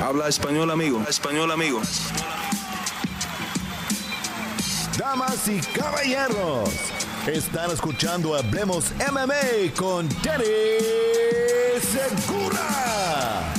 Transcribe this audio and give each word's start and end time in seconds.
Habla 0.00 0.28
español, 0.28 0.70
amigo. 0.70 1.02
Español, 1.08 1.50
amigo. 1.50 1.82
Damas 4.96 5.48
y 5.48 5.58
caballeros, 5.76 6.70
están 7.26 7.72
escuchando 7.72 8.36
Hablemos 8.36 8.92
MMA 9.10 9.74
con 9.76 10.08
Danny 10.22 10.44
Segura. 11.80 13.52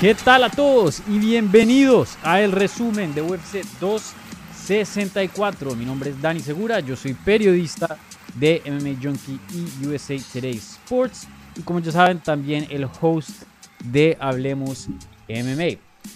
¿Qué 0.00 0.14
tal 0.14 0.44
a 0.44 0.48
todos 0.50 1.02
y 1.06 1.18
bienvenidos 1.18 2.16
a 2.22 2.40
el 2.40 2.52
resumen 2.52 3.14
de 3.14 3.20
UFC 3.20 3.62
264? 3.78 5.76
Mi 5.76 5.84
nombre 5.84 6.10
es 6.10 6.20
Dani 6.22 6.40
Segura, 6.40 6.80
yo 6.80 6.96
soy 6.96 7.12
periodista 7.12 7.98
de 8.34 8.62
MMA 8.64 8.98
Junkie 9.02 9.38
y 9.52 9.86
USA 9.86 10.16
Today 10.32 10.56
Sports 10.56 11.28
y 11.54 11.60
como 11.60 11.80
ya 11.80 11.92
saben 11.92 12.18
también 12.18 12.66
el 12.70 12.88
host 13.00 13.42
de 13.84 14.16
Hablemos 14.18 14.88
MMA. 14.88 15.11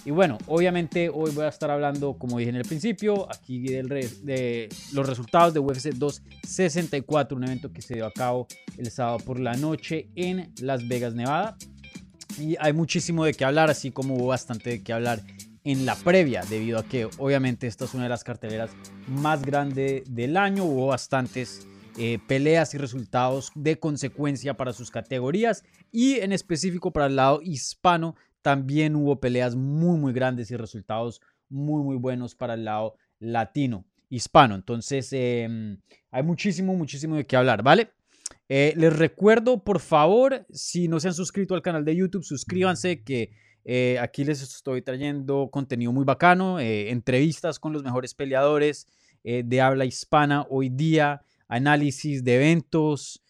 Y 0.04 0.10
bueno, 0.10 0.38
obviamente 0.46 1.08
hoy 1.08 1.30
voy 1.32 1.44
a 1.44 1.48
estar 1.48 1.70
hablando, 1.70 2.14
como 2.14 2.38
dije 2.38 2.50
en 2.50 2.56
el 2.56 2.64
principio, 2.64 3.28
aquí 3.32 3.60
de 3.60 4.68
los 4.92 5.06
resultados 5.06 5.54
de 5.54 5.60
UFC 5.60 5.90
264, 5.94 7.36
un 7.36 7.44
evento 7.44 7.72
que 7.72 7.82
se 7.82 7.94
dio 7.94 8.06
a 8.06 8.12
cabo 8.12 8.46
el 8.76 8.90
sábado 8.90 9.18
por 9.18 9.38
la 9.38 9.54
noche 9.54 10.08
en 10.16 10.52
Las 10.60 10.86
Vegas, 10.86 11.14
Nevada. 11.14 11.56
Y 12.38 12.56
hay 12.58 12.72
muchísimo 12.72 13.24
de 13.24 13.34
qué 13.34 13.44
hablar, 13.44 13.70
así 13.70 13.90
como 13.90 14.14
hubo 14.14 14.26
bastante 14.28 14.70
de 14.70 14.82
qué 14.82 14.92
hablar 14.92 15.22
en 15.64 15.86
la 15.86 15.96
previa, 15.96 16.42
debido 16.48 16.78
a 16.78 16.84
que 16.84 17.08
obviamente 17.18 17.66
esta 17.66 17.86
es 17.86 17.94
una 17.94 18.04
de 18.04 18.08
las 18.10 18.24
carteleras 18.24 18.70
más 19.08 19.42
grandes 19.42 20.02
del 20.08 20.36
año. 20.36 20.64
Hubo 20.64 20.88
bastantes 20.88 21.66
eh, 21.98 22.18
peleas 22.26 22.74
y 22.74 22.78
resultados 22.78 23.50
de 23.54 23.78
consecuencia 23.78 24.54
para 24.54 24.72
sus 24.72 24.90
categorías 24.90 25.64
y 25.90 26.16
en 26.16 26.32
específico 26.32 26.92
para 26.92 27.06
el 27.06 27.16
lado 27.16 27.40
hispano 27.42 28.16
también 28.46 28.94
hubo 28.94 29.18
peleas 29.18 29.56
muy, 29.56 29.98
muy 29.98 30.12
grandes 30.12 30.52
y 30.52 30.56
resultados 30.56 31.20
muy, 31.48 31.82
muy 31.82 31.96
buenos 31.96 32.36
para 32.36 32.54
el 32.54 32.64
lado 32.64 32.94
latino, 33.18 33.84
hispano. 34.08 34.54
Entonces, 34.54 35.08
em, 35.10 35.80
hay 36.12 36.22
muchísimo, 36.22 36.72
muchísimo 36.72 37.16
de 37.16 37.26
qué 37.26 37.34
hablar, 37.34 37.64
¿vale? 37.64 37.90
Eh, 38.48 38.72
les 38.76 38.96
recuerdo, 38.96 39.64
por 39.64 39.80
favor, 39.80 40.46
si 40.48 40.86
no 40.86 41.00
se 41.00 41.08
han 41.08 41.14
suscrito 41.14 41.56
al 41.56 41.62
canal 41.62 41.84
de 41.84 41.96
YouTube, 41.96 42.22
suscríbanse 42.22 43.02
que 43.02 43.32
eh, 43.64 43.98
aquí 44.00 44.24
les 44.24 44.40
estoy 44.40 44.80
trayendo 44.80 45.48
contenido 45.50 45.90
muy 45.90 46.04
bacano, 46.04 46.60
eh, 46.60 46.90
entrevistas 46.92 47.58
con 47.58 47.72
los 47.72 47.82
mejores 47.82 48.14
peleadores 48.14 48.86
de 49.24 49.60
habla 49.60 49.84
hispana 49.84 50.46
hoy 50.50 50.68
día, 50.68 51.20
análisis 51.48 52.22
de 52.22 52.36
eventos, 52.36 53.24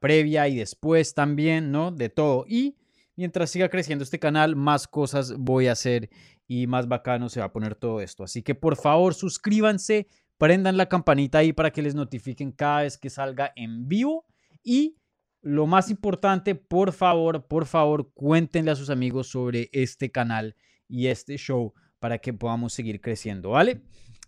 previa 0.00 0.48
y 0.48 0.56
después 0.56 1.14
también, 1.14 1.70
¿no? 1.70 1.92
De 1.92 2.08
todo. 2.08 2.44
Y 2.48 2.74
mientras 3.20 3.50
siga 3.50 3.68
creciendo 3.68 4.02
este 4.02 4.18
canal, 4.18 4.56
más 4.56 4.88
cosas 4.88 5.36
voy 5.36 5.66
a 5.66 5.72
hacer 5.72 6.08
y 6.48 6.66
más 6.66 6.88
bacano 6.88 7.28
se 7.28 7.40
va 7.40 7.46
a 7.46 7.52
poner 7.52 7.74
todo 7.74 8.00
esto. 8.00 8.24
Así 8.24 8.42
que 8.42 8.54
por 8.54 8.76
favor 8.76 9.12
suscríbanse, 9.12 10.06
prendan 10.38 10.78
la 10.78 10.88
campanita 10.88 11.36
ahí 11.36 11.52
para 11.52 11.70
que 11.70 11.82
les 11.82 11.94
notifiquen 11.94 12.50
cada 12.50 12.80
vez 12.80 12.96
que 12.96 13.10
salga 13.10 13.52
en 13.56 13.88
vivo 13.88 14.24
y 14.62 14.96
lo 15.42 15.66
más 15.66 15.90
importante, 15.90 16.54
por 16.54 16.92
favor, 16.92 17.46
por 17.46 17.66
favor, 17.66 18.10
cuéntenle 18.14 18.70
a 18.70 18.76
sus 18.76 18.88
amigos 18.88 19.28
sobre 19.28 19.68
este 19.72 20.10
canal 20.10 20.56
y 20.88 21.08
este 21.08 21.36
show 21.36 21.74
para 21.98 22.20
que 22.20 22.32
podamos 22.32 22.72
seguir 22.72 23.02
creciendo, 23.02 23.50
¿vale? 23.50 23.82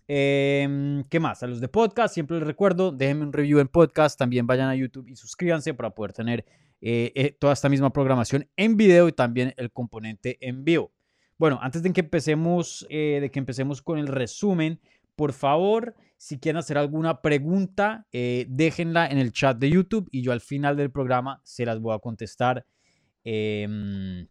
Em, 0.07 1.03
¿Qué 1.05 1.19
más? 1.19 1.41
A 1.41 1.47
los 1.47 1.61
de 1.61 1.67
podcast, 1.67 2.13
siempre 2.13 2.37
les 2.37 2.45
recuerdo, 2.45 2.91
déjenme 2.91 3.25
un 3.25 3.33
review 3.33 3.57
en 3.57 3.69
podcast, 3.69 4.19
también 4.19 4.45
vayan 4.45 4.69
a 4.69 4.75
YouTube 4.75 5.09
y 5.09 5.15
suscríbanse 5.15 5.73
para 5.73 5.95
poder 5.95 6.13
tener 6.13 6.45
eh, 6.85 7.13
eh, 7.15 7.31
toda 7.39 7.53
esta 7.53 7.69
misma 7.69 7.93
programación 7.93 8.49
en 8.57 8.75
video 8.75 9.07
y 9.07 9.13
también 9.13 9.53
el 9.55 9.71
componente 9.71 10.37
en 10.41 10.65
vivo. 10.65 10.91
Bueno, 11.37 11.57
antes 11.61 11.81
de 11.81 11.93
que 11.93 12.01
empecemos, 12.01 12.85
eh, 12.89 13.19
de 13.21 13.31
que 13.31 13.39
empecemos 13.39 13.81
con 13.81 13.99
el 13.99 14.07
resumen, 14.07 14.81
por 15.15 15.31
favor, 15.31 15.95
si 16.17 16.39
quieren 16.39 16.59
hacer 16.59 16.77
alguna 16.77 17.21
pregunta, 17.21 18.05
déjenla 18.11 19.07
en 19.07 19.17
el 19.17 19.31
chat 19.31 19.57
de 19.57 19.69
YouTube 19.69 20.09
y 20.11 20.23
yo 20.23 20.33
al 20.33 20.41
final 20.41 20.75
del 20.75 20.91
programa 20.91 21.39
se 21.45 21.65
las 21.65 21.79
voy 21.79 21.95
a 21.95 21.99
contestar, 21.99 22.65
em, 23.23 24.27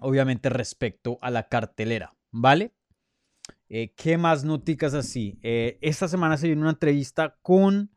obviamente 0.00 0.48
respecto 0.48 1.18
a 1.20 1.30
la 1.30 1.48
cartelera, 1.48 2.14
¿vale? 2.32 2.72
¿Qué 3.68 4.16
más 4.18 4.44
noticas 4.44 4.94
así? 4.94 5.38
esta 5.42 6.08
semana 6.08 6.36
se 6.36 6.46
viene 6.46 6.62
una 6.62 6.70
entrevista 6.70 7.36
con 7.42 7.93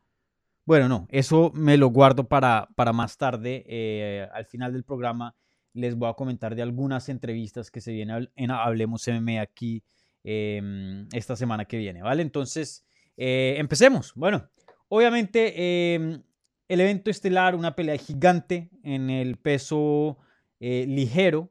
bueno, 0.68 0.86
no, 0.86 1.08
eso 1.08 1.50
me 1.54 1.78
lo 1.78 1.88
guardo 1.88 2.28
para, 2.28 2.68
para 2.76 2.92
más 2.92 3.16
tarde. 3.16 3.64
Eh, 3.66 4.28
al 4.34 4.44
final 4.44 4.74
del 4.74 4.84
programa 4.84 5.34
les 5.72 5.96
voy 5.96 6.10
a 6.10 6.12
comentar 6.12 6.54
de 6.54 6.60
algunas 6.60 7.08
entrevistas 7.08 7.70
que 7.70 7.80
se 7.80 7.90
vienen 7.90 8.30
en 8.36 8.50
Hablemos 8.50 9.08
MM 9.08 9.40
aquí 9.40 9.82
em, 10.24 11.08
esta 11.12 11.36
semana 11.36 11.64
que 11.64 11.78
viene, 11.78 12.02
¿vale? 12.02 12.20
Entonces, 12.20 12.84
eh, 13.16 13.54
empecemos. 13.56 14.12
Bueno, 14.14 14.46
obviamente 14.88 15.94
em, 15.94 16.22
el 16.68 16.80
evento 16.82 17.10
estelar, 17.10 17.54
una 17.54 17.74
pelea 17.74 17.96
gigante 17.96 18.68
en 18.82 19.08
el 19.08 19.38
peso 19.38 20.18
eh, 20.60 20.84
ligero. 20.86 21.50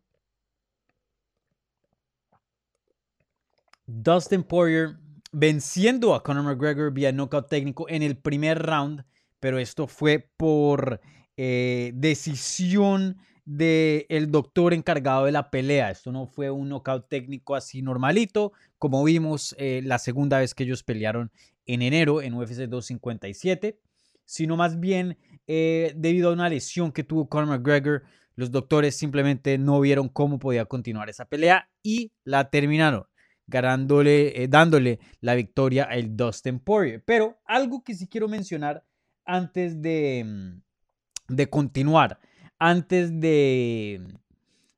Dustin 3.88 4.44
Poirier 4.44 5.00
venciendo 5.32 6.16
a 6.16 6.24
Conor 6.24 6.44
McGregor 6.44 6.92
vía 6.92 7.12
knockout 7.12 7.50
técnico 7.50 7.88
en 7.90 8.04
el 8.04 8.18
primer 8.18 8.60
round, 8.64 9.04
pero 9.40 9.60
esto 9.60 9.88
fue 9.88 10.30
por 10.38 11.02
eh, 11.36 11.92
decisión 11.96 13.18
del 13.46 14.30
doctor 14.30 14.74
encargado 14.74 15.26
de 15.26 15.32
la 15.32 15.50
pelea. 15.50 15.92
Esto 15.92 16.12
no 16.12 16.28
fue 16.28 16.50
un 16.50 16.70
knockout 16.70 17.08
técnico 17.08 17.56
así 17.56 17.82
normalito, 17.82 18.52
como 18.78 19.04
vimos 19.04 19.56
eh, 19.58 19.82
la 19.84 20.00
segunda 20.00 20.40
vez 20.40 20.54
que 20.54 20.64
ellos 20.64 20.84
pelearon 20.84 21.32
en 21.66 21.82
enero 21.82 22.22
en 22.22 22.34
UFC 22.34 22.68
257, 22.68 23.80
sino 24.26 24.58
más 24.58 24.80
bien 24.80 25.18
eh, 25.48 25.94
debido 25.96 26.30
a 26.30 26.34
una 26.34 26.50
lesión 26.50 26.92
que 26.92 27.04
tuvo 27.04 27.30
Conor 27.30 27.48
McGregor. 27.48 28.04
Los 28.36 28.52
doctores 28.52 28.96
simplemente 28.96 29.58
no 29.58 29.80
vieron 29.80 30.10
cómo 30.10 30.40
podía 30.40 30.66
continuar 30.66 31.10
esa 31.10 31.26
pelea 31.26 31.70
y 31.82 32.12
la 32.24 32.50
terminaron 32.50 33.06
ganándole, 33.48 34.44
eh, 34.44 34.48
dándole 34.48 35.00
la 35.22 35.36
victoria 35.36 35.86
al 35.86 36.16
Dustin 36.16 36.60
Poirier. 36.60 37.04
Pero 37.06 37.38
algo 37.46 37.84
que 37.84 37.96
sí 37.96 38.08
quiero 38.08 38.28
mencionar 38.28 38.86
antes 39.26 39.82
de, 39.82 40.24
mm, 40.26 41.36
de 41.36 41.50
continuar, 41.50 42.20
antes 42.60 43.20
de, 43.20 44.02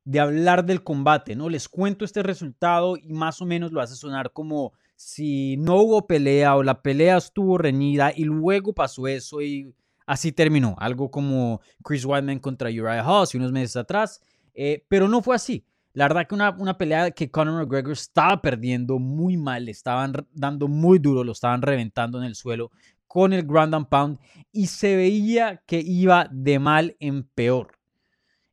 de 0.06 0.20
hablar 0.20 0.66
del 0.66 0.84
combate, 0.84 1.36
¿no? 1.36 1.50
Les 1.50 1.68
cuento 1.68 2.06
este 2.06 2.24
resultado 2.24 2.98
y 2.98 3.14
más 3.14 3.42
o 3.42 3.46
menos 3.46 3.72
lo 3.72 3.82
hace 3.82 3.96
sonar 3.96 4.32
como 4.34 4.74
si 4.96 5.56
no 5.58 5.78
hubo 5.78 6.08
pelea 6.08 6.56
o 6.56 6.64
la 6.64 6.82
pelea 6.82 7.18
estuvo 7.18 7.58
reñida 7.58 8.12
y 8.14 8.26
luego 8.26 8.74
pasó 8.74 9.08
eso 9.08 9.42
y 9.42 9.74
así 10.06 10.32
terminó. 10.32 10.76
Algo 10.80 11.10
como 11.10 11.62
Chris 11.84 12.04
Weidman 12.04 12.40
contra 12.40 12.70
Uriah 12.70 13.04
Hall 13.06 13.28
unos 13.36 13.52
meses 13.52 13.76
atrás, 13.76 14.22
eh, 14.54 14.84
pero 14.90 15.08
no 15.08 15.22
fue 15.22 15.36
así. 15.36 15.64
La 15.94 16.08
verdad 16.08 16.28
que 16.28 16.36
una, 16.36 16.52
una, 16.52 16.78
pelea 16.78 17.12
que 17.12 17.32
Conor 17.32 17.64
McGregor 17.64 17.94
estaba 17.94 18.42
perdiendo 18.42 19.00
muy 19.00 19.38
mal, 19.38 19.66
le 19.66 19.72
estaban 19.72 20.14
dando 20.32 20.68
muy 20.68 21.00
duro, 21.00 21.24
lo 21.24 21.32
estaban 21.32 21.62
reventando 21.62 22.20
en 22.20 22.26
el 22.26 22.36
suelo 22.36 22.72
con 23.10 23.34
el 23.34 23.44
ground 23.44 23.74
and 23.74 23.88
pound 23.90 24.20
y 24.52 24.68
se 24.68 24.96
veía 24.96 25.64
que 25.66 25.80
iba 25.80 26.30
de 26.32 26.60
mal 26.60 26.96
en 27.00 27.24
peor. 27.24 27.80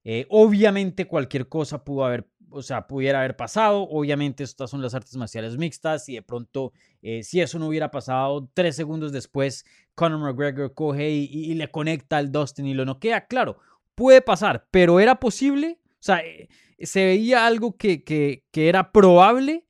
Eh, 0.03 0.25
obviamente 0.31 1.07
cualquier 1.07 1.47
cosa 1.47 1.85
pudo 1.85 2.07
haber, 2.07 2.27
o 2.49 2.63
sea, 2.63 2.87
pudiera 2.87 3.19
haber 3.19 3.37
pasado. 3.37 3.83
Obviamente 3.83 4.45
estas 4.45 4.71
son 4.71 4.81
las 4.81 4.95
artes 4.95 5.15
marciales 5.17 5.59
mixtas 5.59 6.09
y 6.09 6.15
de 6.15 6.23
pronto, 6.23 6.73
eh, 7.03 7.23
si 7.23 7.43
eso 7.43 7.59
no 7.59 7.67
hubiera 7.67 7.91
pasado, 7.91 8.49
tres 8.55 8.77
segundos 8.77 9.13
después, 9.13 9.67
Conor 9.95 10.21
McGregor 10.21 10.73
coge 10.73 11.11
y, 11.11 11.25
y, 11.25 11.55
le 11.55 11.71
conecta 11.71 12.17
al 12.17 12.33
Dustin 12.33 12.67
y 12.67 12.73
lo 12.73 12.87
noquea. 12.87 13.27
Claro, 13.27 13.59
puede 13.95 14.23
pasar, 14.23 14.67
pero 14.71 15.01
era 15.01 15.21
posible. 15.21 15.79
O 15.99 16.03
sea, 16.07 16.19
eh, 16.19 16.49
¿Se 16.79 17.05
veía 17.07 17.47
algo 17.47 17.77
que, 17.77 18.05
que, 18.05 18.43
era 18.53 18.93
probable? 18.93 19.65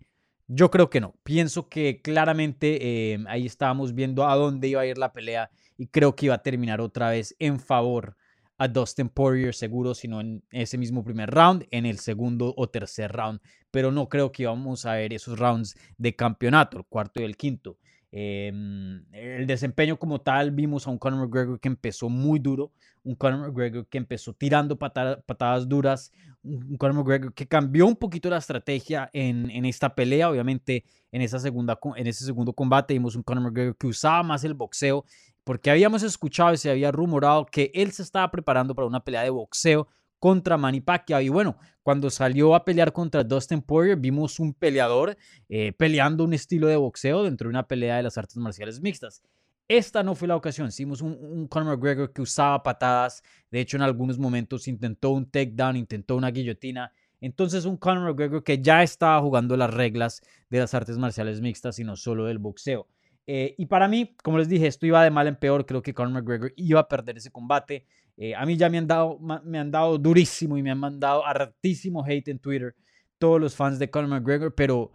Yo 0.49 0.71
creo 0.71 0.91
que 0.91 1.00
no. 1.00 1.15
Pienso 1.23 1.69
que 1.69 2.00
claramente 2.03 3.12
eh, 3.12 3.25
ahí 3.29 3.47
estábamos 3.47 3.95
viendo 3.95 4.27
a 4.27 4.35
dónde 4.35 4.69
iba 4.69 4.81
a 4.81 4.87
ir 4.87 4.99
la 4.99 5.12
pelea 5.12 5.50
y 5.77 5.87
creo 5.87 6.17
que 6.17 6.27
iba 6.27 6.35
a 6.35 6.43
terminar 6.43 6.81
otra 6.81 7.11
vez 7.11 7.35
en 7.39 7.61
favor 7.61 8.17
a 8.59 8.69
Dustin 8.69 9.09
Poirier 9.09 9.55
seguro, 9.55 9.95
sino 9.95 10.21
en 10.21 10.43
ese 10.50 10.79
mismo 10.79 11.05
primer 11.05 11.31
round, 11.31 11.67
en 11.71 11.85
el 11.87 11.99
segundo 11.99 12.55
o 12.56 12.69
tercer 12.69 13.12
round. 13.12 13.41
Pero 13.71 13.93
no 13.93 14.09
creo 14.09 14.33
que 14.33 14.45
íbamos 14.45 14.85
a 14.87 14.95
ver 14.95 15.12
esos 15.12 15.39
rounds 15.39 15.77
de 15.99 16.17
campeonato, 16.17 16.79
el 16.79 16.87
cuarto 16.87 17.21
y 17.21 17.25
el 17.25 17.37
quinto. 17.37 17.79
Em, 18.19 19.05
el 19.13 19.47
desempeño 19.47 19.99
como 19.99 20.23
tal, 20.23 20.51
vimos 20.51 20.87
a 20.87 20.91
un 20.91 20.97
Conor 20.97 21.27
McGregor 21.27 21.61
que 21.61 21.69
empezó 21.69 22.09
muy 22.09 22.39
duro, 22.39 22.73
un 23.05 23.15
Conor 23.15 23.41
McGregor 23.41 23.87
que 23.89 23.99
empezó 23.99 24.33
tirando 24.33 24.79
patadas 24.79 25.69
duras, 25.69 26.15
un 26.43 26.79
Conor 26.79 26.97
McGregor 26.97 27.35
que 27.35 27.47
cambió 27.47 27.87
un 27.87 27.95
poquito 27.95 28.31
la 28.31 28.39
estrategia 28.39 29.11
en, 29.13 29.51
en, 29.51 29.67
esta 29.67 29.95
pelea, 29.95 30.31
obviamente 30.31 30.87
en, 31.13 31.21
esa 31.21 31.39
segunda, 31.39 31.79
en 31.95 32.07
ese 32.07 32.25
segundo 32.25 32.55
combate 32.55 32.95
vimos 32.95 33.17
un 33.17 33.23
Conor 33.23 33.45
McGregor 33.45 33.77
que 33.77 33.89
usaba 33.89 34.23
más 34.23 34.45
el 34.45 34.55
boxeo, 34.55 35.05
porque 35.45 35.71
habíamos 35.71 36.03
escuchado 36.03 36.55
y 36.55 36.57
se 36.57 36.71
había 36.71 36.93
rumorado 36.93 37.45
que 37.45 37.71
él 37.75 37.93
se 37.93 38.03
estaba 38.03 38.31
preparando 38.31 38.75
para 38.75 38.89
una 38.89 39.05
pelea 39.05 39.25
de 39.25 39.31
boxeo 39.31 39.89
contra 40.19 40.57
Manny 40.57 40.81
Pacquiao. 40.81 41.21
Y 41.21 41.29
bueno, 41.29 41.57
cuando 41.83 42.11
salió 42.11 42.55
a 42.55 42.65
pelear 42.65 42.93
contra 42.93 43.25
Dustin 43.25 43.63
Poirier, 43.63 43.97
vimos 43.97 44.41
un 44.41 44.55
peleador 44.55 45.17
eh, 45.49 45.73
peleando 45.73 46.25
un 46.25 46.35
estilo 46.35 46.67
de 46.67 46.77
boxeo 46.77 47.25
dentro 47.25 47.49
de 47.49 47.51
una 47.51 47.67
pelea 47.67 47.97
de 47.97 48.03
las 48.03 48.19
artes 48.19 48.37
marciales 48.37 48.81
mixtas. 48.81 49.23
Esta 49.69 50.03
no 50.03 50.15
fue 50.15 50.29
la 50.29 50.37
ocasión. 50.37 50.69
Hicimos 50.69 51.01
un, 51.01 51.19
un 51.21 51.49
Conor 51.49 51.77
McGregor 51.77 52.13
que 52.13 52.23
usaba 52.23 52.63
patadas. 52.63 53.23
De 53.51 53.61
hecho, 53.61 53.77
en 53.77 53.83
algunos 53.83 54.19
momentos 54.19 54.69
intentó 54.69 55.11
un 55.11 55.31
takedown, 55.31 55.77
intentó 55.77 56.17
una 56.17 56.31
guillotina. 56.31 56.93
Entonces, 57.21 57.65
un 57.65 57.77
Conor 57.77 58.11
McGregor 58.11 58.45
que 58.45 58.62
ya 58.62 58.83
estaba 58.83 59.21
jugando 59.21 59.57
las 59.57 59.73
reglas 59.73 60.23
de 60.51 60.61
las 60.61 60.75
artes 60.75 60.99
marciales 60.99 61.41
mixtas 61.41 61.79
y 61.79 61.85
no 61.85 61.97
solo 61.97 62.27
del 62.27 62.39
boxeo. 62.39 62.87
Eh, 63.27 63.57
y 63.59 63.67
para 63.67 63.89
mí, 63.89 64.15
como 64.23 64.39
les 64.39 64.49
dije, 64.49 64.69
esto 64.69 64.87
iba 64.87 65.03
de 65.03 65.11
mal 65.11 65.27
en 65.27 65.37
peor. 65.37 65.67
Creo 65.67 65.83
que 65.83 65.95
Conor 65.95 66.12
McGregor 66.12 66.53
iba 66.57 66.81
a 66.81 66.89
perder 66.89 67.17
ese 67.17 67.31
combate. 67.31 67.85
Eh, 68.17 68.35
a 68.35 68.47
mí 68.47 68.57
ya 68.57 68.69
me 68.69 68.79
han, 68.79 68.87
dado, 68.87 69.19
me 69.45 69.59
han 69.59 69.71
dado 69.71 69.99
durísimo 69.99 70.57
y 70.57 70.63
me 70.63 70.71
han 70.71 70.79
mandado 70.79 71.25
hartísimo 71.27 72.05
hate 72.05 72.29
en 72.29 72.39
Twitter 72.39 72.75
todos 73.19 73.41
los 73.41 73.55
fans 73.55 73.79
de 73.79 73.91
Conor 73.91 74.11
McGregor, 74.11 74.55
pero 74.55 74.93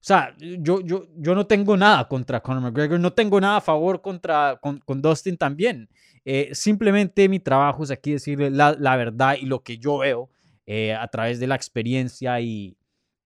o 0.00 0.04
sea, 0.08 0.34
yo, 0.38 0.80
yo, 0.80 1.08
yo 1.16 1.34
no 1.34 1.46
tengo 1.46 1.76
nada 1.76 2.06
contra 2.06 2.40
Conor 2.40 2.62
McGregor, 2.62 3.00
no 3.00 3.12
tengo 3.12 3.40
nada 3.40 3.56
a 3.56 3.60
favor 3.60 4.00
contra, 4.00 4.58
con, 4.62 4.78
con 4.78 5.02
Dustin 5.02 5.36
también. 5.36 5.88
Eh, 6.24 6.50
simplemente 6.52 7.28
mi 7.28 7.40
trabajo 7.40 7.82
es 7.82 7.90
aquí 7.90 8.12
decirle 8.12 8.50
la, 8.50 8.76
la 8.78 8.96
verdad 8.96 9.36
y 9.40 9.46
lo 9.46 9.62
que 9.62 9.78
yo 9.78 9.98
veo 9.98 10.30
eh, 10.66 10.94
a 10.94 11.08
través 11.08 11.40
de 11.40 11.46
la 11.46 11.56
experiencia 11.56 12.40
y, 12.40 12.77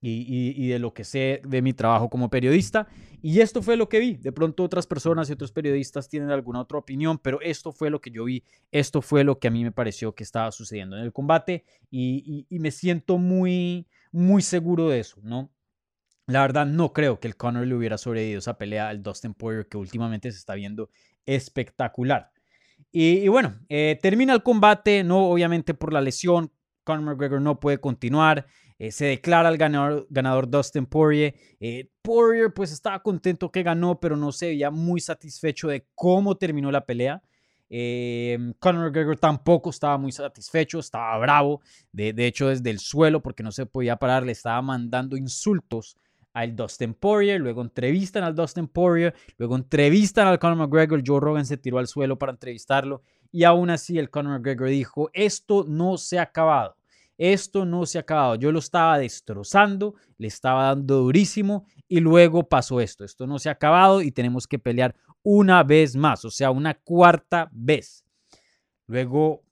y, 0.03 0.69
de 0.69 0.79
lo 0.79 0.93
que 0.93 1.05
sé 1.05 1.41
de 1.47 1.63
mi 1.63 1.73
trabajo 1.73 2.11
como 2.11 2.29
periodista. 2.29 2.89
Y 3.23 3.41
esto 3.41 3.63
fue 3.63 3.77
lo 3.77 3.89
que 3.89 4.01
vi. 4.01 4.17
De 4.17 4.33
pronto 4.33 4.65
otras 4.65 4.87
personas 4.87 5.31
y 5.31 5.33
otros 5.33 5.53
periodistas 5.53 6.09
tienen 6.09 6.31
alguna 6.31 6.61
otra 6.61 6.79
opinión, 6.79 7.19
pero 7.19 7.41
esto 7.41 7.73
fue 7.73 7.89
lo 7.89 8.01
que 8.01 8.11
yo 8.11 8.25
vi, 8.25 8.43
esto 8.73 9.01
fue 9.01 9.23
lo 9.25 9.39
que 9.39 9.49
a 9.49 9.51
mí 9.51 9.63
me 9.63 9.73
pareció 9.73 10.15
que 10.15 10.25
estaba 10.25 10.51
sucediendo 10.51 10.97
en 10.97 11.05
el 11.05 11.13
combate 11.13 11.65
y, 11.91 12.47
y 12.51 12.59
me 12.59 12.73
siento 12.73 13.17
muy, 13.17 13.87
muy 14.11 14.43
seguro 14.43 14.89
de 14.89 15.01
eso, 15.01 15.21
¿no? 15.23 15.51
La 16.27 16.43
verdad, 16.43 16.67
no 16.67 16.93
creo 16.93 17.19
que 17.19 17.29
el 17.29 17.37
Conor 17.37 17.67
le 17.67 17.75
hubiera 17.75 17.99
sobrevivido 17.99 18.39
esa 18.39 18.57
pelea 18.57 18.89
al 18.89 19.03
Dustin 19.03 19.35
Poirier 19.35 19.67
que 19.67 19.77
últimamente 19.77 20.31
se 20.31 20.39
está 20.39 20.55
viendo 20.55 20.89
espectacular. 21.27 22.31
Y, 22.93 23.27
bueno, 23.29 23.59
eh, 23.69 23.99
termina 24.03 24.35
el 24.35 24.43
combate, 24.43 25.03
no 25.03 25.27
obviamente 25.27 25.75
por 25.75 25.93
la 25.93 26.01
lesión. 26.01 26.53
Conor 26.85 27.05
McGregor 27.05 27.41
no 27.41 27.59
puede 27.59 27.79
continuar. 27.79 28.47
Eh, 28.83 28.91
se 28.91 29.05
declara 29.05 29.49
el 29.49 29.59
ganador, 29.59 30.09
ganador 30.11 30.51
Dustin 30.51 30.87
Poirier. 30.87 31.37
Eh, 31.61 31.89
Poirier 32.03 32.53
pues 32.53 32.73
estaba 32.73 33.01
contento 33.01 33.49
que 33.53 33.63
ganó, 33.63 34.01
pero 34.01 34.17
no 34.17 34.33
se 34.33 34.47
veía 34.47 34.73
muy 34.73 35.01
satisfecho 35.01 35.69
de 35.69 35.87
cómo 35.95 36.37
terminó 36.37 36.69
la 36.73 36.85
pelea. 36.85 37.23
Conor 38.59 38.87
McGregor 38.87 39.17
tampoco 39.19 39.71
estaba 39.71 39.99
muy 39.99 40.11
satisfecho, 40.11 40.81
estaba 40.81 41.17
bravo. 41.19 41.61
De, 41.93 42.13
de 42.13 42.27
hecho, 42.27 42.49
desde 42.49 42.71
el 42.71 42.81
suelo, 42.81 43.23
porque 43.23 43.45
no 43.45 43.53
se 43.53 43.67
podía 43.67 43.99
parar, 43.99 44.25
le 44.25 44.33
estaba 44.33 44.61
mandando 44.61 45.17
insultos 45.17 45.97
al 46.33 46.57
Dustin 46.57 46.95
Poirier, 46.95 47.41
luego 47.41 47.63
entrevistan 47.63 48.25
al 48.25 48.35
Dustin 48.35 48.67
Poirier, 48.67 49.15
luego 49.39 49.55
entrevistan 49.55 50.27
al 50.27 50.41
Conor 50.41 50.57
McGregor, 50.57 51.03
Joe 51.07 51.21
Rogan 51.21 51.47
se 51.47 51.57
tiró 51.57 51.79
al 51.79 51.87
suelo 51.87 52.19
para 52.19 52.33
entrevistarlo 52.33 53.03
y 53.31 53.45
aún 53.45 53.71
así 53.71 53.99
el 53.99 54.11
Conor 54.11 54.39
McGregor 54.41 54.69
dijo, 54.69 55.11
esto 55.13 55.65
no 55.69 55.99
se 55.99 56.19
ha 56.19 56.23
acabado, 56.23 56.77
esto 57.19 57.65
no 57.65 57.87
se 57.87 57.99
ha 57.99 58.03
acabado, 58.03 58.35
yo 58.37 58.53
lo 58.53 58.59
estaba 58.59 58.99
destrozando, 58.99 59.95
le 60.19 60.29
estaba 60.29 60.65
dando 60.65 60.99
durísimo 60.99 61.67
y 61.89 62.01
luego 62.01 62.49
pasó 62.49 62.81
esto, 62.81 63.05
esto 63.05 63.27
no 63.27 63.39
se 63.39 63.49
ha 63.49 63.53
acabado 63.53 64.03
y 64.03 64.13
tenemos 64.13 64.47
que 64.47 64.59
pelear 64.59 64.95
una 65.23 65.63
vez 65.63 65.97
más, 65.97 66.25
o 66.25 66.31
sea, 66.31 66.51
una 66.51 66.75
cuarta 66.75 67.49
vez. 67.53 68.05
Luego 68.87 69.43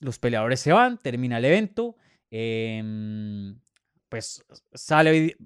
los 0.00 0.18
peleadores 0.18 0.60
se 0.60 0.72
van, 0.72 0.98
termina 0.98 1.38
el 1.38 1.44
evento. 1.44 1.96
Eh, 2.30 2.82
pues 4.14 4.44
sale, 4.72 5.36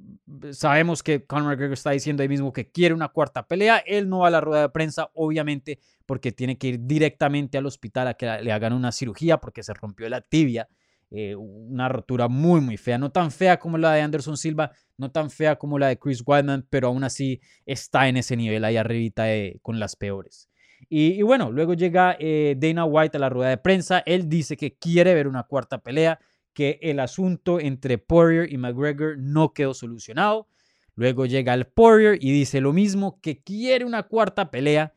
sabemos 0.51 1.03
que 1.03 1.25
Conor 1.25 1.53
McGregor 1.53 1.73
está 1.73 1.93
diciendo 1.93 2.23
ahí 2.23 2.29
mismo 2.29 2.53
que 2.53 2.71
quiere 2.71 2.95
una 2.95 3.09
cuarta 3.09 3.47
pelea. 3.47 3.79
Él 3.79 4.11
no 4.11 4.19
va 4.19 4.29
a 4.29 4.31
la 4.31 4.43
rueda 4.43 4.61
de 4.61 4.69
prensa, 4.69 5.11
obviamente, 5.15 5.79
porque 6.05 6.33
tiene 6.33 6.59
que 6.59 6.69
ir 6.69 6.81
directamente 6.83 7.57
al 7.57 7.65
hospital 7.65 8.09
a 8.09 8.15
que 8.15 8.27
le 8.43 8.53
hagan 8.53 8.75
una 8.75 8.93
cirugía 8.93 9.39
porque 9.39 9.63
se 9.63 9.73
rompió 9.73 10.07
la 10.11 10.21
tibia. 10.21 10.69
Eh, 11.11 11.35
una 11.35 11.89
rotura 11.89 12.29
muy, 12.29 12.61
muy 12.61 12.77
fea. 12.77 12.99
No 12.99 13.11
tan 13.11 13.31
fea 13.31 13.59
como 13.59 13.79
la 13.79 13.93
de 13.93 14.03
Anderson 14.03 14.37
Silva, 14.37 14.73
no 14.97 15.11
tan 15.11 15.31
fea 15.31 15.57
como 15.57 15.79
la 15.79 15.89
de 15.89 15.99
Chris 15.99 16.23
Weidman, 16.25 16.67
pero 16.69 16.89
aún 16.89 17.05
así 17.05 17.41
está 17.65 18.09
en 18.09 18.17
ese 18.17 18.37
nivel 18.37 18.65
ahí 18.65 18.77
arribita 18.77 19.27
con 19.63 19.81
las 19.81 19.97
peores. 19.97 20.49
Y, 20.89 21.21
bueno, 21.23 21.51
luego 21.51 21.75
llega 21.75 22.17
eh, 22.19 22.55
Dana 22.57 22.85
White 22.85 23.17
a 23.17 23.21
la 23.21 23.29
rueda 23.29 23.51
de 23.51 23.59
prensa. 23.59 24.03
Él 24.07 24.29
dice 24.29 24.57
que 24.57 24.77
quiere 24.77 25.15
ver 25.15 25.27
una 25.27 25.43
cuarta 25.43 25.79
pelea 25.79 26.19
que 26.55 26.79
el 26.83 27.01
asunto 27.01 27.61
entre 27.61 27.99
Poirier 27.99 28.53
y 28.53 28.59
McGregor 28.59 29.19
no 29.19 29.53
quedó 29.53 29.75
solucionado. 29.75 30.49
Luego 30.95 31.27
llega 31.27 31.55
el 31.55 31.67
Poirier 31.67 32.19
y 32.21 32.33
dice 32.33 32.61
lo 32.61 32.73
mismo, 32.73 33.21
que 33.21 33.41
quiere 33.43 33.85
una 33.85 34.05
cuarta 34.05 34.51
pelea. 34.51 34.95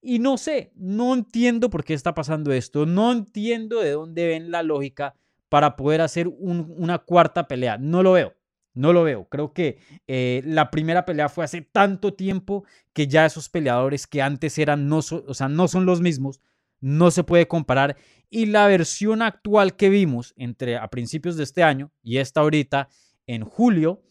Y 0.00 0.18
no 0.18 0.36
sé, 0.38 0.72
no 0.76 1.14
entiendo 1.14 1.70
por 1.70 1.84
qué 1.84 1.94
está 1.94 2.14
pasando 2.14 2.52
esto. 2.52 2.86
No 2.86 3.12
entiendo 3.12 3.80
de 3.80 3.92
dónde 3.92 4.26
ven 4.26 4.50
la 4.50 4.62
lógica 4.62 5.14
para 5.54 5.76
poder 5.76 6.00
hacer 6.00 6.26
una 6.26 6.98
cuarta 6.98 7.46
pelea. 7.46 7.78
No 7.78 8.02
lo 8.02 8.10
veo. 8.10 8.34
No 8.72 8.92
lo 8.92 9.04
veo. 9.04 9.28
Creo 9.28 9.52
que 9.52 9.78
eh, 10.08 10.42
la 10.44 10.72
primera 10.72 11.04
pelea 11.04 11.28
fue 11.28 11.44
hace 11.44 11.62
tanto 11.62 12.14
tiempo 12.14 12.64
que 12.92 13.06
ya 13.06 13.24
esos 13.24 13.48
peleadores 13.48 14.08
que 14.08 14.20
antes 14.20 14.58
eran, 14.58 14.88
no, 14.88 14.98
o 14.98 15.34
sea, 15.34 15.48
no 15.48 15.68
son 15.68 15.86
los 15.86 16.00
mismos 16.00 16.40
no 16.84 17.10
se 17.10 17.24
puede 17.24 17.48
comparar. 17.48 17.96
Y 18.28 18.46
la 18.46 18.66
versión 18.66 19.22
actual 19.22 19.74
que 19.74 19.88
vimos 19.88 20.34
entre 20.36 20.76
a 20.76 20.88
principios 20.88 21.36
de 21.36 21.44
este 21.44 21.62
año 21.62 21.90
y 22.02 22.18
esta 22.18 22.40
ahorita 22.40 22.88
en 23.26 23.42
julio, 23.42 24.02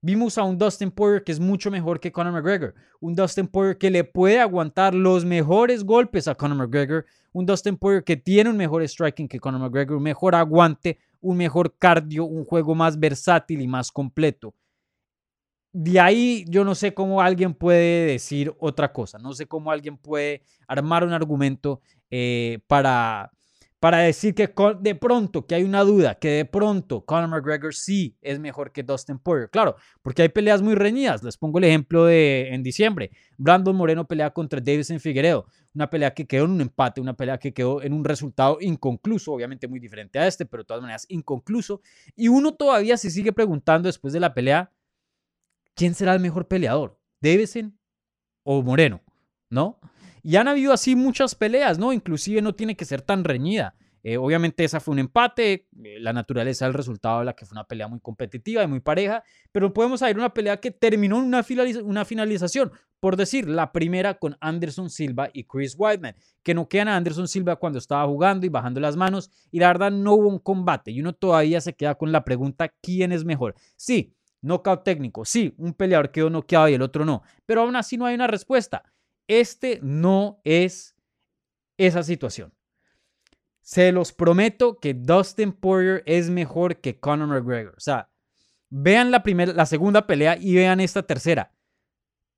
vimos 0.00 0.36
a 0.36 0.42
un 0.42 0.58
Dustin 0.58 0.90
Poirier 0.90 1.22
que 1.22 1.30
es 1.30 1.38
mucho 1.38 1.70
mejor 1.70 2.00
que 2.00 2.10
Conor 2.10 2.32
McGregor. 2.32 2.74
Un 3.00 3.14
Dustin 3.14 3.46
Poirier 3.46 3.78
que 3.78 3.90
le 3.90 4.02
puede 4.02 4.40
aguantar 4.40 4.92
los 4.92 5.24
mejores 5.24 5.84
golpes 5.84 6.26
a 6.26 6.34
Conor 6.34 6.56
McGregor. 6.56 7.06
Un 7.36 7.44
Dustin 7.44 7.76
Poirier 7.76 8.02
que 8.02 8.16
tiene 8.16 8.48
un 8.48 8.56
mejor 8.56 8.82
striking 8.82 9.28
que 9.28 9.38
Conor 9.38 9.60
McGregor, 9.60 9.98
un 9.98 10.02
mejor 10.02 10.34
aguante, 10.34 10.98
un 11.20 11.36
mejor 11.36 11.76
cardio, 11.76 12.24
un 12.24 12.46
juego 12.46 12.74
más 12.74 12.98
versátil 12.98 13.60
y 13.60 13.68
más 13.68 13.92
completo. 13.92 14.54
De 15.70 16.00
ahí 16.00 16.46
yo 16.48 16.64
no 16.64 16.74
sé 16.74 16.94
cómo 16.94 17.20
alguien 17.20 17.52
puede 17.52 18.06
decir 18.06 18.54
otra 18.58 18.90
cosa, 18.90 19.18
no 19.18 19.34
sé 19.34 19.44
cómo 19.44 19.70
alguien 19.70 19.98
puede 19.98 20.44
armar 20.66 21.04
un 21.04 21.12
argumento 21.12 21.82
eh, 22.10 22.60
para, 22.66 23.30
para 23.78 23.98
decir 23.98 24.34
que 24.34 24.52
de 24.80 24.94
pronto, 24.94 25.46
que 25.46 25.54
hay 25.54 25.62
una 25.62 25.82
duda, 25.82 26.14
que 26.14 26.28
de 26.28 26.44
pronto 26.46 27.04
Conor 27.04 27.28
McGregor 27.28 27.74
sí 27.74 28.16
es 28.22 28.38
mejor 28.38 28.72
que 28.72 28.82
Dustin 28.82 29.18
Poirier. 29.18 29.50
Claro, 29.50 29.76
porque 30.02 30.22
hay 30.22 30.30
peleas 30.30 30.62
muy 30.62 30.74
reñidas. 30.74 31.22
Les 31.22 31.36
pongo 31.36 31.58
el 31.58 31.64
ejemplo 31.64 32.06
de 32.06 32.48
en 32.54 32.62
diciembre. 32.62 33.10
Brandon 33.36 33.76
Moreno 33.76 34.06
pelea 34.06 34.30
contra 34.30 34.60
Davison 34.60 34.98
Figueredo. 34.98 35.46
Una 35.74 35.90
pelea 35.90 36.14
que 36.14 36.26
quedó 36.26 36.46
en 36.46 36.52
un 36.52 36.60
empate, 36.62 37.02
una 37.02 37.14
pelea 37.14 37.38
que 37.38 37.52
quedó 37.52 37.82
en 37.82 37.92
un 37.92 38.02
resultado 38.02 38.56
inconcluso, 38.62 39.32
obviamente 39.32 39.68
muy 39.68 39.78
diferente 39.78 40.18
a 40.18 40.26
este, 40.26 40.46
pero 40.46 40.62
de 40.62 40.66
todas 40.68 40.80
maneras 40.80 41.04
inconcluso. 41.10 41.82
Y 42.14 42.28
uno 42.28 42.54
todavía 42.54 42.96
se 42.96 43.10
sigue 43.10 43.32
preguntando 43.32 43.88
después 43.88 44.14
de 44.14 44.20
la 44.20 44.32
pelea, 44.32 44.72
¿quién 45.74 45.94
será 45.94 46.14
el 46.14 46.20
mejor 46.20 46.48
peleador? 46.48 46.98
¿Davison 47.20 47.78
o 48.42 48.62
Moreno? 48.62 49.02
¿No? 49.50 49.78
Y 50.26 50.34
han 50.34 50.48
habido 50.48 50.72
así 50.72 50.96
muchas 50.96 51.36
peleas, 51.36 51.78
¿no? 51.78 51.92
Inclusive 51.92 52.42
no 52.42 52.52
tiene 52.52 52.74
que 52.74 52.84
ser 52.84 53.00
tan 53.00 53.22
reñida. 53.22 53.76
Eh, 54.02 54.16
obviamente 54.16 54.64
esa 54.64 54.80
fue 54.80 54.90
un 54.90 54.98
empate, 54.98 55.68
eh, 55.84 56.00
la 56.00 56.12
naturaleza 56.12 56.64
del 56.64 56.74
resultado 56.74 57.20
de 57.20 57.26
la 57.26 57.34
que 57.34 57.46
fue 57.46 57.54
una 57.54 57.62
pelea 57.62 57.86
muy 57.86 58.00
competitiva 58.00 58.64
y 58.64 58.66
muy 58.66 58.80
pareja, 58.80 59.22
pero 59.52 59.72
podemos 59.72 60.00
ver 60.00 60.18
una 60.18 60.34
pelea 60.34 60.56
que 60.56 60.72
terminó 60.72 61.18
en 61.18 61.26
una, 61.26 62.04
finalización, 62.04 62.72
por 62.98 63.16
decir, 63.16 63.48
la 63.48 63.70
primera 63.70 64.14
con 64.14 64.36
Anderson 64.40 64.90
Silva 64.90 65.30
y 65.32 65.44
Chris 65.44 65.76
Weidman, 65.78 66.16
que 66.42 66.54
no 66.54 66.68
quedan 66.68 66.88
a 66.88 66.96
Anderson 66.96 67.28
Silva 67.28 67.54
cuando 67.54 67.78
estaba 67.78 68.04
jugando 68.08 68.46
y 68.46 68.48
bajando 68.48 68.80
las 68.80 68.96
manos, 68.96 69.30
y 69.52 69.60
la 69.60 69.68
verdad 69.68 69.92
no 69.92 70.14
hubo 70.14 70.28
un 70.28 70.40
combate, 70.40 70.90
y 70.90 71.00
uno 71.00 71.12
todavía 71.12 71.60
se 71.60 71.74
queda 71.76 71.94
con 71.94 72.10
la 72.10 72.24
pregunta, 72.24 72.74
¿quién 72.82 73.12
es 73.12 73.24
mejor? 73.24 73.54
Sí, 73.76 74.12
Knockout 74.40 74.82
técnico, 74.82 75.24
sí, 75.24 75.54
un 75.56 75.72
peleador 75.72 76.10
quedó 76.10 76.30
noqueado 76.30 76.68
y 76.68 76.74
el 76.74 76.82
otro 76.82 77.04
no, 77.04 77.22
pero 77.46 77.62
aún 77.62 77.76
así 77.76 77.96
no 77.96 78.06
hay 78.06 78.16
una 78.16 78.26
respuesta. 78.26 78.82
Este 79.28 79.80
no 79.82 80.40
es 80.44 80.96
esa 81.76 82.02
situación. 82.02 82.52
Se 83.60 83.90
los 83.90 84.12
prometo 84.12 84.78
que 84.78 84.94
Dustin 84.94 85.52
Poirier 85.52 86.02
es 86.06 86.30
mejor 86.30 86.80
que 86.80 87.00
Conor 87.00 87.28
McGregor. 87.28 87.74
O 87.76 87.80
sea, 87.80 88.10
vean 88.70 89.10
la, 89.10 89.22
primera, 89.22 89.52
la 89.52 89.66
segunda 89.66 90.06
pelea 90.06 90.36
y 90.40 90.54
vean 90.54 90.80
esta 90.80 91.02
tercera. 91.02 91.52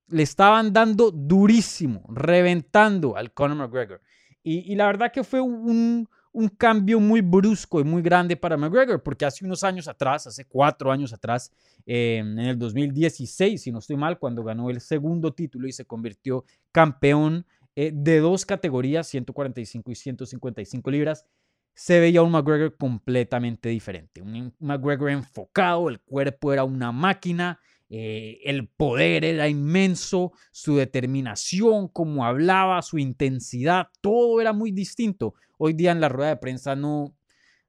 Le 0.07 0.23
estaban 0.23 0.73
dando 0.73 1.11
durísimo, 1.11 2.03
reventando 2.09 3.15
al 3.15 3.31
Conor 3.31 3.57
McGregor. 3.57 4.01
Y, 4.41 4.71
y 4.71 4.75
la 4.75 4.87
verdad 4.87 5.11
que 5.11 5.23
fue 5.23 5.39
un, 5.39 6.09
un 6.31 6.49
cambio 6.49 6.99
muy 6.99 7.21
brusco 7.21 7.79
y 7.79 7.83
muy 7.83 8.01
grande 8.01 8.37
para 8.37 8.57
McGregor, 8.57 9.01
porque 9.01 9.25
hace 9.25 9.45
unos 9.45 9.63
años 9.63 9.87
atrás, 9.87 10.27
hace 10.27 10.45
cuatro 10.45 10.91
años 10.91 11.13
atrás, 11.13 11.51
em, 11.85 12.37
en 12.39 12.45
el 12.45 12.59
2016, 12.59 13.61
si 13.61 13.71
no 13.71 13.79
estoy 13.79 13.97
mal, 13.97 14.19
cuando 14.19 14.43
ganó 14.43 14.69
el 14.69 14.81
segundo 14.81 15.33
título 15.33 15.67
y 15.67 15.71
se 15.71 15.85
convirtió 15.85 16.45
campeón 16.71 17.45
eh, 17.75 17.91
de 17.93 18.19
dos 18.19 18.45
categorías, 18.45 19.07
145 19.07 19.91
y 19.91 19.95
155 19.95 20.91
libras, 20.91 21.25
se 21.73 21.99
veía 21.99 22.21
un 22.21 22.31
McGregor 22.31 22.75
completamente 22.75 23.69
diferente. 23.69 24.21
Un 24.21 24.53
McGregor 24.59 25.11
enfocado, 25.11 25.87
el 25.87 26.01
cuerpo 26.01 26.51
era 26.51 26.65
una 26.65 26.91
máquina, 26.91 27.59
eh, 27.89 28.39
el 28.43 28.67
poder 28.67 29.25
era 29.25 29.47
inmenso, 29.47 30.31
su 30.51 30.75
determinación, 30.75 31.87
como 31.87 32.23
hablaba, 32.23 32.81
su 32.83 32.99
intensidad, 32.99 33.87
todo 34.01 34.39
era 34.41 34.53
muy 34.53 34.71
distinto. 34.71 35.33
Hoy 35.57 35.73
día 35.73 35.91
en 35.91 35.99
la 35.99 36.09
rueda 36.09 36.29
de 36.29 36.37
prensa 36.37 36.75
no, 36.75 37.15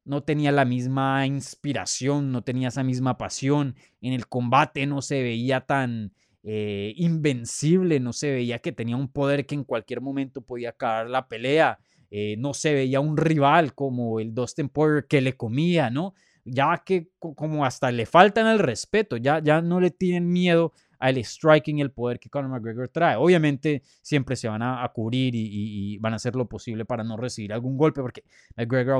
no 0.04 0.22
tenía 0.22 0.52
la 0.52 0.64
misma 0.64 1.26
inspiración, 1.26 2.32
no 2.32 2.42
tenía 2.42 2.68
esa 2.68 2.82
misma 2.82 3.16
pasión. 3.16 3.76
En 4.00 4.12
el 4.12 4.26
combate 4.28 4.86
no 4.86 5.00
se 5.00 5.22
veía 5.22 5.62
tan 5.62 6.12
eh, 6.42 6.92
invencible, 6.96 7.98
no 8.00 8.12
se 8.12 8.30
veía 8.30 8.58
que 8.58 8.72
tenía 8.72 8.96
un 8.96 9.08
poder 9.08 9.46
que 9.46 9.54
en 9.54 9.64
cualquier 9.64 10.00
momento 10.00 10.42
podía 10.42 10.70
acabar 10.70 11.08
la 11.08 11.28
pelea. 11.28 11.78
Eh, 12.10 12.36
no 12.38 12.54
se 12.54 12.74
veía 12.74 13.00
un 13.00 13.16
rival 13.16 13.74
como 13.74 14.20
el 14.20 14.34
Dustin 14.34 14.68
Poirier 14.68 15.06
que 15.06 15.20
le 15.20 15.36
comía, 15.36 15.90
¿no? 15.90 16.14
Ya 16.44 16.82
que 16.84 17.08
como 17.18 17.64
hasta 17.64 17.90
le 17.90 18.06
faltan 18.06 18.46
el 18.46 18.58
respeto, 18.58 19.16
ya, 19.16 19.40
ya 19.42 19.60
no 19.60 19.80
le 19.80 19.90
tienen 19.90 20.30
miedo 20.30 20.72
al 21.00 21.16
striking 21.24 21.80
el 21.80 21.90
poder 21.90 22.20
que 22.20 22.28
Conor 22.28 22.50
McGregor 22.50 22.88
trae. 22.88 23.16
Obviamente 23.16 23.82
siempre 24.02 24.36
se 24.36 24.48
van 24.48 24.62
a, 24.62 24.86
cubrir 24.94 25.34
y, 25.34 25.98
van 25.98 26.12
a 26.12 26.16
hacer 26.16 26.36
lo 26.36 26.46
posible 26.46 26.84
para 26.84 27.02
no 27.02 27.16
recibir 27.16 27.52
algún 27.52 27.76
golpe 27.76 28.02
porque 28.02 28.22
McGregor 28.56 28.94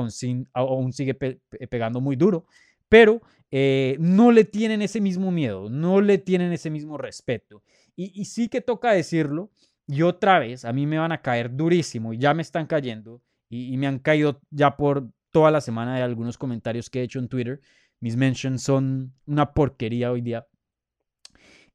aún, 0.53 0.91
sigue 0.91 1.13
pegando 1.13 2.01
muy 2.01 2.15
duro, 2.15 2.45
pero 2.89 3.21
eh, 3.51 3.95
no 3.99 4.31
le 4.31 4.45
tienen 4.45 4.81
ese 4.81 4.99
mismo 4.99 5.31
miedo, 5.31 5.69
no 5.69 6.01
le 6.01 6.17
tienen 6.17 6.51
ese 6.51 6.69
mismo 6.69 6.97
respeto. 6.97 7.63
Y, 7.95 8.25
sí 8.25 8.49
que 8.49 8.61
toca 8.61 8.91
decirlo, 8.93 9.51
y 9.85 10.01
otra 10.01 10.39
vez 10.39 10.65
a 10.65 10.73
mí 10.73 10.87
me 10.87 10.97
van 10.97 11.11
a 11.11 11.21
caer 11.21 11.55
durísimo 11.55 12.13
y 12.13 12.17
ya 12.17 12.33
me 12.33 12.41
están 12.41 12.65
cayendo 12.65 13.21
y 13.47 13.75
me 13.77 13.85
han 13.85 13.99
caído 13.99 14.41
ya 14.49 14.75
por 14.77 15.11
toda 15.31 15.51
la 15.51 15.61
semana 15.61 15.95
de 15.95 16.03
algunos 16.03 16.37
comentarios 16.37 16.89
que 16.89 16.99
he 16.99 17.03
hecho 17.03 17.19
en 17.19 17.27
Twitter. 17.27 17.61
Mis 17.99 18.15
mentions 18.15 18.63
son 18.63 19.13
una 19.25 19.53
porquería 19.53 20.11
hoy 20.11 20.21
día. 20.21 20.47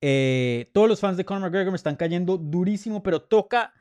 Eh, 0.00 0.70
todos 0.72 0.88
los 0.88 1.00
fans 1.00 1.16
de 1.16 1.24
Conor 1.24 1.42
McGregor 1.42 1.72
me 1.72 1.76
están 1.76 1.96
cayendo 1.96 2.36
durísimo, 2.36 3.02
pero 3.02 3.22
toca, 3.22 3.72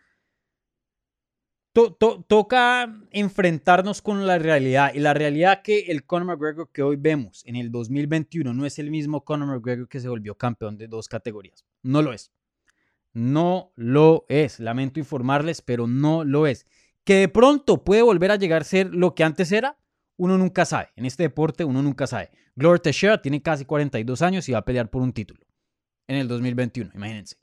toca 1.73 2.95
enfrentarnos 3.11 4.01
con 4.01 4.25
la 4.25 4.37
realidad. 4.37 4.93
Y 4.93 4.99
la 4.99 5.13
realidad 5.13 5.61
que 5.61 5.79
el 5.87 6.05
Conor 6.05 6.27
McGregor 6.27 6.71
que 6.71 6.83
hoy 6.83 6.95
vemos 6.95 7.43
en 7.45 7.55
el 7.55 7.71
2021 7.71 8.53
no 8.53 8.65
es 8.65 8.79
el 8.79 8.91
mismo 8.91 9.25
Conor 9.25 9.47
McGregor 9.49 9.89
que 9.89 9.99
se 9.99 10.07
volvió 10.07 10.35
campeón 10.35 10.77
de 10.77 10.87
dos 10.87 11.09
categorías. 11.09 11.65
No 11.83 12.01
lo 12.01 12.13
es. 12.13 12.31
No 13.13 13.71
lo 13.75 14.25
es. 14.29 14.59
Lamento 14.59 14.99
informarles, 14.99 15.61
pero 15.61 15.87
no 15.87 16.23
lo 16.23 16.47
es. 16.47 16.65
Que 17.05 17.15
de 17.15 17.29
pronto 17.29 17.85
puede 17.85 18.01
volver 18.01 18.31
a 18.31 18.35
llegar 18.35 18.63
a 18.63 18.65
ser 18.65 18.93
lo 18.93 19.15
que 19.15 19.23
antes 19.23 19.53
era, 19.53 19.77
uno 20.17 20.37
nunca 20.37 20.65
sabe. 20.65 20.89
En 20.97 21.05
este 21.05 21.23
deporte 21.23 21.63
uno 21.63 21.81
nunca 21.81 22.07
sabe. 22.07 22.31
Glover 22.55 22.81
Teixeira 22.81 23.21
tiene 23.21 23.41
casi 23.41 23.63
42 23.63 24.21
años 24.21 24.49
y 24.49 24.51
va 24.51 24.59
a 24.59 24.65
pelear 24.65 24.89
por 24.89 25.01
un 25.01 25.13
título 25.13 25.45
en 26.07 26.17
el 26.17 26.27
2021, 26.27 26.91
imagínense. 26.93 27.37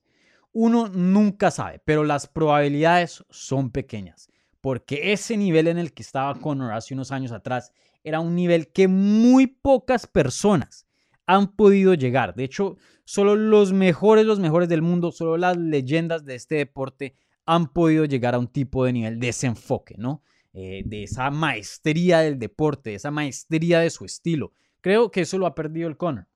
Uno 0.52 0.88
nunca 0.88 1.50
sabe, 1.50 1.81
pero 1.85 2.04
las 2.04 2.26
probabilidades 2.26 3.25
son 3.31 3.71
pequeñas, 3.71 4.28
porque 4.61 5.12
ese 5.12 5.37
nivel 5.37 5.66
en 5.66 5.78
el 5.78 5.92
que 5.92 6.02
estaba 6.02 6.35
Conor 6.35 6.73
hace 6.73 6.95
unos 6.95 7.11
años 7.11 7.33
atrás 7.33 7.73
era 8.04 8.21
un 8.21 8.35
nivel 8.35 8.69
que 8.69 8.88
muy 8.88 9.47
pocas 9.47 10.07
personas 10.07 10.87
han 11.26 11.54
podido 11.57 11.95
llegar. 11.95 12.35
De 12.35 12.45
hecho, 12.45 12.76
solo 13.04 13.37
los 13.37 13.73
mejores, 13.73 14.26
los 14.26 14.40
mejores 14.40 14.69
del 14.69 14.83
mundo, 14.83 15.12
solo 15.12 15.37
las 15.37 15.57
leyendas 15.57 16.25
de 16.25 16.35
este 16.35 16.57
deporte 16.57 17.16
han 17.46 17.72
podido 17.72 18.04
llegar 18.04 18.34
a 18.34 18.38
un 18.38 18.49
tipo 18.49 18.84
de 18.84 18.92
nivel 18.92 19.18
de 19.18 19.28
ese 19.28 19.46
enfoque, 19.46 19.94
¿no? 19.99 20.22
Eh, 20.54 20.82
de 20.84 21.04
esa 21.04 21.30
maestría 21.30 22.20
del 22.20 22.38
deporte, 22.38 22.90
de 22.90 22.96
esa 22.96 23.11
maestría 23.11 23.80
de 23.80 23.90
su 23.90 24.04
estilo. 24.04 24.52
Creo 24.80 25.11
que 25.11 25.22
eso 25.22 25.38
lo 25.38 25.46
ha 25.46 25.54
perdido 25.54 25.88
el 25.88 25.96
Conor. 25.96 26.28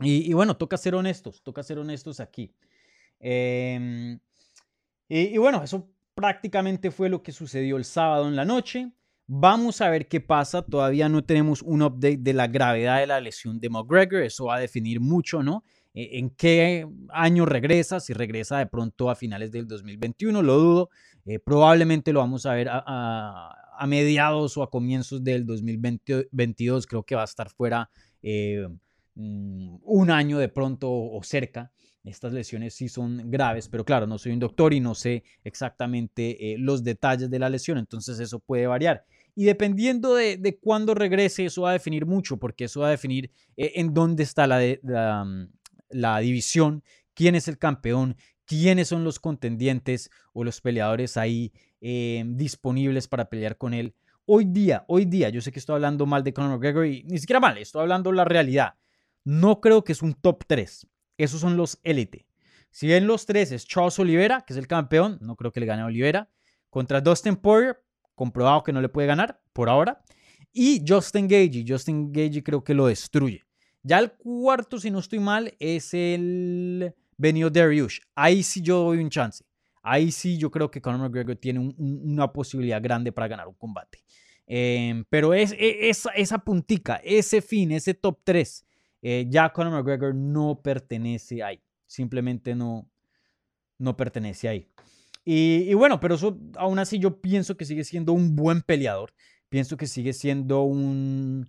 Y, 0.00 0.32
bueno, 0.32 0.56
toca 0.56 0.76
ser 0.76 0.94
honestos, 0.94 1.42
toca 1.42 1.62
ser 1.62 1.78
honestos 1.78 2.20
aquí. 2.20 2.54
Em, 3.18 4.18
y, 5.08 5.36
bueno, 5.38 5.62
eso 5.62 5.90
prácticamente 6.14 6.90
fue 6.90 7.08
lo 7.08 7.22
que 7.22 7.32
sucedió 7.32 7.76
el 7.76 7.84
sábado 7.84 8.28
en 8.28 8.36
la 8.36 8.44
noche. 8.44 8.92
Vamos 9.26 9.80
a 9.80 9.90
ver 9.90 10.08
qué 10.08 10.20
pasa. 10.20 10.62
Todavía 10.62 11.08
no 11.08 11.24
tenemos 11.24 11.62
un 11.62 11.82
update 11.82 12.18
de 12.18 12.32
la 12.32 12.46
gravedad 12.46 13.00
de 13.00 13.06
la 13.06 13.20
lesión 13.20 13.60
de 13.60 13.68
McGregor. 13.68 14.22
Eso 14.22 14.46
va 14.46 14.56
a 14.56 14.60
definir 14.60 15.00
mucho, 15.00 15.42
¿no? 15.42 15.64
E, 15.94 16.18
en 16.18 16.30
qué 16.30 16.86
año 17.10 17.46
regresa, 17.46 18.00
si 18.00 18.12
regresa 18.12 18.58
de 18.58 18.66
pronto 18.66 19.10
a 19.10 19.14
finales 19.16 19.50
del 19.50 19.66
2021, 19.66 20.42
lo 20.42 20.58
dudo. 20.58 20.90
Eh, 21.28 21.38
probablemente 21.38 22.12
lo 22.12 22.20
vamos 22.20 22.46
a 22.46 22.54
ver 22.54 22.68
a, 22.70 23.54
mediados 23.86 24.56
o 24.56 24.62
a 24.62 24.70
comienzos 24.70 25.22
del 25.22 25.44
2022. 25.44 26.86
Creo 26.86 27.02
que 27.02 27.14
va 27.14 27.22
a 27.22 27.24
estar 27.24 27.50
fuera 27.50 27.90
eh, 28.22 28.66
mm, 29.14 29.76
un 29.82 30.10
año 30.10 30.38
de 30.38 30.48
pronto 30.48 30.90
o 30.90 31.20
cerca. 31.22 31.70
Estas 32.02 32.32
lesiones 32.32 32.74
sí 32.74 32.88
son 32.88 33.30
graves, 33.30 33.68
pero 33.68 33.84
claro, 33.84 34.06
no 34.06 34.16
soy 34.16 34.32
un 34.32 34.38
doctor 34.38 34.72
y 34.72 34.80
no 34.80 34.94
sé 34.94 35.24
exactamente 35.44 36.52
eh, 36.52 36.56
los 36.58 36.82
detalles 36.82 37.28
de 37.28 37.38
la 37.38 37.50
lesión, 37.50 37.76
entonces 37.76 38.18
eso 38.20 38.38
puede 38.38 38.66
variar. 38.66 39.04
Y 39.34 39.44
dependiendo 39.44 40.14
de, 40.14 40.58
cuándo 40.60 40.94
regrese, 40.94 41.44
eso 41.44 41.62
va 41.62 41.70
a 41.70 41.74
definir 41.74 42.06
mucho, 42.06 42.38
porque 42.38 42.64
eso 42.64 42.80
va 42.80 42.88
a 42.88 42.92
definir 42.92 43.30
en 43.56 43.92
dónde 43.92 44.22
está 44.22 44.46
la, 44.46 44.60
la, 44.82 45.24
mm, 45.24 45.50
la 45.90 46.18
división, 46.18 46.82
quién 47.14 47.34
es 47.34 47.48
el 47.48 47.58
campeón, 47.58 48.16
quiénes 48.44 48.88
son 48.88 49.04
los 49.04 49.18
contendientes 49.18 50.10
o 50.32 50.44
los 50.44 50.60
peleadores 50.60 51.16
ahí 51.16 51.52
eh, 51.80 52.24
disponibles 52.26 53.08
para 53.08 53.28
pelear 53.28 53.56
con 53.56 53.74
él. 53.74 53.94
Hoy 54.24 54.44
día, 54.44 54.84
hoy 54.88 55.04
día, 55.04 55.28
yo 55.28 55.40
sé 55.40 55.52
que 55.52 55.58
estoy 55.58 55.74
hablando 55.74 56.06
mal 56.06 56.24
de 56.24 56.32
Conor 56.32 56.52
McGregor 56.52 56.86
y 56.86 57.04
ni 57.04 57.18
siquiera 57.18 57.40
mal, 57.40 57.56
estoy 57.58 57.82
hablando 57.82 58.12
la 58.12 58.24
realidad. 58.24 58.74
No 59.24 59.60
creo 59.60 59.84
que 59.84 59.92
es 59.92 60.02
un 60.02 60.14
top 60.14 60.44
3. 60.46 60.86
Esos 61.18 61.40
son 61.40 61.56
los 61.56 61.78
élite. 61.82 62.26
Si 62.70 62.86
bien 62.86 63.06
los 63.06 63.26
tres 63.26 63.52
es 63.52 63.66
Charles 63.66 63.98
Oliveira, 63.98 64.42
que 64.42 64.52
es 64.52 64.58
el 64.58 64.66
campeón, 64.66 65.18
no 65.20 65.36
creo 65.36 65.52
que 65.52 65.60
le 65.60 65.66
gane 65.66 65.82
a 65.82 65.86
Oliveira. 65.86 66.30
Contra 66.70 67.00
Dustin 67.00 67.36
Poirier, 67.36 67.82
comprobado 68.14 68.62
que 68.62 68.72
no 68.72 68.80
le 68.80 68.88
puede 68.88 69.08
ganar 69.08 69.40
por 69.52 69.68
ahora. 69.68 70.02
Y 70.52 70.84
Justin 70.86 71.28
Gage, 71.28 71.64
Justin 71.66 72.12
Gage 72.12 72.42
creo 72.42 72.62
que 72.62 72.74
lo 72.74 72.86
destruye. 72.86 73.47
Ya 73.88 74.00
el 74.00 74.12
cuarto, 74.12 74.78
si 74.78 74.90
no 74.90 74.98
estoy 74.98 75.18
mal, 75.18 75.54
es 75.58 75.94
el 75.94 76.94
Benio 77.16 77.48
Dariush. 77.48 78.00
Ahí 78.14 78.42
sí 78.42 78.60
yo 78.60 78.82
doy 78.82 78.98
un 78.98 79.08
chance. 79.08 79.42
Ahí 79.82 80.12
sí 80.12 80.36
yo 80.36 80.50
creo 80.50 80.70
que 80.70 80.82
Conor 80.82 81.00
McGregor 81.00 81.36
tiene 81.36 81.74
una 81.78 82.30
posibilidad 82.30 82.82
grande 82.82 83.12
para 83.12 83.28
ganar 83.28 83.48
un 83.48 83.54
combate. 83.54 84.04
Em, 84.46 85.06
pero 85.08 85.32
es, 85.32 85.52
e, 85.52 85.88
esa 85.88 86.38
puntica, 86.38 86.96
ese 87.02 87.40
fin, 87.40 87.72
ese 87.72 87.94
top 87.94 88.18
3, 88.24 88.66
eh, 89.00 89.26
ya 89.26 89.50
Conor 89.54 89.72
McGregor 89.72 90.14
no 90.14 90.60
pertenece 90.62 91.42
ahí. 91.42 91.58
Simplemente 91.86 92.54
no, 92.54 92.90
no 93.78 93.96
pertenece 93.96 94.48
ahí. 94.48 94.66
Y, 95.24 95.64
y, 95.66 95.72
bueno, 95.72 95.98
pero 95.98 96.16
eso 96.16 96.38
aún 96.56 96.78
así 96.78 96.98
yo 96.98 97.22
pienso 97.22 97.56
que 97.56 97.64
sigue 97.64 97.84
siendo 97.84 98.12
un 98.12 98.36
buen 98.36 98.60
peleador. 98.60 99.14
Pienso 99.48 99.78
que 99.78 99.86
sigue 99.86 100.12
siendo 100.12 100.60
un, 100.64 101.48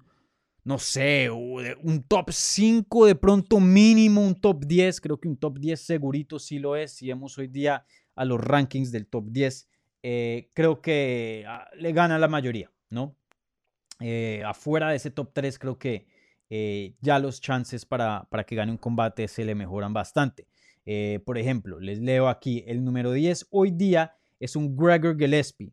no 0.64 0.78
sé, 0.78 1.30
un 1.30 2.04
top 2.08 2.32
5 2.32 3.06
de 3.06 3.16
pronto 3.16 3.60
mínimo, 3.60 4.22
un 4.22 4.40
top 4.40 4.66
10, 4.66 5.02
creo 5.02 5.20
que 5.20 5.28
un 5.28 5.38
top 5.38 5.60
10 5.60 5.80
segurito 5.80 6.40
sí 6.40 6.60
lo 6.60 6.76
es, 6.76 6.92
si 6.94 7.08
vemos 7.08 7.38
hoy 7.38 7.48
día 7.48 7.86
a 8.16 8.26
los 8.26 8.40
rankings 8.40 8.92
del 8.92 9.08
top 9.08 9.26
10, 9.30 9.70
eh, 10.04 10.50
creo 10.54 10.82
que 10.82 11.46
ah, 11.48 11.68
le 11.76 11.92
gana 11.94 12.20
la 12.20 12.28
mayoría, 12.28 12.72
¿no? 12.90 13.16
Eh, 14.02 14.44
afuera 14.46 14.90
de 14.90 14.96
ese 14.96 15.12
top 15.12 15.32
3 15.34 15.60
creo 15.60 15.78
que 15.78 16.08
eh, 16.50 16.96
ya 17.02 17.20
los 17.20 17.42
chances 17.42 17.86
para, 17.86 18.28
para, 18.30 18.46
que 18.46 18.56
gane 18.56 18.72
un 18.72 18.78
combate 18.78 19.28
se 19.28 19.44
le 19.46 19.56
mejoran 19.56 19.94
bastante. 19.94 20.48
por 21.26 21.38
ejemplo, 21.38 21.80
les 21.80 22.00
leo 22.00 22.28
aquí, 22.28 22.64
el 22.66 22.84
número 22.84 23.12
10 23.12 23.48
hoy 23.52 23.72
día 23.72 24.16
es 24.40 24.56
un 24.56 24.76
Gregor 24.76 25.18
Gillespie. 25.18 25.72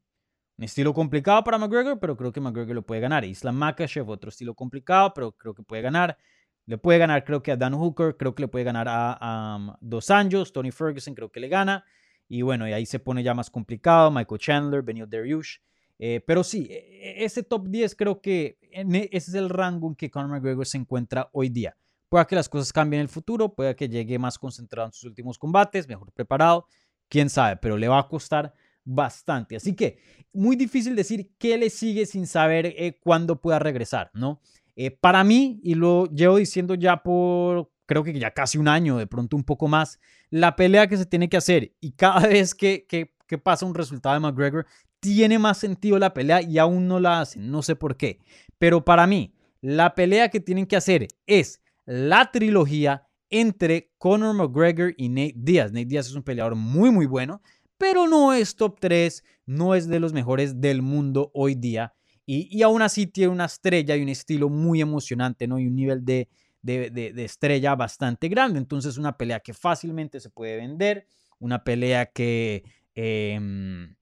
Un 0.58 0.64
estilo 0.64 0.94
complicado 0.94 1.44
para 1.44 1.58
McGregor, 1.58 1.98
pero 1.98 2.16
creo 2.16 2.32
que 2.32 2.40
McGregor 2.40 2.74
lo 2.74 2.82
puede 2.82 3.02
ganar. 3.02 3.24
Islam 3.24 3.56
Makhachev, 3.56 4.08
otro 4.08 4.30
estilo 4.30 4.54
complicado, 4.54 5.12
pero 5.14 5.32
creo 5.32 5.54
que 5.54 5.62
puede 5.62 5.82
ganar. 5.82 6.16
Le 6.64 6.78
puede 6.78 6.98
ganar, 6.98 7.24
creo 7.24 7.42
que 7.42 7.52
a 7.52 7.56
Dan 7.56 7.74
Hooker, 7.74 8.16
creo 8.16 8.34
que 8.34 8.42
le 8.42 8.48
puede 8.48 8.64
ganar 8.64 8.86
a, 8.88 9.76
Dos 9.80 10.10
Anjos, 10.10 10.52
Tony 10.52 10.70
Ferguson, 10.70 11.14
creo 11.14 11.30
que 11.30 11.40
le 11.40 11.48
gana. 11.48 11.84
Y 12.26 12.42
bueno, 12.42 12.66
y 12.66 12.72
ahí 12.72 12.86
se 12.86 12.98
pone 12.98 13.22
ya 13.22 13.34
más 13.34 13.50
complicado. 13.50 14.10
Michael 14.10 14.40
Chandler, 14.40 14.82
Benio 14.82 15.06
Dariush. 15.06 15.58
Eh, 15.98 16.22
pero 16.26 16.42
sí, 16.42 16.66
e, 16.70 17.20
e, 17.20 17.24
ese 17.24 17.42
top 17.42 17.68
10 17.68 17.94
creo 17.94 18.20
que 18.20 18.58
e, 18.60 19.08
ese 19.12 19.30
es 19.30 19.34
el 19.34 19.48
rango 19.48 19.88
en 19.88 19.94
que 19.94 20.10
Conor 20.10 20.30
McGregor 20.30 20.66
se 20.66 20.78
encuentra 20.78 21.28
hoy 21.32 21.50
día. 21.50 21.76
Puede 22.08 22.26
que 22.26 22.34
las 22.34 22.48
cosas 22.48 22.72
cambien 22.72 23.00
en 23.00 23.04
el 23.04 23.08
futuro, 23.08 23.54
puede 23.54 23.76
que 23.76 23.88
llegue 23.88 24.18
más 24.18 24.38
concentrado 24.38 24.88
en 24.88 24.92
sus 24.92 25.04
últimos 25.04 25.38
combates, 25.38 25.88
mejor 25.88 26.12
preparado, 26.12 26.66
quién 27.08 27.28
sabe, 27.28 27.56
pero 27.56 27.76
le 27.76 27.88
va 27.88 27.98
a 27.98 28.08
costar 28.08 28.54
bastante. 28.86 29.56
Así 29.56 29.74
que 29.74 29.98
muy 30.32 30.56
difícil 30.56 30.96
decir 30.96 31.32
qué 31.38 31.58
le 31.58 31.68
sigue 31.68 32.06
sin 32.06 32.26
saber 32.26 32.66
eh, 32.66 32.98
cuándo 33.02 33.40
pueda 33.40 33.58
regresar, 33.58 34.10
¿no? 34.14 34.40
Eh, 34.76 34.90
para 34.90 35.24
mí, 35.24 35.60
y 35.62 35.74
lo 35.74 36.06
llevo 36.06 36.36
diciendo 36.36 36.74
ya 36.74 37.02
por 37.02 37.70
creo 37.86 38.02
que 38.02 38.18
ya 38.18 38.32
casi 38.32 38.58
un 38.58 38.68
año, 38.68 38.98
de 38.98 39.06
pronto 39.06 39.36
un 39.36 39.44
poco 39.44 39.68
más, 39.68 40.00
la 40.28 40.56
pelea 40.56 40.88
que 40.88 40.96
se 40.96 41.06
tiene 41.06 41.28
que 41.28 41.36
hacer 41.36 41.72
y 41.80 41.92
cada 41.92 42.20
vez 42.28 42.54
que, 42.54 42.86
que, 42.86 43.10
pasa 43.38 43.66
un 43.66 43.74
resultado 43.74 44.14
de 44.14 44.20
McGregor, 44.20 44.66
tiene 45.00 45.38
más 45.38 45.58
sentido 45.58 45.98
la 45.98 46.14
pelea 46.14 46.42
y 46.42 46.58
aún 46.58 46.86
no 46.86 47.00
la 47.00 47.20
hacen, 47.20 47.50
no 47.50 47.62
sé 47.62 47.76
por 47.76 47.96
qué. 47.96 48.20
Pero 48.58 48.84
para 48.84 49.06
mí, 49.06 49.34
la 49.60 49.94
pelea 49.94 50.28
que 50.28 50.40
tienen 50.40 50.66
que 50.66 50.76
hacer 50.76 51.08
es 51.26 51.60
la 51.84 52.30
trilogía 52.30 53.06
entre 53.28 53.92
Conor 53.98 54.34
McGregor 54.34 54.94
y 54.96 55.08
Nate 55.08 55.34
Diaz. 55.36 55.72
Nate 55.72 55.86
Diaz 55.86 56.06
es 56.06 56.14
un 56.14 56.22
peleador 56.22 56.54
muy, 56.54 56.90
muy 56.90 57.06
bueno, 57.06 57.42
pero 57.78 58.06
no 58.06 58.32
es 58.32 58.56
top 58.56 58.78
3, 58.80 59.24
no 59.46 59.74
es 59.74 59.88
de 59.88 60.00
los 60.00 60.12
mejores 60.12 60.60
del 60.60 60.82
mundo 60.82 61.30
hoy 61.34 61.54
día. 61.54 61.92
Y, 62.28 62.62
aún 62.62 62.82
así 62.82 63.06
tiene 63.06 63.32
una 63.32 63.44
estrella 63.44 63.94
y 63.94 64.02
un 64.02 64.08
estilo 64.08 64.48
muy 64.48 64.80
emocionante, 64.80 65.46
¿no? 65.46 65.60
Y 65.60 65.68
un 65.68 65.76
nivel 65.76 66.04
de, 66.04 66.28
de, 66.60 67.24
estrella 67.24 67.76
bastante 67.76 68.28
grande. 68.28 68.58
Entonces, 68.58 68.98
una 68.98 69.16
pelea 69.16 69.38
que 69.38 69.54
fácilmente 69.54 70.18
se 70.18 70.30
puede 70.30 70.56
vender, 70.56 71.06
una 71.38 71.62
pelea 71.62 72.06
que 72.06 72.64
em, 72.96 73.94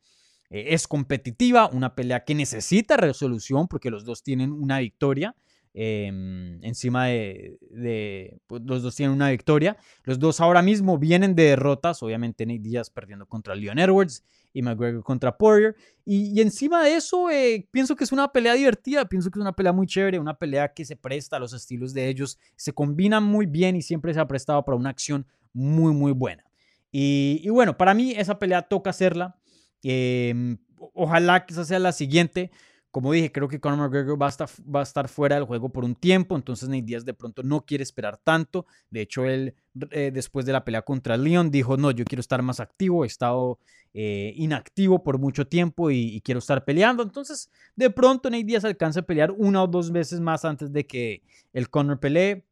es 0.49 0.89
competitiva, 0.89 1.69
una 1.69 1.95
pelea 1.95 2.25
que 2.25 2.35
necesita 2.35 2.97
resolución 2.97 3.69
porque 3.69 3.91
los 3.91 4.07
dos 4.07 4.23
tienen 4.23 4.53
una 4.53 4.79
victoria. 4.79 5.37
Em, 5.77 6.63
encima 6.63 7.07
de, 7.07 8.39
pues, 8.47 8.63
los 8.65 8.83
dos 8.83 8.95
tienen 8.95 9.15
una 9.15 9.31
victoria. 9.31 9.77
Los 10.05 10.21
dos 10.21 10.41
ahora 10.41 10.63
mismo 10.63 10.99
vienen 10.99 11.35
de 11.35 11.43
derrotas, 11.45 12.01
obviamente 12.01 12.47
Nate 12.47 12.61
Díaz 12.61 12.91
perdiendo 12.91 13.27
contra 13.27 13.57
Leon 13.57 13.81
Edwards 13.81 14.25
y 14.53 14.63
McGregor 14.63 15.03
contra 15.03 15.37
Poirier. 15.37 15.75
Y, 16.05 16.41
encima 16.41 16.85
de 16.85 16.95
eso, 16.95 17.29
eh, 17.29 17.67
pienso 17.73 17.97
que 17.97 18.05
es 18.05 18.13
una 18.13 18.31
pelea 18.33 18.55
divertida, 18.55 19.09
pienso 19.09 19.33
que 19.33 19.41
es 19.41 19.43
una 19.43 19.57
pelea 19.57 19.73
muy 19.73 19.89
chévere, 19.89 20.21
una 20.21 20.39
pelea 20.39 20.73
que 20.73 20.85
se 20.85 20.95
presta 20.95 21.37
a 21.37 21.41
los 21.41 21.53
estilos 21.53 21.93
de 21.93 22.09
ellos, 22.09 22.39
se 22.55 22.73
combinan 22.73 23.25
muy 23.25 23.47
bien 23.47 23.75
y 23.75 23.83
siempre 23.83 24.15
se 24.15 24.21
ha 24.21 24.29
prestado 24.29 24.65
para 24.65 24.77
una 24.77 24.91
acción 24.91 25.27
muy, 25.53 25.93
muy 25.93 26.13
buena. 26.13 26.45
Y, 26.93 27.49
bueno, 27.49 27.77
para 27.77 27.95
mí 27.95 28.13
esa 28.13 28.39
pelea 28.39 28.63
toca 28.63 28.91
hacerla. 28.91 29.37
Em, 29.83 30.57
ojalá 30.79 31.45
que 31.45 31.53
esa 31.53 31.65
sea 31.65 31.81
la 31.81 31.91
siguiente. 31.91 32.53
Como 32.95 33.11
dije, 33.11 33.33
creo 33.33 33.49
que 33.49 33.59
Conor 33.59 33.81
McGregor 33.81 34.23
va 34.23 34.27
a, 34.27 34.83
estar, 34.85 35.09
fuera 35.09 35.35
del 35.35 35.47
juego 35.47 35.69
por 35.69 35.85
un 35.85 35.97
tiempo, 35.97 36.37
entonces 36.37 36.69
Nate 36.69 36.83
Diaz 36.83 37.05
de 37.05 37.13
pronto 37.13 37.43
no 37.43 37.67
quiere 37.67 37.83
esperar 37.83 38.19
tanto. 38.19 38.67
De 38.89 39.01
hecho, 39.01 39.25
él 39.25 39.57
eh, 39.91 40.13
después 40.15 40.47
de 40.47 40.53
la 40.53 40.65
pelea 40.65 40.83
contra 40.83 41.17
Leon 41.17 41.51
dijo, 41.51 41.77
no, 41.77 41.91
yo 41.91 42.05
quiero 42.05 42.21
estar 42.21 42.41
más 42.43 42.61
activo, 42.61 43.03
he 43.03 43.09
estado 43.09 43.59
eh, 43.95 44.33
inactivo 44.37 45.03
por 45.03 45.19
mucho 45.19 45.45
tiempo 45.45 45.91
y, 45.91 46.21
quiero 46.21 46.39
estar 46.39 46.65
peleando. 46.65 47.03
Entonces, 47.03 47.51
de 47.75 47.91
pronto 47.91 48.31
Nate 48.31 48.45
Diaz 48.45 48.65
alcanza 48.65 49.01
a 49.01 49.03
pelear 49.03 49.33
una 49.33 49.65
o 49.65 49.67
dos 49.67 49.91
veces 49.91 50.21
más 50.21 50.45
antes 50.45 50.73
de 50.73 50.87
que 50.87 51.25
el 51.53 51.71
Conor 51.71 51.99
pelee. 51.99 52.45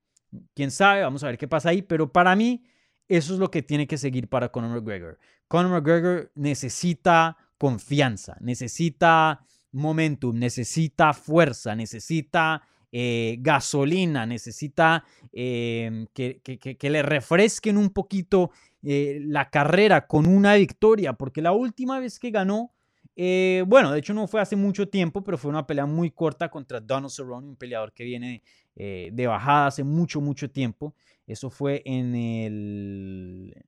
Quién 0.54 0.72
sabe, 0.72 1.02
vamos 1.02 1.22
a 1.22 1.28
ver 1.28 1.38
qué 1.38 1.46
pasa 1.46 1.68
ahí, 1.68 1.82
pero 1.82 2.10
para 2.10 2.34
mí 2.34 2.64
eso 3.06 3.32
es 3.32 3.38
lo 3.38 3.48
que 3.48 3.62
tiene 3.62 3.86
que 3.86 3.96
seguir 3.96 4.26
para 4.26 4.50
Conor 4.50 4.70
McGregor. 4.70 5.20
Conor 5.46 5.70
McGregor 5.70 6.32
necesita 6.34 7.36
confianza, 7.58 8.36
necesita 8.40 9.46
momentum, 9.72 10.38
necesita 10.38 11.12
fuerza, 11.12 11.74
necesita 11.74 12.62
eh, 12.94 13.38
gasolina, 13.40 14.26
necesita 14.26 15.02
em, 15.32 16.06
que, 16.12 16.76
le 16.82 17.02
refresquen 17.02 17.78
un 17.78 17.88
poquito 17.88 18.50
eh, 18.82 19.18
la 19.24 19.48
carrera 19.48 20.06
con 20.06 20.26
una 20.26 20.54
victoria, 20.56 21.14
porque 21.14 21.40
la 21.40 21.52
última 21.52 21.98
vez 22.00 22.18
que 22.18 22.30
ganó, 22.30 22.70
eh, 23.16 23.64
bueno, 23.66 23.92
de 23.92 23.98
hecho 23.98 24.12
no 24.12 24.26
fue 24.26 24.42
hace 24.42 24.56
mucho 24.56 24.88
tiempo, 24.88 25.24
pero 25.24 25.38
fue 25.38 25.50
una 25.50 25.66
pelea 25.66 25.86
muy 25.86 26.10
corta 26.10 26.50
contra 26.50 26.80
Donald 26.80 27.10
Cerrone, 27.10 27.48
un 27.48 27.56
peleador 27.56 27.92
que 27.92 28.04
viene 28.04 28.42
de 28.74 29.26
bajada 29.26 29.66
hace 29.66 29.84
mucho, 29.84 30.20
mucho 30.20 30.50
tiempo. 30.50 30.94
Eso 31.26 31.50
fue 31.50 31.82
en 31.84 32.14
el, 32.14 33.64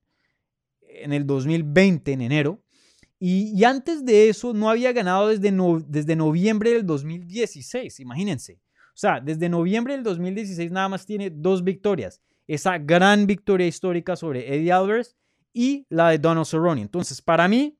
en 0.80 1.12
el 1.12 1.26
2020, 1.26 2.12
en 2.12 2.22
enero. 2.22 2.63
Y, 3.26 3.64
antes 3.64 4.04
de 4.04 4.28
eso 4.28 4.52
no 4.52 4.68
había 4.68 4.92
ganado 4.92 5.28
desde, 5.28 5.50
noviembre 5.50 6.74
del 6.74 6.84
2016, 6.84 8.00
imagínense. 8.00 8.60
O 8.88 8.96
sea, 8.96 9.18
desde 9.18 9.48
noviembre 9.48 9.94
del 9.94 10.02
2016 10.02 10.70
nada 10.70 10.90
más 10.90 11.06
tiene 11.06 11.30
dos 11.30 11.64
victorias. 11.64 12.20
Esa 12.46 12.76
gran 12.76 13.26
victoria 13.26 13.66
histórica 13.66 14.14
sobre 14.14 14.54
Eddie 14.54 14.72
Alvarez 14.72 15.16
y 15.54 15.86
la 15.88 16.10
de 16.10 16.18
Donald 16.18 16.44
Cerrone. 16.44 16.82
Entonces, 16.82 17.22
para 17.22 17.48
mí, 17.48 17.78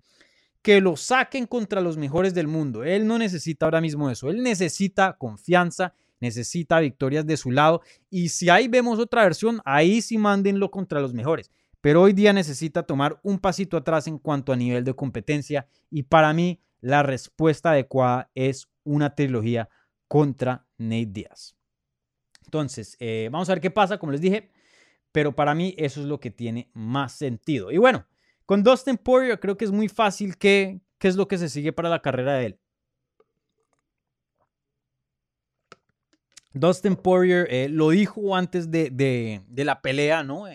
que 0.63 0.81
lo 0.81 0.97
saquen 0.97 1.47
contra 1.47 1.83
los 1.83 1.99
mejores 1.99 2.33
del 2.33 2.49
mundo. 2.49 2.83
Él 2.83 3.07
no 3.07 3.19
necesita 3.19 3.67
ahora 3.67 3.83
mismo 3.83 4.09
eso. 4.09 4.31
Él 4.31 4.43
necesita 4.43 5.13
confianza, 5.19 5.93
necesita 6.21 6.81
victorias 6.81 7.27
de 7.27 7.37
su 7.37 7.51
lado. 7.51 7.83
Y 8.09 8.31
si 8.31 8.49
ahí 8.49 8.67
vemos 8.67 8.99
otra 8.99 9.25
versión, 9.25 9.61
ahí 9.67 10.01
sí 10.01 10.17
mándenlo 10.17 10.71
contra 10.71 11.03
los 11.03 11.13
mejores 11.13 11.51
pero 11.85 12.01
hoy 12.01 12.15
día 12.15 12.33
necesita 12.33 12.85
tomar 12.85 13.21
un 13.23 13.39
pasito 13.39 13.77
atrás 13.77 14.07
en 14.07 14.19
cuanto 14.19 14.55
a 14.55 14.57
nivel 14.57 14.85
de 14.85 14.95
competencia 14.95 15.69
y 15.91 16.05
para 16.05 16.33
mí 16.33 16.63
la 16.81 17.03
respuesta 17.03 17.73
adecuada 17.73 18.31
es 18.35 18.71
una 18.85 19.15
trilogía 19.15 19.69
contra 20.09 20.67
Nate 20.79 21.11
Diaz. 21.11 21.55
Entonces, 22.43 22.97
eh, 23.01 23.29
vamos 23.31 23.51
a 23.51 23.53
ver 23.53 23.61
qué 23.61 23.71
pasa, 23.71 23.99
como 23.99 24.13
les 24.13 24.23
dije, 24.23 24.51
pero 25.13 25.37
para 25.37 25.55
mí 25.55 25.75
eso 25.77 26.01
es 26.01 26.07
lo 26.07 26.21
que 26.21 26.31
tiene 26.31 26.71
más 26.73 27.13
sentido. 27.13 27.71
Y 27.71 27.77
bueno, 27.77 28.07
con 28.47 28.63
Dustin 28.63 28.97
Poirier 28.97 29.39
creo 29.39 29.59
que 29.59 29.67
es 29.67 29.71
muy 29.71 29.91
fácil 29.91 30.39
que, 30.39 30.81
qué 30.97 31.09
es 31.09 31.17
lo 31.17 31.29
que 31.29 31.37
se 31.37 31.51
sigue 31.51 31.75
para 31.75 31.91
la 31.91 32.01
carrera 32.01 32.33
de 32.37 32.47
él. 32.47 32.61
Dustin 36.55 36.97
Poirier 36.97 37.47
eh, 37.51 37.69
lo 37.69 37.91
dijo 37.91 38.35
antes 38.35 38.71
de, 38.71 38.89
de, 38.89 39.65
la 39.67 39.83
pelea, 39.83 40.23
¿no? 40.23 40.47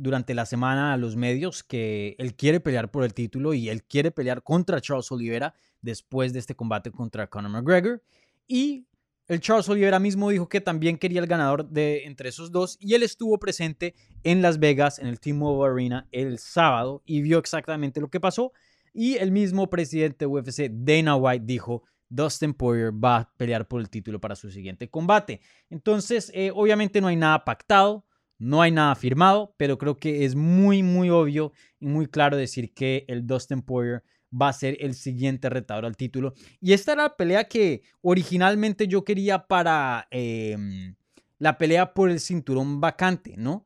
Durante 0.00 0.34
la 0.34 0.46
semana 0.46 0.92
a 0.92 0.96
los 0.96 1.16
medios 1.16 1.62
que 1.62 2.14
él 2.18 2.34
quiere 2.34 2.60
pelear 2.60 2.90
por 2.90 3.04
el 3.04 3.14
título 3.14 3.54
y 3.54 3.68
él 3.68 3.82
quiere 3.82 4.10
pelear 4.10 4.42
contra 4.42 4.80
Charles 4.80 5.10
Oliveira 5.12 5.54
después 5.80 6.32
de 6.32 6.38
este 6.38 6.54
combate 6.54 6.90
contra 6.90 7.26
Conor 7.28 7.50
McGregor. 7.50 8.02
Y 8.46 8.86
el 9.28 9.40
Charles 9.40 9.68
Oliveira 9.68 9.98
mismo 9.98 10.30
dijo 10.30 10.48
que 10.48 10.60
también 10.60 10.98
quería 10.98 11.20
el 11.20 11.26
ganador 11.26 11.68
de 11.68 12.04
entre 12.04 12.28
esos 12.28 12.50
dos 12.50 12.76
y 12.80 12.94
él 12.94 13.02
estuvo 13.02 13.38
presente 13.38 13.94
en 14.24 14.42
Las 14.42 14.58
Vegas 14.58 14.98
en 14.98 15.06
el 15.06 15.20
T-Mobile 15.20 15.72
Arena 15.72 16.08
el 16.12 16.38
sábado 16.38 17.02
y 17.06 17.22
vio 17.22 17.38
exactamente 17.38 18.00
lo 18.00 18.10
que 18.10 18.20
pasó. 18.20 18.52
Y 18.92 19.16
el 19.16 19.32
mismo 19.32 19.70
presidente 19.70 20.24
de 20.24 20.26
UFC, 20.26 20.68
Dana 20.70 21.16
White, 21.16 21.46
dijo, 21.46 21.84
Dustin 22.10 22.52
Poirier 22.52 22.92
va 22.92 23.16
a 23.16 23.32
pelear 23.36 23.66
por 23.66 23.80
el 23.80 23.88
título 23.88 24.20
para 24.20 24.36
su 24.36 24.50
siguiente 24.50 24.90
combate. 24.90 25.40
Entonces, 25.70 26.30
eh, 26.34 26.50
obviamente 26.54 27.00
no 27.00 27.06
hay 27.06 27.16
nada 27.16 27.44
pactado. 27.44 28.04
No 28.42 28.60
hay 28.60 28.72
nada 28.72 28.96
firmado, 28.96 29.54
pero 29.56 29.78
creo 29.78 30.00
que 30.00 30.24
es 30.24 30.34
muy, 30.34 30.82
muy 30.82 31.10
obvio 31.10 31.52
y 31.78 31.86
muy 31.86 32.08
claro 32.08 32.36
decir 32.36 32.74
que 32.74 33.04
el 33.06 33.24
Dustin 33.24 33.62
Poirier 33.62 34.02
va 34.32 34.48
a 34.48 34.52
ser 34.52 34.76
el 34.80 34.94
siguiente 34.94 35.48
retador 35.48 35.84
al 35.84 35.96
título. 35.96 36.34
Y 36.60 36.72
esta 36.72 36.94
era 36.94 37.04
la 37.04 37.16
pelea 37.16 37.44
que 37.44 37.82
originalmente 38.00 38.88
yo 38.88 39.04
quería 39.04 39.46
para 39.46 40.08
em, 40.10 40.96
la 41.38 41.56
pelea 41.56 41.94
por 41.94 42.10
el 42.10 42.18
cinturón 42.18 42.80
vacante, 42.80 43.36
¿no? 43.36 43.64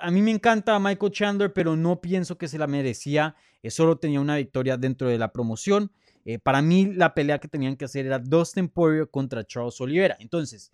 A 0.00 0.10
mí 0.10 0.22
me 0.22 0.30
encanta 0.30 0.78
Michael 0.78 1.12
Chandler, 1.12 1.52
pero 1.52 1.76
no 1.76 2.00
pienso 2.00 2.38
que 2.38 2.48
se 2.48 2.56
la 2.56 2.66
merecía. 2.66 3.36
Eh, 3.62 3.70
solo 3.70 3.98
tenía 3.98 4.22
una 4.22 4.36
victoria 4.36 4.78
dentro 4.78 5.08
de 5.08 5.18
la 5.18 5.32
promoción. 5.32 5.92
Eh, 6.24 6.38
para 6.38 6.62
mí 6.62 6.94
la 6.94 7.12
pelea 7.12 7.40
que 7.40 7.48
tenían 7.48 7.76
que 7.76 7.84
hacer 7.84 8.06
era 8.06 8.18
Dustin 8.18 8.68
Poirier 8.68 9.10
contra 9.10 9.44
Charles 9.44 9.78
Oliveira. 9.82 10.16
Entonces, 10.18 10.72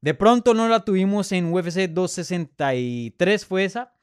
de 0.00 0.14
pronto 0.14 0.54
no 0.54 0.68
la 0.68 0.84
tuvimos 0.84 1.32
en 1.32 1.52
UFC 1.52 1.88
263, 1.88 3.46
fue 3.46 3.64
esa. 3.64 3.94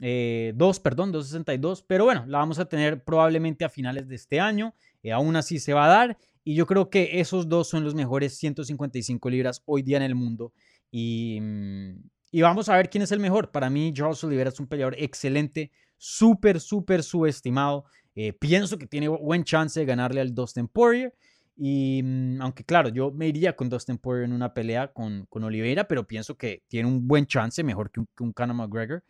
Eh, 0.00 0.52
2, 0.56 0.80
perdón, 0.80 1.12
262. 1.12 1.82
Pero 1.82 2.04
bueno, 2.04 2.24
la 2.26 2.38
vamos 2.38 2.58
a 2.58 2.64
tener 2.64 3.04
probablemente 3.04 3.64
a 3.64 3.68
finales 3.68 4.08
de 4.08 4.16
este 4.16 4.40
año. 4.40 4.74
Eh, 5.02 5.12
aún 5.12 5.36
así 5.36 5.58
se 5.58 5.72
va 5.72 5.84
a 5.86 5.88
dar. 5.88 6.18
Y 6.42 6.54
yo 6.54 6.66
creo 6.66 6.90
que 6.90 7.20
esos 7.20 7.48
dos 7.48 7.68
son 7.68 7.84
los 7.84 7.94
mejores 7.94 8.36
155 8.36 9.30
libras 9.30 9.62
hoy 9.64 9.82
día 9.82 9.96
en 9.96 10.02
el 10.02 10.14
mundo. 10.14 10.52
Y, 10.90 11.38
mm, 11.40 12.02
y 12.32 12.42
vamos 12.42 12.68
a 12.68 12.76
ver 12.76 12.90
quién 12.90 13.02
es 13.02 13.12
el 13.12 13.20
mejor. 13.20 13.52
Para 13.52 13.70
mí, 13.70 13.92
Charles 13.94 14.22
Oliveira 14.24 14.50
es 14.50 14.58
un 14.58 14.66
peleador 14.66 14.96
excelente, 14.98 15.70
súper, 15.96 16.60
súper 16.60 17.04
subestimado. 17.04 17.84
Eh, 18.16 18.32
pienso 18.32 18.76
que 18.76 18.86
tiene 18.86 19.08
buen 19.08 19.44
chance 19.44 19.78
de 19.78 19.86
ganarle 19.86 20.20
al 20.20 20.34
Dustin 20.34 20.68
Poirier. 20.68 21.14
Y 21.56 22.02
mm, 22.02 22.42
aunque 22.42 22.64
claro, 22.64 22.88
yo 22.88 23.10
me 23.12 23.28
iría 23.28 23.54
con 23.54 23.68
Dustin 23.68 23.98
Poirier 23.98 24.24
en 24.24 24.32
una 24.32 24.52
pelea 24.52 24.92
con, 24.92 25.26
con 25.28 25.44
Oliveira, 25.44 25.86
pero 25.86 26.06
pienso 26.06 26.36
que 26.36 26.62
tiene 26.68 26.88
un 26.88 27.06
buen 27.06 27.26
chance, 27.26 27.62
mejor 27.62 27.90
que 27.90 28.00
un, 28.00 28.06
que 28.06 28.32
Conor 28.32 28.56
McGregor. 28.56 29.04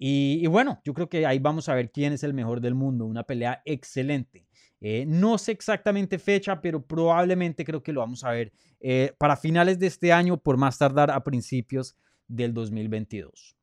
Y, 0.00 0.46
bueno, 0.46 0.80
yo 0.84 0.94
creo 0.94 1.08
que 1.08 1.26
ahí 1.26 1.40
vamos 1.40 1.68
a 1.68 1.74
ver 1.74 1.90
quién 1.90 2.12
es 2.12 2.22
el 2.22 2.32
mejor 2.32 2.60
del 2.60 2.76
mundo. 2.76 3.04
Una 3.04 3.24
pelea 3.24 3.62
excelente. 3.64 4.46
Eh, 4.80 5.04
no 5.08 5.38
sé 5.38 5.50
exactamente 5.50 6.20
fecha, 6.20 6.60
pero 6.60 6.86
probablemente 6.86 7.64
creo 7.64 7.82
que 7.82 7.92
lo 7.92 7.98
vamos 7.98 8.22
a 8.22 8.30
ver 8.30 8.52
eh, 8.78 9.12
para 9.18 9.36
finales 9.36 9.80
de 9.80 9.88
este 9.88 10.12
año, 10.12 10.36
por 10.36 10.56
más 10.56 10.78
tardar 10.78 11.10
a 11.10 11.24
principios 11.24 11.96
del 12.28 12.54
2022. 12.54 13.56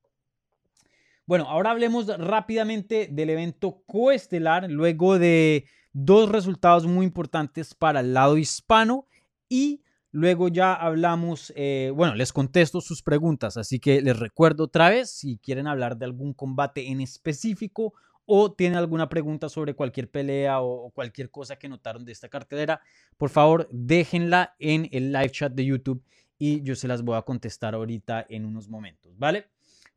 Bueno, 1.25 1.45
ahora 1.45 1.71
hablemos 1.71 2.07
rápidamente 2.19 3.07
del 3.09 3.29
evento 3.29 3.81
coestelar 3.87 4.69
luego 4.69 5.17
de 5.17 5.65
dos 5.97 6.29
resultados 6.29 6.85
muy 6.85 7.05
importantes 7.05 7.73
para 7.73 8.01
el 8.01 8.13
lado 8.13 8.37
hispano 8.37 9.07
y 9.47 9.81
luego 10.11 10.49
ya 10.49 10.73
hablamos, 10.73 11.53
eh, 11.55 11.89
bueno, 11.95 12.15
les 12.15 12.33
contesto 12.33 12.81
sus 12.81 13.01
preguntas, 13.01 13.55
así 13.55 13.79
que 13.79 14.01
les 14.01 14.19
recuerdo 14.19 14.65
otra 14.65 14.89
vez, 14.89 15.09
si 15.09 15.37
quieren 15.37 15.67
hablar 15.67 15.95
de 15.95 16.03
algún 16.03 16.33
combate 16.33 16.89
en 16.89 16.99
específico 16.99 17.93
o 18.25 18.51
tienen 18.51 18.77
alguna 18.77 19.07
pregunta 19.07 19.47
sobre 19.47 19.73
cualquier 19.73 20.11
pelea 20.11 20.59
o, 20.59 20.89
cualquier 20.89 21.31
cosa 21.31 21.55
que 21.55 21.69
notaron 21.69 22.03
de 22.03 22.11
esta 22.11 22.27
cartelera, 22.27 22.81
por 23.15 23.29
favor 23.29 23.69
déjenla 23.71 24.53
en 24.59 24.89
el 24.91 25.13
live 25.13 25.31
chat 25.31 25.53
de 25.53 25.63
YouTube 25.63 26.03
y 26.37 26.61
yo 26.63 26.75
se 26.75 26.89
las 26.89 27.03
voy 27.03 27.15
a 27.15 27.21
contestar 27.21 27.73
ahorita 27.73 28.25
en 28.27 28.43
unos 28.43 28.67
momentos, 28.67 29.17
¿vale? 29.17 29.47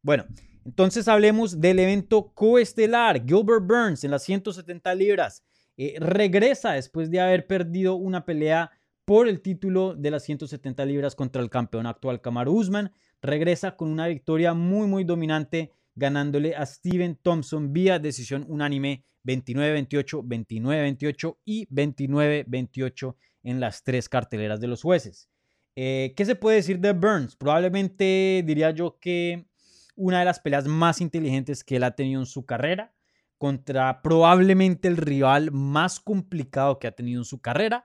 Bueno, 0.01 0.27
entonces 0.65 1.09
hablemos 1.09 1.61
del 1.61 1.81
evento 1.81 2.31
coestelar. 2.35 3.25
Gilbert 3.27 3.67
Burns 3.67 4.05
en 4.05 4.13
las 4.13 4.23
170 4.23 4.95
libras 4.95 5.43
eh, 5.79 5.95
regresa 6.01 6.73
después 6.73 7.09
de 7.09 7.21
haber 7.21 7.47
perdido 7.47 7.95
una 7.95 8.27
pelea 8.27 8.73
por 9.05 9.29
el 9.29 9.41
título 9.41 9.95
de 9.95 10.11
las 10.11 10.25
170 10.25 10.85
libras 10.85 11.15
contra 11.15 11.41
el 11.41 11.49
campeón 11.49 11.87
actual 11.87 12.21
Kamaru 12.21 12.53
Usman. 12.53 12.93
Regresa 13.23 13.77
con 13.77 13.89
una 13.89 14.09
victoria 14.09 14.55
muy, 14.55 14.89
muy 14.89 15.05
dominante, 15.05 15.73
ganándole 15.95 16.57
a 16.57 16.67
Steven 16.67 17.17
Thompson 17.23 17.73
vía 17.73 18.01
decisión 18.01 18.45
unánime 18.49 19.05
29-28, 19.25 20.25
29-28 20.25 21.39
y 21.45 21.67
29-28 21.69 23.15
en 23.45 23.61
las 23.61 23.85
tres 23.85 24.09
carteleras 24.09 24.61
de 24.61 24.67
los 24.67 24.83
jueces. 24.83 25.31
Eh, 25.77 26.13
¿Qué 26.17 26.25
se 26.25 26.35
puede 26.35 26.57
decir 26.57 26.81
de 26.81 26.93
Burns? 26.93 27.37
Probablemente 27.37 28.43
diría 28.45 28.73
yo 28.73 28.99
que 28.99 29.47
una 29.95 30.19
de 30.19 30.25
las 30.25 30.41
peleas 30.41 30.67
más 30.67 31.01
inteligentes 31.01 31.63
que 31.63 31.77
él 31.77 31.85
ha 31.85 31.95
tenido 31.95 32.21
en 32.21 32.27
su 32.27 32.45
carrera 32.45 32.95
contra 33.39 34.03
probablemente 34.03 34.89
el 34.89 34.97
rival 34.97 35.53
más 35.53 36.01
complicado 36.01 36.79
que 36.79 36.87
ha 36.89 36.93
tenido 36.93 37.21
en 37.21 37.25
su 37.25 37.41
carrera 37.41 37.85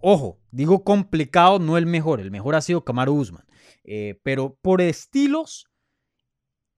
Ojo, 0.00 0.38
digo 0.50 0.84
complicado, 0.84 1.58
no 1.58 1.76
el 1.76 1.86
mejor. 1.86 2.20
El 2.20 2.30
mejor 2.30 2.54
ha 2.54 2.60
sido 2.60 2.84
Kamaru 2.84 3.14
Usman. 3.14 3.44
Eh, 3.84 4.20
pero 4.22 4.56
por 4.60 4.80
estilos, 4.80 5.66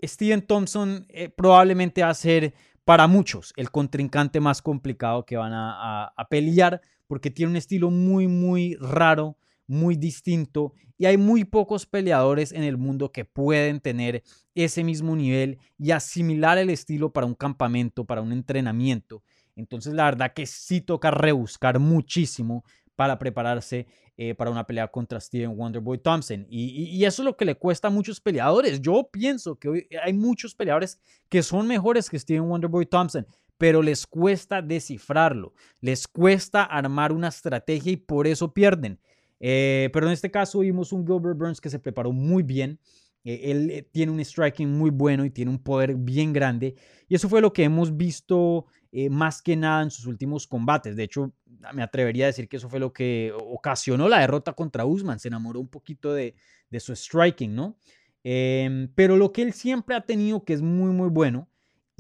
Steven 0.03 0.47
Thompson 0.47 1.07
eh, 1.09 1.29
probablemente 1.29 2.03
va 2.03 2.11
a 2.11 2.15
ser 2.15 2.55
para 2.85 3.07
muchos 3.07 3.53
el 3.57 3.71
contrincante 3.71 4.41
más 4.41 4.63
complicado 4.63 5.27
que 5.27 5.37
van 5.37 5.53
a, 5.55 6.13
pelear 6.31 6.81
porque 7.07 7.31
tiene 7.31 7.51
un 7.51 7.57
estilo 7.57 7.91
muy, 7.91 8.27
muy 8.27 8.77
raro, 8.77 9.37
muy 9.71 9.97
distinto 9.97 10.73
y 10.99 11.07
hay 11.07 11.17
muy 11.17 11.45
pocos 11.45 11.87
peleadores 11.87 12.53
en 12.53 12.65
el 12.65 12.77
mundo 12.77 13.13
que 13.13 13.25
pueden 13.25 13.81
tener 13.81 14.23
ese 14.55 14.83
mismo 14.83 15.15
nivel 15.15 15.59
y 15.79 15.93
asimilar 15.93 16.59
el 16.59 16.71
estilo 16.71 17.13
para 17.13 17.27
un 17.27 17.35
campamento, 17.35 18.05
para 18.05 18.21
un 18.21 18.33
entrenamiento. 18.33 19.23
Entonces 19.55 19.95
la 19.95 20.05
verdad 20.05 20.33
que 20.35 20.45
sí 20.47 20.81
toca 20.81 21.11
rebuscar 21.11 21.79
muchísimo 21.79 22.65
para 22.97 23.19
prepararse 23.19 23.87
eh, 24.17 24.35
para 24.35 24.51
una 24.51 24.67
pelea 24.67 24.89
contra 24.89 25.21
Steven 25.21 25.57
Wonderboy 25.57 25.99
Thompson. 25.99 26.47
Y, 26.51 27.03
eso 27.05 27.23
es 27.23 27.25
lo 27.25 27.37
que 27.37 27.47
le 27.47 27.55
cuesta 27.55 27.89
a 27.89 27.91
muchos 27.91 28.21
peleadores. 28.21 28.81
Yo 28.83 29.09
pienso 29.11 29.57
que 29.57 29.89
hay 30.05 30.13
muchos 30.13 30.55
peleadores 30.55 31.01
que 31.29 31.43
son 31.43 31.67
mejores 31.67 32.11
que 32.11 32.19
Steven 32.19 32.43
Wonderboy 32.43 32.85
Thompson, 32.87 33.27
pero 33.57 33.83
les 33.83 34.07
cuesta 34.07 34.61
descifrarlo, 34.61 35.55
les 35.81 36.09
cuesta 36.09 36.65
armar 36.65 37.13
una 37.13 37.29
estrategia 37.29 37.93
y 37.93 37.97
por 37.97 38.27
eso 38.27 38.53
pierden. 38.53 38.99
Eh, 39.41 39.91
pero 39.93 40.07
en 40.07 40.13
este 40.13 40.31
caso 40.31 40.61
vimos 40.61 40.93
un 40.93 41.07
Gilbert 41.07 41.37
Burns 41.37 41.61
que 41.61 41.71
se 41.71 41.79
preparó 41.79 42.13
muy 42.13 42.43
bien. 42.43 42.79
Eh, 43.25 43.41
él 43.51 43.89
tiene 43.91 44.13
un 44.13 44.25
striking 44.25 44.71
muy 44.71 44.91
bueno 44.91 45.25
y 45.25 45.31
tiene 45.31 45.51
un 45.51 45.59
poder 45.59 45.97
bien 45.97 46.33
grande. 46.33 46.77
Y 47.09 47.15
eso 47.15 47.29
fue 47.29 47.41
lo 47.41 47.53
que 47.53 47.65
hemos 47.65 47.97
visto 47.97 48.67
más 49.09 49.41
que 49.41 49.55
nada 49.55 49.85
en 49.85 49.91
sus 49.91 50.07
últimos 50.07 50.49
combates. 50.49 50.97
De 50.97 51.05
hecho, 51.05 51.33
me 51.75 51.83
atrevería 51.83 52.25
a 52.25 52.29
decir 52.29 52.49
que 52.49 52.57
eso 52.57 52.69
fue 52.69 52.81
lo 52.81 52.93
que 52.93 53.33
ocasionó 53.37 54.09
la 54.09 54.21
derrota 54.21 54.53
contra 54.53 54.85
Usman. 54.85 55.19
Se 55.19 55.29
enamoró 55.29 55.61
un 55.61 55.69
poquito 55.69 56.13
de, 56.13 56.35
su 56.79 56.95
striking, 56.95 57.55
¿no? 57.55 57.77
Em, 58.23 58.89
pero 58.95 59.17
lo 59.17 59.33
que 59.33 59.43
él 59.43 59.53
siempre 59.53 59.95
ha 59.95 60.01
tenido, 60.01 60.45
que 60.45 60.53
es 60.53 60.63
muy, 60.63 60.91
muy 60.93 61.09
bueno, 61.09 61.49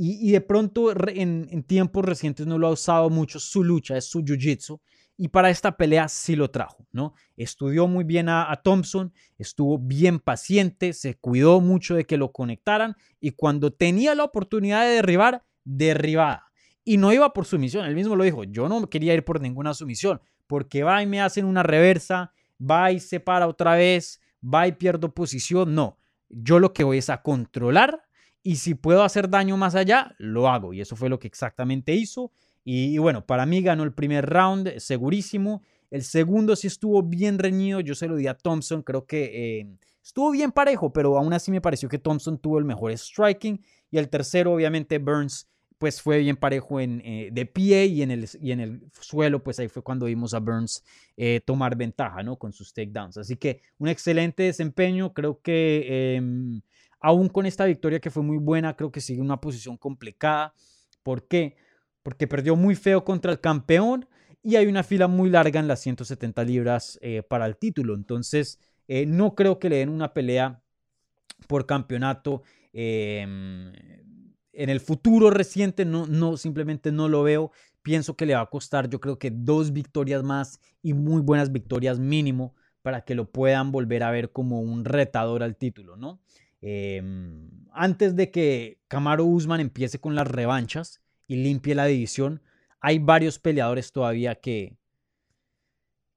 y, 0.02 0.32
de 0.32 0.40
pronto 0.40 0.94
en, 1.08 1.62
tiempos 1.64 2.04
recientes 2.06 2.46
no 2.46 2.56
lo 2.56 2.68
ha 2.68 2.70
usado 2.70 3.10
mucho, 3.10 3.38
su 3.38 3.62
lucha 3.62 3.98
es 3.98 4.06
su 4.06 4.22
jiu-jitsu, 4.22 4.80
y 5.22 5.28
para 5.28 5.50
esta 5.50 5.76
pelea 5.76 6.08
sí 6.08 6.34
lo 6.34 6.50
trajo, 6.50 6.86
¿no? 6.92 7.12
Estudió 7.36 7.86
muy 7.86 8.04
bien 8.04 8.30
a, 8.30 8.50
a, 8.50 8.62
Thompson, 8.62 9.12
estuvo 9.36 9.78
bien 9.78 10.18
paciente, 10.18 10.94
se 10.94 11.18
cuidó 11.18 11.60
mucho 11.60 11.94
de 11.94 12.06
que 12.06 12.16
lo 12.16 12.32
conectaran, 12.32 12.96
y 13.20 13.32
cuando 13.32 13.70
tenía 13.70 14.14
la 14.14 14.24
oportunidad 14.24 14.82
de 14.84 14.94
derribar, 14.94 15.44
derribada 15.62 16.50
y 16.86 16.96
no 16.96 17.12
iba 17.12 17.34
por 17.34 17.44
sumisión. 17.44 17.84
Él 17.84 17.94
mismo 17.94 18.16
lo 18.16 18.24
dijo, 18.24 18.44
yo 18.44 18.66
no 18.66 18.88
quería 18.88 19.12
ir 19.12 19.22
por 19.22 19.42
ninguna 19.42 19.74
sumisión, 19.74 20.22
porque 20.46 20.84
va 20.84 21.02
y 21.02 21.06
me 21.06 21.20
hacen 21.20 21.44
una 21.44 21.62
reversa, 21.62 22.32
va 22.58 22.90
y 22.90 22.98
se 22.98 23.20
para 23.20 23.46
otra 23.46 23.74
vez, 23.74 24.22
va 24.42 24.66
y 24.68 24.72
pierdo 24.72 25.12
posición. 25.12 25.74
No, 25.74 25.98
yo 26.30 26.58
lo 26.58 26.72
que 26.72 26.82
voy 26.82 26.96
es 26.96 27.10
a 27.10 27.20
controlar 27.20 28.04
y 28.42 28.56
si 28.56 28.74
puedo 28.74 29.02
hacer 29.02 29.28
daño 29.28 29.58
más 29.58 29.74
allá, 29.74 30.14
lo 30.16 30.48
hago. 30.48 30.72
Y 30.72 30.80
eso 30.80 30.96
fue 30.96 31.10
lo 31.10 31.18
que 31.18 31.28
exactamente 31.28 31.92
hizo. 31.92 32.32
Y, 32.64 32.98
bueno, 32.98 33.24
para 33.24 33.46
mí 33.46 33.62
ganó 33.62 33.82
el 33.84 33.92
primer 33.92 34.26
round, 34.26 34.78
segurísimo. 34.78 35.62
El 35.90 36.02
segundo 36.02 36.54
sí 36.56 36.66
estuvo 36.66 37.02
bien 37.02 37.38
reñido, 37.38 37.80
yo 37.80 37.94
se 37.94 38.06
lo 38.06 38.16
di 38.16 38.26
a 38.26 38.34
Thompson, 38.34 38.82
creo 38.82 39.06
que 39.06 39.58
eh, 39.60 39.66
estuvo 40.02 40.30
bien 40.30 40.52
parejo, 40.52 40.92
pero 40.92 41.18
aún 41.18 41.32
así 41.32 41.50
me 41.50 41.60
pareció 41.60 41.88
que 41.88 41.98
Thompson 41.98 42.38
tuvo 42.38 42.58
el 42.58 42.64
mejor 42.64 42.92
striking. 42.96 43.60
Y 43.90 43.98
el 43.98 44.08
tercero, 44.08 44.52
obviamente, 44.52 44.98
Burns 44.98 45.50
pues 45.80 46.02
fue 46.02 46.18
bien 46.18 46.36
parejo 46.36 46.78
en, 46.78 47.00
eh, 47.06 47.30
de 47.32 47.46
pie 47.46 47.86
y 47.86 48.02
en, 48.02 48.10
el, 48.10 48.28
y 48.38 48.52
en 48.52 48.60
el 48.60 48.82
suelo, 49.00 49.42
pues 49.42 49.58
ahí 49.60 49.68
fue 49.68 49.82
cuando 49.82 50.04
vimos 50.04 50.34
a 50.34 50.38
Burns 50.38 50.84
eh, 51.16 51.40
tomar 51.42 51.74
ventaja, 51.74 52.22
¿no? 52.22 52.36
Con 52.36 52.52
sus 52.52 52.74
takedowns. 52.74 53.16
Así 53.16 53.36
que 53.36 53.62
un 53.78 53.88
excelente 53.88 54.42
desempeño, 54.42 55.14
creo 55.14 55.40
que 55.40 56.16
em, 56.16 56.60
aún 57.00 57.30
con 57.30 57.46
esta 57.46 57.64
victoria 57.64 57.98
que 57.98 58.10
fue 58.10 58.22
muy 58.22 58.36
buena, 58.36 58.76
creo 58.76 58.92
que 58.92 59.00
sigue 59.00 59.22
una 59.22 59.40
posición 59.40 59.78
complicada. 59.78 60.52
¿Por 61.02 61.26
qué? 61.26 61.56
Porque 62.02 62.26
perdió 62.26 62.56
muy 62.56 62.74
feo 62.74 63.04
contra 63.04 63.32
el 63.32 63.40
campeón 63.40 64.08
y 64.42 64.56
hay 64.56 64.66
una 64.66 64.82
fila 64.82 65.06
muy 65.06 65.28
larga 65.30 65.60
en 65.60 65.68
las 65.68 65.80
170 65.80 66.44
libras 66.44 66.98
eh, 67.02 67.22
para 67.22 67.46
el 67.46 67.56
título. 67.56 67.94
Entonces, 67.94 68.58
no 69.06 69.36
creo 69.36 69.60
que 69.60 69.68
le 69.68 69.76
den 69.76 69.88
una 69.88 70.12
pelea 70.12 70.62
por 71.46 71.66
campeonato 71.66 72.42
em, 72.72 73.72
en 74.52 74.68
el 74.68 74.80
futuro 74.80 75.30
reciente 75.30 75.84
no, 75.84 76.06
no, 76.06 76.36
simplemente 76.36 76.92
no 76.92 77.08
lo 77.08 77.22
veo. 77.22 77.52
Pienso 77.82 78.16
que 78.16 78.26
le 78.26 78.34
va 78.34 78.42
a 78.42 78.50
costar, 78.50 78.90
yo 78.90 79.00
creo 79.00 79.18
que 79.18 79.30
dos 79.30 79.72
victorias 79.72 80.22
más 80.22 80.60
y 80.82 80.92
muy 80.92 81.22
buenas 81.22 81.50
victorias 81.50 81.98
mínimo 81.98 82.54
para 82.82 83.02
que 83.02 83.14
lo 83.14 83.30
puedan 83.30 83.72
volver 83.72 84.02
a 84.02 84.10
ver 84.10 84.32
como 84.32 84.60
un 84.60 84.84
retador 84.84 85.42
al 85.42 85.56
título, 85.56 85.96
¿no? 85.96 86.20
Em, 86.60 87.48
antes 87.72 88.16
de 88.16 88.30
que 88.30 88.80
Camaro 88.88 89.24
Usman 89.24 89.60
empiece 89.60 89.98
con 89.98 90.14
las 90.14 90.26
revanchas 90.26 90.99
y 91.30 91.36
limpie 91.36 91.76
la 91.76 91.86
división, 91.86 92.42
hay 92.80 92.98
varios 92.98 93.38
peleadores 93.38 93.92
todavía 93.92 94.34
que, 94.34 94.76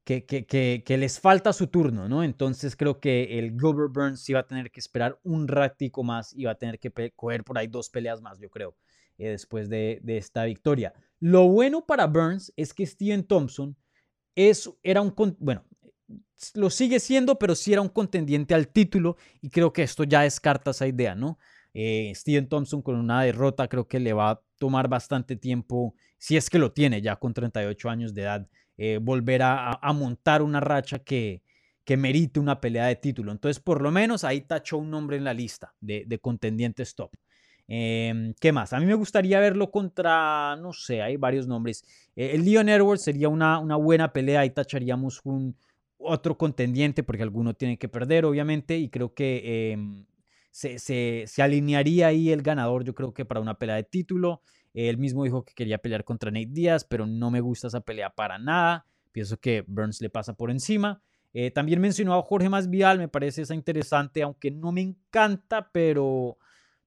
que, 0.03 0.97
les 0.97 1.19
falta 1.19 1.53
su 1.53 1.67
turno, 1.67 2.09
¿no? 2.09 2.23
Entonces 2.23 2.75
creo 2.75 2.99
que 2.99 3.37
el 3.37 3.51
Gilbert 3.51 3.93
Burns 3.93 4.25
va 4.33 4.39
a 4.39 4.47
tener 4.47 4.71
que 4.71 4.79
esperar 4.79 5.19
un 5.21 5.47
ratico 5.47 6.03
más 6.03 6.33
y 6.33 6.45
va 6.45 6.53
a 6.53 6.57
tener 6.57 6.79
que 6.79 7.11
coger 7.15 7.43
por 7.43 7.59
ahí 7.59 7.67
dos 7.67 7.91
peleas 7.91 8.23
más, 8.23 8.39
yo 8.39 8.49
creo, 8.49 8.75
eh, 9.19 9.29
después 9.29 9.69
de, 9.69 10.01
esta 10.07 10.45
victoria. 10.45 10.95
Lo 11.19 11.47
bueno 11.47 11.85
para 11.85 12.07
Burns 12.07 12.51
es 12.55 12.73
que 12.73 12.83
Steven 12.83 13.23
Thompson 13.23 13.77
es, 14.33 14.67
era 14.81 15.01
un, 15.01 15.13
bueno, 15.37 15.63
lo 16.55 16.71
sigue 16.71 16.99
siendo, 16.99 17.37
pero 17.37 17.53
sí 17.53 17.71
era 17.71 17.83
un 17.83 17.89
contendiente 17.89 18.55
al 18.55 18.67
título 18.67 19.17
y 19.41 19.51
creo 19.51 19.73
que 19.73 19.83
esto 19.83 20.05
ya 20.05 20.21
descarta 20.21 20.71
esa 20.71 20.87
idea, 20.87 21.13
¿no? 21.13 21.37
Eh, 21.73 22.11
Steven 22.15 22.47
Thompson 22.47 22.81
con 22.81 22.95
una 22.95 23.23
derrota 23.23 23.67
creo 23.67 23.87
que 23.87 23.99
le 23.99 24.13
va 24.13 24.31
a 24.31 24.41
tomar 24.57 24.87
bastante 24.87 25.35
tiempo, 25.35 25.95
si 26.17 26.37
es 26.37 26.49
que 26.49 26.59
lo 26.59 26.71
tiene 26.71 27.01
ya 27.01 27.15
con 27.15 27.33
38 27.33 27.89
años 27.89 28.13
de 28.13 28.21
edad, 28.21 28.47
eh, 28.77 28.99
volver 29.01 29.41
a, 29.43 29.79
montar 29.93 30.41
una 30.41 30.59
racha 30.59 30.99
que, 30.99 31.43
que 31.83 31.97
merite 31.97 32.39
una 32.39 32.61
pelea 32.61 32.87
de 32.87 32.95
título. 32.95 33.31
Entonces, 33.31 33.61
por 33.61 33.81
lo 33.81 33.91
menos 33.91 34.23
ahí 34.23 34.41
tachó 34.41 34.77
un 34.77 34.89
nombre 34.89 35.17
en 35.17 35.23
la 35.23 35.33
lista 35.33 35.73
de, 35.81 36.19
contendientes 36.21 36.95
top. 36.95 37.11
Em, 37.67 38.33
¿Qué 38.39 38.51
más? 38.51 38.73
A 38.73 38.79
mí 38.79 38.85
me 38.85 38.93
gustaría 38.93 39.39
verlo 39.39 39.71
contra, 39.71 40.55
no 40.57 40.73
sé, 40.73 41.01
hay 41.01 41.17
varios 41.17 41.47
nombres. 41.47 41.83
Eh, 42.15 42.31
el 42.33 42.45
Leon 42.45 42.69
Edwards 42.69 43.03
sería 43.03 43.29
una, 43.29 43.57
buena 43.75 44.11
pelea, 44.13 44.41
ahí 44.41 44.49
tacharíamos 44.49 45.21
un 45.23 45.55
otro 45.97 46.37
contendiente, 46.37 47.03
porque 47.03 47.23
alguno 47.23 47.53
tiene 47.53 47.77
que 47.77 47.87
perder, 47.87 48.25
obviamente, 48.25 48.77
y 48.77 48.89
creo 48.89 49.13
que 49.13 49.71
em, 49.71 50.05
se, 50.53 50.77
se, 51.27 51.41
alinearía 51.41 52.07
ahí 52.07 52.31
el 52.31 52.43
ganador, 52.43 52.83
yo 52.83 52.93
creo 52.93 53.11
que 53.11 53.25
para 53.25 53.39
una 53.39 53.57
pelea 53.57 53.75
de 53.75 53.83
título. 53.83 54.41
Él 54.75 54.99
mismo 54.99 55.23
dijo 55.23 55.43
que 55.43 55.53
quería 55.55 55.79
pelear 55.79 56.03
contra 56.03 56.29
Nate 56.29 56.49
Díaz, 56.51 56.83
pero 56.83 57.07
no 57.07 57.31
me 57.31 57.41
gusta 57.41 57.67
esa 57.67 57.81
pelea 57.81 58.11
para 58.11 58.37
nada. 58.37 58.85
Pienso 59.11 59.37
que 59.39 59.63
Burns 59.67 59.99
le 59.99 60.11
pasa 60.11 60.33
por 60.35 60.51
encima. 60.51 61.01
Eh, 61.33 61.49
también 61.49 61.81
mencionó 61.81 62.13
a 62.13 62.21
Jorge 62.21 62.49
Masvidal, 62.49 62.99
me 62.99 63.07
parece 63.07 63.41
esa 63.41 63.55
interesante, 63.55 64.21
aunque 64.21 64.51
no 64.51 64.71
me 64.71 64.81
encanta, 64.81 65.71
pero, 65.71 66.37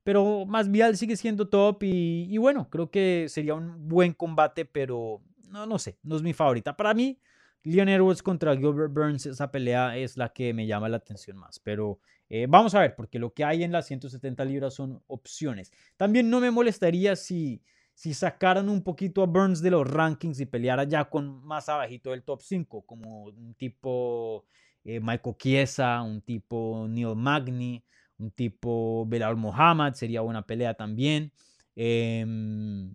pero 0.04 0.46
Masvidal 0.46 0.96
sigue 0.96 1.16
siendo 1.16 1.48
top 1.48 1.82
y, 1.82 2.28
y, 2.30 2.38
bueno, 2.38 2.70
creo 2.70 2.88
que 2.88 3.26
sería 3.28 3.54
un 3.54 3.88
buen 3.88 4.12
combate, 4.12 4.64
pero 4.64 5.20
no, 5.50 5.66
no 5.66 5.80
sé, 5.80 5.98
no 6.04 6.14
es 6.14 6.22
mi 6.22 6.32
favorita. 6.32 6.76
Para 6.76 6.94
mí, 6.94 7.18
Leon 7.66 7.88
Edwards 7.88 8.22
contra 8.22 8.56
Gilbert 8.56 8.92
Burns, 8.92 9.26
esa 9.26 9.50
pelea 9.50 9.96
es 9.96 10.16
la 10.16 10.32
que 10.32 10.54
me 10.54 10.68
llama 10.68 10.88
la 10.88 10.98
atención 10.98 11.36
más. 11.36 11.58
Pero 11.58 11.98
eh, 12.28 12.46
vamos 12.48 12.76
a 12.76 12.80
ver, 12.80 12.94
porque 12.94 13.18
lo 13.18 13.34
que 13.34 13.42
hay 13.42 13.64
en 13.64 13.72
las 13.72 13.86
170 13.88 14.44
libras 14.44 14.74
son 14.74 15.02
opciones. 15.08 15.72
También 15.96 16.30
no 16.30 16.38
me 16.38 16.52
molestaría 16.52 17.16
si, 17.16 17.60
si 17.92 18.14
sacaran 18.14 18.68
un 18.68 18.84
poquito 18.84 19.20
a 19.20 19.26
Burns 19.26 19.62
de 19.62 19.72
los 19.72 19.84
rankings 19.84 20.38
y 20.38 20.46
peleara 20.46 20.84
ya 20.84 21.06
con 21.06 21.44
más 21.44 21.68
abajito 21.68 22.12
del 22.12 22.22
top 22.22 22.40
5, 22.40 22.82
como 22.82 23.24
un 23.24 23.54
tipo 23.54 24.44
eh, 24.84 25.00
Michael 25.00 25.36
Chiesa, 25.36 26.02
un 26.02 26.20
tipo 26.20 26.86
Neil 26.88 27.16
Magny, 27.16 27.82
un 28.18 28.30
tipo 28.30 29.04
Belal 29.08 29.34
Muhammad, 29.34 29.94
sería 29.94 30.20
buena 30.20 30.46
pelea 30.46 30.74
también. 30.74 31.32
Em, 31.74 32.94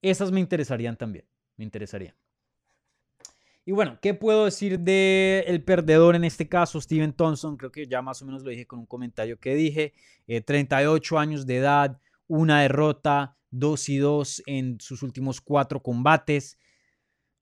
esas 0.00 0.30
me 0.30 0.38
interesarían 0.38 0.96
también, 0.96 1.24
me 1.56 1.64
interesarían. 1.64 2.21
Y 3.64 3.70
bueno, 3.70 3.98
¿qué 4.02 4.12
puedo 4.12 4.46
decir 4.46 4.80
del 4.80 5.44
el 5.46 5.62
perdedor 5.62 6.16
en 6.16 6.24
este 6.24 6.48
caso, 6.48 6.80
Steven 6.80 7.12
Thompson? 7.12 7.56
Creo 7.56 7.70
que 7.70 7.86
ya 7.86 8.02
más 8.02 8.20
o 8.20 8.26
menos 8.26 8.42
lo 8.42 8.50
dije 8.50 8.66
con 8.66 8.80
un 8.80 8.86
comentario 8.86 9.38
que 9.38 9.54
dije. 9.54 9.92
38 10.44 11.14
eh, 11.14 11.18
años 11.18 11.46
de 11.46 11.58
edad, 11.58 12.00
una 12.26 12.62
derrota, 12.62 13.36
2 13.50 13.88
y 13.88 13.98
2 13.98 14.42
en 14.46 14.80
sus 14.80 15.02
últimos 15.04 15.40
cuatro 15.40 15.80
combates. 15.80 16.58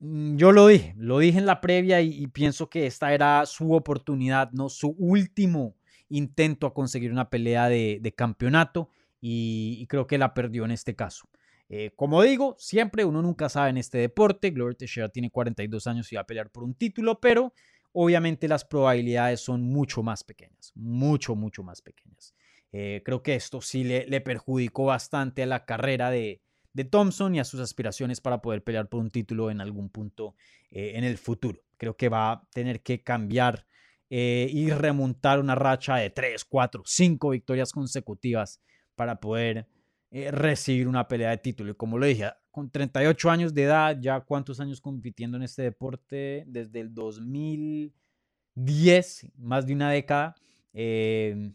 Mm, 0.00 0.36
yo 0.36 0.52
lo 0.52 0.66
dije, 0.66 0.94
lo 0.98 1.18
dije 1.18 1.38
en 1.38 1.46
la 1.46 1.60
previa 1.62 2.02
y, 2.02 2.26
pienso 2.26 2.68
que 2.68 2.86
esta 2.86 3.14
era 3.14 3.46
su 3.46 3.72
oportunidad, 3.72 4.50
¿no? 4.52 4.68
Su 4.68 4.94
último 4.98 5.74
intento 6.10 6.66
a 6.66 6.74
conseguir 6.74 7.12
una 7.12 7.30
pelea 7.30 7.68
de, 7.68 8.14
campeonato 8.16 8.90
y 9.22 9.86
creo 9.86 10.06
que 10.06 10.18
la 10.18 10.34
perdió 10.34 10.64
en 10.64 10.72
este 10.72 10.94
caso. 10.94 11.28
Eh, 11.72 11.92
como 11.94 12.20
digo, 12.20 12.56
siempre 12.58 13.04
uno 13.04 13.22
nunca 13.22 13.48
sabe 13.48 13.70
en 13.70 13.76
este 13.76 13.98
deporte. 13.98 14.50
Glover 14.50 14.74
Teixeira 14.74 15.08
tiene 15.08 15.30
42 15.30 15.86
años 15.86 16.12
y 16.12 16.16
va 16.16 16.22
a 16.22 16.26
pelear 16.26 16.50
por 16.50 16.64
un 16.64 16.74
título, 16.74 17.20
pero 17.20 17.54
obviamente 17.92 18.48
las 18.48 18.64
probabilidades 18.64 19.40
son 19.40 19.62
mucho 19.62 20.02
más 20.02 20.24
pequeñas, 20.24 20.72
mucho, 20.74 21.36
mucho 21.36 21.62
más 21.62 21.80
pequeñas. 21.80 22.34
Eh, 22.72 23.02
creo 23.04 23.22
que 23.22 23.36
esto 23.36 23.60
sí 23.60 23.84
le, 23.84 24.20
perjudicó 24.20 24.86
bastante 24.86 25.44
a 25.44 25.46
la 25.46 25.64
carrera 25.64 26.10
de, 26.10 26.42
Thompson 26.90 27.34
y 27.34 27.40
a 27.40 27.44
sus 27.44 27.60
aspiraciones 27.60 28.20
para 28.20 28.40
poder 28.40 28.64
pelear 28.64 28.88
por 28.88 29.00
un 29.00 29.10
título 29.10 29.50
en 29.50 29.60
algún 29.60 29.90
punto 29.90 30.34
eh, 30.70 30.92
en 30.94 31.04
el 31.04 31.18
futuro. 31.18 31.60
Creo 31.76 31.96
que 31.96 32.08
va 32.08 32.32
a 32.32 32.48
tener 32.52 32.82
que 32.82 33.02
cambiar 33.02 33.66
y 34.12 34.68
remontar 34.70 35.38
una 35.38 35.54
racha 35.54 35.94
de 35.94 36.10
3, 36.10 36.44
4, 36.44 36.82
5 36.84 37.30
victorias 37.30 37.70
consecutivas 37.70 38.60
para 38.96 39.20
poder 39.20 39.68
eh, 40.12 40.32
recibir 40.32 40.88
una 40.88 41.06
pelea 41.06 41.30
de 41.30 41.38
título. 41.38 41.70
Y 41.70 41.74
como 41.74 41.96
lo 41.96 42.06
dije, 42.06 42.28
con 42.50 42.68
38 42.70 43.30
años 43.30 43.54
de 43.54 43.62
edad, 43.62 43.96
ya 44.00 44.20
cuántos 44.20 44.58
años 44.58 44.80
compitiendo 44.80 45.36
en 45.36 45.44
este 45.44 45.62
deporte, 45.62 46.42
desde 46.48 46.80
el 46.80 46.92
2010, 46.92 49.28
más 49.38 49.66
de 49.66 49.72
una 49.72 49.90
década. 49.90 50.34
Em, 50.72 51.54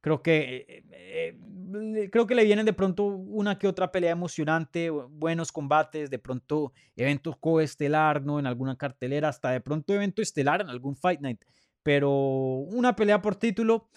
creo 0.00 0.20
que, 0.22 0.66
eh, 0.68 0.84
eh, 0.90 1.38
creo 2.10 2.26
que 2.26 2.34
le 2.34 2.44
vienen 2.44 2.66
de 2.66 2.72
pronto 2.72 3.04
una 3.04 3.58
que 3.58 3.68
otra 3.68 3.92
pelea 3.92 4.10
emocionante, 4.10 4.90
buenos 4.90 5.52
combates, 5.52 6.10
de 6.10 6.18
pronto 6.18 6.72
eventos 6.96 7.36
coestelar, 7.38 8.24
¿no? 8.24 8.40
En 8.40 8.46
alguna 8.46 8.76
cartelera, 8.76 9.28
hasta 9.28 9.50
de 9.50 9.60
pronto 9.60 9.94
evento 9.94 10.22
estelar 10.22 10.60
en 10.60 10.70
algún 10.70 10.96
Fight 10.96 11.20
Night. 11.20 11.40
Pero 11.82 12.10
una 12.10 12.96
pelea 12.96 13.22
por 13.22 13.36
título, 13.36 13.88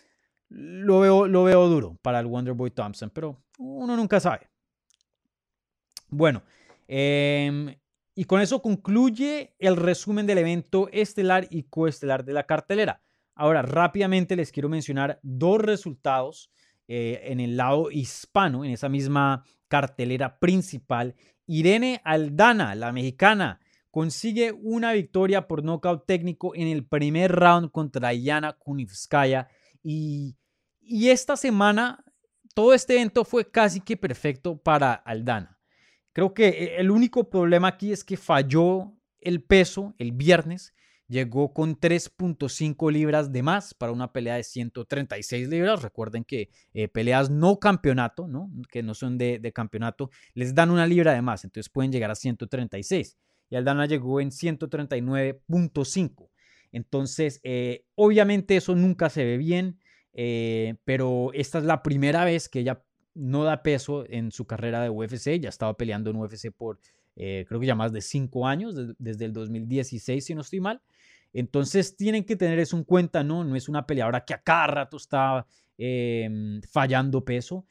lo 0.50 1.00
veo, 1.00 1.28
lo 1.28 1.44
veo 1.44 1.68
duro 1.68 1.98
para 2.02 2.20
el 2.20 2.26
Wonderboy 2.26 2.72
Thompson, 2.72 3.10
pero 3.10 3.44
uno 3.58 3.96
nunca 3.96 4.20
sabe. 4.20 4.50
Bueno, 6.10 6.44
em, 6.88 7.76
y 8.16 8.24
con 8.24 8.42
eso 8.42 8.62
concluye 8.62 9.56
el 9.60 9.76
resumen 9.76 10.26
del 10.26 10.40
evento 10.40 10.90
estelar 10.92 11.48
y 11.50 11.64
coestelar 11.64 12.24
de 12.24 12.34
la 12.34 12.46
cartelera. 12.46 13.02
Ahora, 13.36 13.62
rápidamente 13.62 14.36
les 14.36 14.52
quiero 14.52 14.70
mencionar 14.70 15.20
dos 15.22 15.62
resultados 15.62 16.50
eh, 16.88 17.22
en 17.26 17.40
el 17.40 17.58
lado 17.58 17.92
hispano, 17.92 18.64
en 18.64 18.72
esa 18.72 18.90
misma 18.90 19.44
cartelera 19.68 20.40
principal. 20.40 21.16
Irene 21.46 22.02
Aldana, 22.04 22.74
la 22.76 22.92
mexicana, 22.92 23.60
consigue 23.92 24.52
una 24.52 24.94
victoria 24.94 25.48
por 25.48 25.64
nocaut 25.64 26.06
técnico 26.06 26.56
en 26.56 26.68
el 26.68 26.86
primer 26.86 27.32
round 27.34 27.72
contra 27.72 28.14
Yana 28.14 28.54
Kunivskaya 28.54 29.50
y, 29.90 30.36
esta 31.10 31.38
semana, 31.38 32.04
todo 32.54 32.74
este 32.74 32.96
evento 32.96 33.24
fue 33.24 33.50
casi 33.50 33.80
que 33.80 33.96
perfecto 33.96 34.58
para 34.58 34.94
Aldana. 34.94 35.58
Creo 36.12 36.34
que 36.34 36.48
eh, 36.50 36.76
el 36.80 36.92
único 36.92 37.30
problema 37.30 37.70
aquí 37.70 37.94
es 37.94 38.04
que 38.04 38.18
falló 38.18 38.94
el 39.22 39.42
peso 39.42 39.96
el 39.98 40.12
viernes. 40.12 40.74
Llegó 41.08 41.54
con 41.54 41.80
3.5 41.80 42.92
libras 42.92 43.32
de 43.32 43.42
más 43.44 43.74
para 43.74 43.94
una 43.94 44.12
pelea 44.12 44.36
de 44.36 44.44
136 44.44 45.48
libras. 45.48 45.82
Recuerden 45.82 46.26
que 46.26 46.50
eh, 46.74 46.90
peleas 46.90 47.30
no 47.30 47.58
campeonato, 47.60 48.28
¿no? 48.28 48.52
que 48.70 48.84
no 48.84 48.94
son 48.94 49.18
de, 49.18 49.40
de, 49.40 49.54
campeonato, 49.54 50.10
les 50.34 50.54
dan 50.54 50.70
una 50.70 50.86
libra 50.86 51.14
de 51.14 51.22
más. 51.22 51.46
Entonces 51.46 51.70
pueden 51.70 51.94
llegar 51.94 52.12
a 52.12 52.16
136. 52.16 53.16
Y 53.50 53.56
Aldana 53.56 53.86
llegó 53.86 54.20
en 54.20 54.32
139.5. 54.32 56.30
Entonces, 56.72 57.40
eh, 57.44 57.86
obviamente 57.96 58.56
eso 58.56 58.76
nunca 58.76 59.10
se 59.10 59.24
ve 59.24 59.38
bien, 59.38 59.80
eh, 60.14 60.76
pero 60.86 61.32
esta 61.34 61.60
es 61.60 61.64
la 61.64 61.84
primera 61.84 62.26
vez 62.26 62.50
que 62.50 62.60
ella 62.60 62.84
no 63.14 63.44
da 63.44 63.64
peso 63.64 64.06
en 64.10 64.32
su 64.32 64.46
carrera 64.46 64.82
de 64.82 64.90
UFC. 64.90 65.40
Ya 65.40 65.50
estaba 65.50 65.76
peleando 65.76 66.10
en 66.10 66.18
UFC 66.18 66.52
por, 66.52 66.80
eh, 67.16 67.46
creo 67.48 67.60
que 67.60 67.68
ya 67.68 67.76
más 67.76 67.94
de 67.94 68.02
cinco 68.02 68.48
años, 68.48 68.76
desde 68.98 69.26
el 69.26 69.34
2016, 69.34 70.24
si 70.24 70.36
no 70.36 70.42
estoy 70.42 70.60
mal. 70.60 70.82
Entonces 71.34 71.96
tienen 71.96 72.24
que 72.24 72.36
tener 72.36 72.60
eso 72.60 72.78
en 72.78 72.84
cuenta, 72.84 73.24
¿no? 73.24 73.44
No 73.44 73.56
es 73.56 73.70
una 73.70 73.86
peleadora 73.86 74.24
que 74.26 74.34
a 74.34 74.42
cada 74.42 74.68
rato 74.68 74.98
está 74.98 75.46
em, 75.78 76.62
fallando 76.62 77.24
peso. 77.24 77.66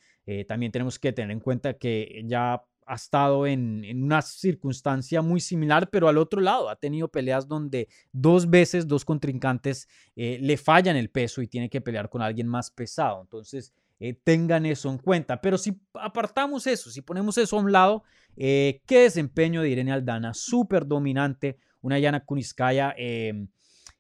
también 0.48 0.72
tenemos 0.72 0.98
que 0.98 1.12
tener 1.12 1.30
en 1.30 1.38
cuenta 1.40 1.74
que 1.74 2.24
ya 2.26 2.60
ha 2.86 2.94
estado 2.94 3.46
en, 3.46 3.84
una 4.02 4.22
circunstancia 4.22 5.20
muy 5.20 5.40
similar, 5.40 5.90
pero 5.90 6.08
al 6.08 6.18
otro 6.18 6.40
lado 6.40 6.68
ha 6.68 6.76
tenido 6.76 7.08
peleas 7.08 7.48
donde 7.48 7.88
dos 8.12 8.48
veces 8.48 8.86
dos 8.86 9.04
contrincantes 9.04 9.88
eh, 10.14 10.38
le 10.40 10.56
fallan 10.56 10.96
el 10.96 11.10
peso 11.10 11.42
y 11.42 11.48
tiene 11.48 11.68
que 11.68 11.80
pelear 11.80 12.08
con 12.08 12.22
alguien 12.22 12.46
más 12.46 12.70
pesado. 12.70 13.20
Entonces, 13.20 13.72
eh, 13.98 14.14
tengan 14.22 14.66
eso 14.66 14.88
en 14.88 14.98
cuenta. 14.98 15.40
Pero 15.40 15.58
si 15.58 15.76
apartamos 15.94 16.66
eso, 16.66 16.90
si 16.90 17.02
ponemos 17.02 17.36
eso 17.38 17.56
a 17.56 17.60
un 17.60 17.72
lado, 17.72 18.04
eh, 18.36 18.80
qué 18.86 19.00
desempeño 19.00 19.62
de 19.62 19.70
Irene 19.70 19.92
Aldana, 19.92 20.32
súper 20.32 20.86
dominante, 20.86 21.58
una 21.80 21.98
Yana 21.98 22.24
Kuniskaya 22.24 22.94
em, 22.96 23.48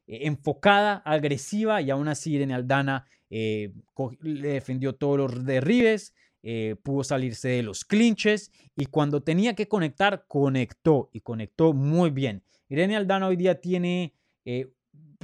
enfocada, 0.06 1.02
agresiva 1.04 1.82
y 1.82 1.90
aún 1.90 2.06
así 2.06 2.34
Irene 2.34 2.54
Aldana 2.54 3.06
le 3.28 4.48
defendió 4.48 4.94
todos 4.94 5.18
los 5.18 5.44
derribes. 5.44 6.14
Eh, 6.48 6.76
pudo 6.80 7.02
salirse 7.02 7.48
de 7.48 7.64
los 7.64 7.84
clinches 7.84 8.52
y 8.76 8.86
cuando 8.86 9.20
tenía 9.20 9.56
que 9.56 9.66
conectar, 9.66 10.26
conectó 10.28 11.10
y 11.12 11.22
conectó 11.22 11.72
muy 11.72 12.10
bien. 12.10 12.44
Irene 12.68 12.94
Aldana 12.94 13.26
hoy 13.26 13.34
día 13.34 13.60
tiene 13.60 14.14
eh, 14.44 14.72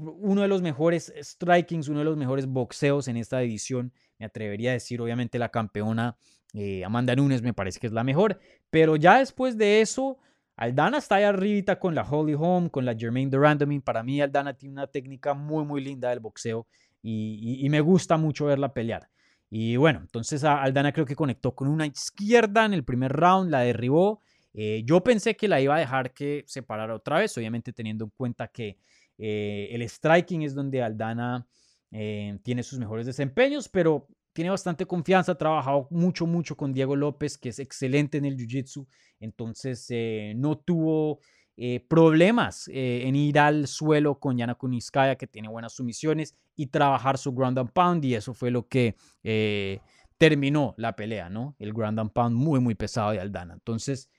uno 0.02 0.42
de 0.42 0.48
los 0.48 0.62
mejores 0.62 1.14
strikings, 1.16 1.86
uno 1.86 2.00
de 2.00 2.06
los 2.06 2.16
mejores 2.16 2.46
boxeos 2.46 3.06
en 3.06 3.16
esta 3.16 3.38
división. 3.38 3.92
Me 4.18 4.26
atrevería 4.26 4.70
a 4.70 4.72
decir, 4.72 5.00
obviamente, 5.00 5.38
la 5.38 5.50
campeona 5.50 6.16
eh, 6.54 6.84
Amanda 6.84 7.14
Nunes 7.14 7.40
me 7.40 7.54
parece 7.54 7.78
que 7.78 7.86
es 7.86 7.92
la 7.92 8.02
mejor, 8.02 8.40
pero 8.68 8.96
ya 8.96 9.20
después 9.20 9.56
de 9.56 9.80
eso, 9.80 10.18
Aldana 10.56 10.98
está 10.98 11.14
ahí 11.14 11.22
arribita 11.22 11.78
con 11.78 11.94
la 11.94 12.02
Holly 12.02 12.34
Holm, 12.36 12.68
con 12.68 12.84
la 12.84 12.96
Jermaine 12.96 13.30
Durandamin. 13.30 13.80
Para 13.80 14.02
mí, 14.02 14.20
Aldana 14.20 14.54
tiene 14.54 14.72
una 14.72 14.88
técnica 14.88 15.34
muy, 15.34 15.64
muy 15.64 15.84
linda 15.84 16.10
del 16.10 16.18
boxeo 16.18 16.66
y 17.00 17.64
me 17.70 17.80
gusta 17.80 18.16
mucho 18.16 18.46
verla 18.46 18.74
pelear. 18.74 19.11
Y 19.54 19.76
bueno, 19.76 19.98
entonces 20.00 20.44
Aldana 20.44 20.94
creo 20.94 21.04
que 21.04 21.14
conectó 21.14 21.54
con 21.54 21.68
una 21.68 21.84
izquierda 21.84 22.64
en 22.64 22.72
el 22.72 22.84
primer 22.84 23.12
round, 23.12 23.50
la 23.50 23.60
derribó. 23.60 24.22
Eh, 24.54 24.82
yo 24.86 25.04
pensé 25.04 25.36
que 25.36 25.46
la 25.46 25.60
iba 25.60 25.76
a 25.76 25.78
dejar 25.78 26.14
que 26.14 26.42
se 26.46 26.62
parara 26.62 26.94
otra 26.94 27.18
vez, 27.18 27.36
obviamente 27.36 27.70
teniendo 27.74 28.06
en 28.06 28.12
cuenta 28.16 28.48
que 28.48 28.78
eh, 29.18 29.68
el 29.70 29.82
striking 29.82 30.40
es 30.40 30.54
donde 30.54 30.82
Aldana 30.82 31.46
eh, 31.90 32.38
tiene 32.42 32.62
sus 32.62 32.78
mejores 32.78 33.04
desempeños, 33.04 33.68
pero 33.68 34.08
tiene 34.32 34.48
bastante 34.48 34.86
confianza, 34.86 35.32
ha 35.32 35.38
trabajado 35.38 35.86
mucho, 35.90 36.26
mucho 36.26 36.56
con 36.56 36.72
Diego 36.72 36.96
López, 36.96 37.36
que 37.36 37.50
es 37.50 37.58
excelente 37.58 38.16
en 38.16 38.24
el 38.24 38.38
Jiu-Jitsu, 38.38 38.86
entonces 39.20 39.86
no 40.34 40.56
tuvo 40.56 41.20
eh, 41.56 41.84
problemas 41.86 42.68
eh, 42.68 43.02
en 43.04 43.14
ir 43.14 43.38
al 43.38 43.66
suelo 43.66 44.18
con 44.18 44.38
Yana 44.38 44.54
Kuniskaya, 44.54 45.16
que 45.16 45.26
tiene 45.26 45.48
buenas 45.48 45.74
sumisiones, 45.74 46.34
y 46.56 46.68
trabajar 46.68 47.18
su 47.18 47.32
ground 47.32 47.58
and 47.58 47.70
pound, 47.72 48.04
y 48.04 48.14
eso 48.14 48.32
fue 48.32 48.50
lo 48.50 48.68
que 48.68 48.96
eh, 49.22 49.80
terminó 50.16 50.74
la 50.78 50.96
pelea, 50.96 51.28
¿no? 51.28 51.54
El 51.58 51.72
ground 51.72 52.00
and 52.00 52.12
pound 52.12 52.36
muy, 52.36 52.60
muy 52.60 52.74
pesado 52.74 53.10
de 53.10 53.20
Aldana. 53.20 53.54
Entonces, 53.54 54.10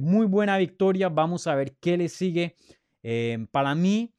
muy 0.00 0.26
buena 0.26 0.58
victoria, 0.58 1.08
vamos 1.08 1.46
a 1.46 1.54
ver 1.54 1.76
qué 1.80 1.96
le 1.96 2.10
sigue. 2.10 2.56
para 3.52 3.74
mí, 3.74 4.14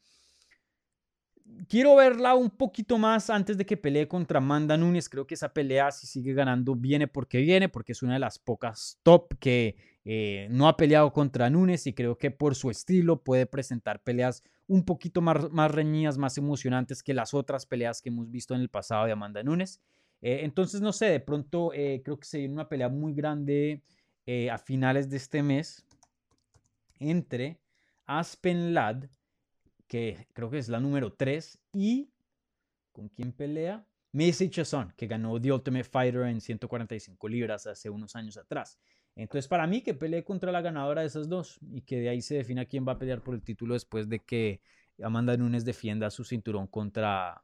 quiero 1.67 1.95
verla 1.95 2.33
un 2.33 2.49
poquito 2.49 2.97
más 2.97 3.29
antes 3.29 3.57
de 3.57 3.65
que 3.65 3.77
pelee 3.77 4.07
contra 4.07 4.39
Amanda 4.39 4.77
Nunes. 4.77 5.09
Creo 5.09 5.27
que 5.27 5.35
esa 5.35 5.53
pelea, 5.53 5.91
si 5.91 6.07
sigue 6.07 6.33
ganando, 6.33 6.75
viene 6.75 7.07
porque 7.07 7.39
viene, 7.39 7.69
porque 7.69 7.91
es 7.91 8.01
una 8.01 8.13
de 8.13 8.19
las 8.19 8.39
pocas 8.39 8.99
top 9.03 9.37
que 9.39 9.75
eh, 10.05 10.47
no 10.49 10.67
ha 10.67 10.77
peleado 10.77 11.11
contra 11.13 11.49
Nunes 11.49 11.87
y 11.87 11.93
creo 11.93 12.17
que 12.17 12.31
por 12.31 12.55
su 12.55 12.69
estilo 12.69 13.23
puede 13.23 13.45
presentar 13.45 14.01
peleas 14.01 14.43
un 14.67 14.83
poquito 14.83 15.21
más, 15.21 15.51
más 15.51 15.71
reñidas, 15.71 16.17
más 16.17 16.37
emocionantes 16.37 17.03
que 17.03 17.13
las 17.13 17.33
otras 17.33 17.65
peleas 17.65 18.01
que 18.01 18.09
hemos 18.09 18.29
visto 18.29 18.53
en 18.55 18.61
el 18.61 18.69
pasado 18.69 19.05
de 19.05 19.11
Amanda 19.11 19.43
Nunes. 19.43 19.81
Eh, 20.21 20.41
entonces, 20.43 20.81
no 20.81 20.93
sé, 20.93 21.05
de 21.07 21.19
pronto 21.19 21.73
eh, 21.73 22.01
creo 22.03 22.19
que 22.19 22.25
se 22.25 22.39
viene 22.39 22.53
una 22.53 22.69
pelea 22.69 22.89
muy 22.89 23.13
grande 23.13 23.81
a 24.49 24.57
finales 24.57 25.09
de 25.09 25.17
este 25.17 25.43
mes 25.43 25.85
entre 26.97 27.59
Aspen 28.05 28.73
Ladd 28.73 29.09
que 29.93 30.27
creo 30.33 30.49
que 30.49 30.57
es 30.57 30.69
la 30.69 30.79
número 30.79 31.13
3, 31.13 31.59
y 31.73 32.09
¿con 32.91 33.09
quién 33.09 33.31
pelea? 33.31 33.85
Macy 34.11 34.49
Chazon, 34.49 34.91
que 34.97 35.05
ganó 35.05 35.39
The 35.39 35.51
Ultimate 35.51 35.83
Fighter 35.83 36.23
en 36.23 36.41
145 36.41 37.27
libras 37.27 37.67
hace 37.67 37.91
unos 37.91 38.15
años 38.15 38.37
atrás. 38.37 38.79
Entonces, 39.15 39.47
para 39.47 39.67
mí, 39.67 39.81
que 39.81 39.93
pelee 39.93 40.23
contra 40.23 40.51
la 40.51 40.61
ganadora 40.61 41.01
de 41.01 41.07
esas 41.07 41.29
dos 41.29 41.59
y 41.71 41.81
que 41.81 41.99
de 41.99 42.09
ahí 42.09 42.21
se 42.21 42.35
defina 42.35 42.65
quién 42.65 42.85
va 42.87 42.93
a 42.93 42.97
pelear 42.97 43.21
por 43.21 43.35
el 43.35 43.43
título 43.43 43.75
después 43.75 44.09
de 44.09 44.19
que 44.19 44.61
Amanda 45.01 45.37
Nunes 45.37 45.65
defienda 45.65 46.09
su 46.09 46.23
cinturón 46.23 46.67
contra 46.67 47.43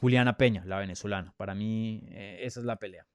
Juliana 0.00 0.36
Peña, 0.36 0.64
la 0.64 0.78
venezolana. 0.78 1.34
Para 1.36 1.54
mí, 1.54 2.02
eh, 2.10 2.38
esa 2.42 2.60
es 2.60 2.66
la 2.66 2.76
pelea. 2.76 3.06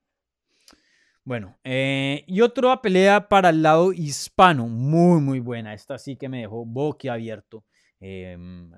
Bueno, 1.23 1.57
eh, 1.63 2.25
y 2.27 2.41
otra 2.41 2.81
pelea 2.81 3.29
para 3.29 3.49
el 3.49 3.61
lado 3.61 3.93
hispano, 3.93 4.67
muy, 4.67 5.21
muy 5.21 5.39
buena. 5.39 5.73
Esta 5.73 5.97
sí 5.97 6.17
que 6.17 6.27
me 6.27 6.41
dejó 6.41 6.65
boquiabierto. 6.65 7.63
Em, 8.01 8.69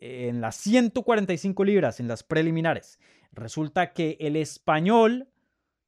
en 0.00 0.40
las 0.40 0.56
145 0.56 1.64
libras, 1.64 2.00
en 2.00 2.08
las 2.08 2.24
preliminares. 2.24 2.98
Resulta 3.30 3.92
que 3.92 4.16
el 4.20 4.34
español 4.34 5.28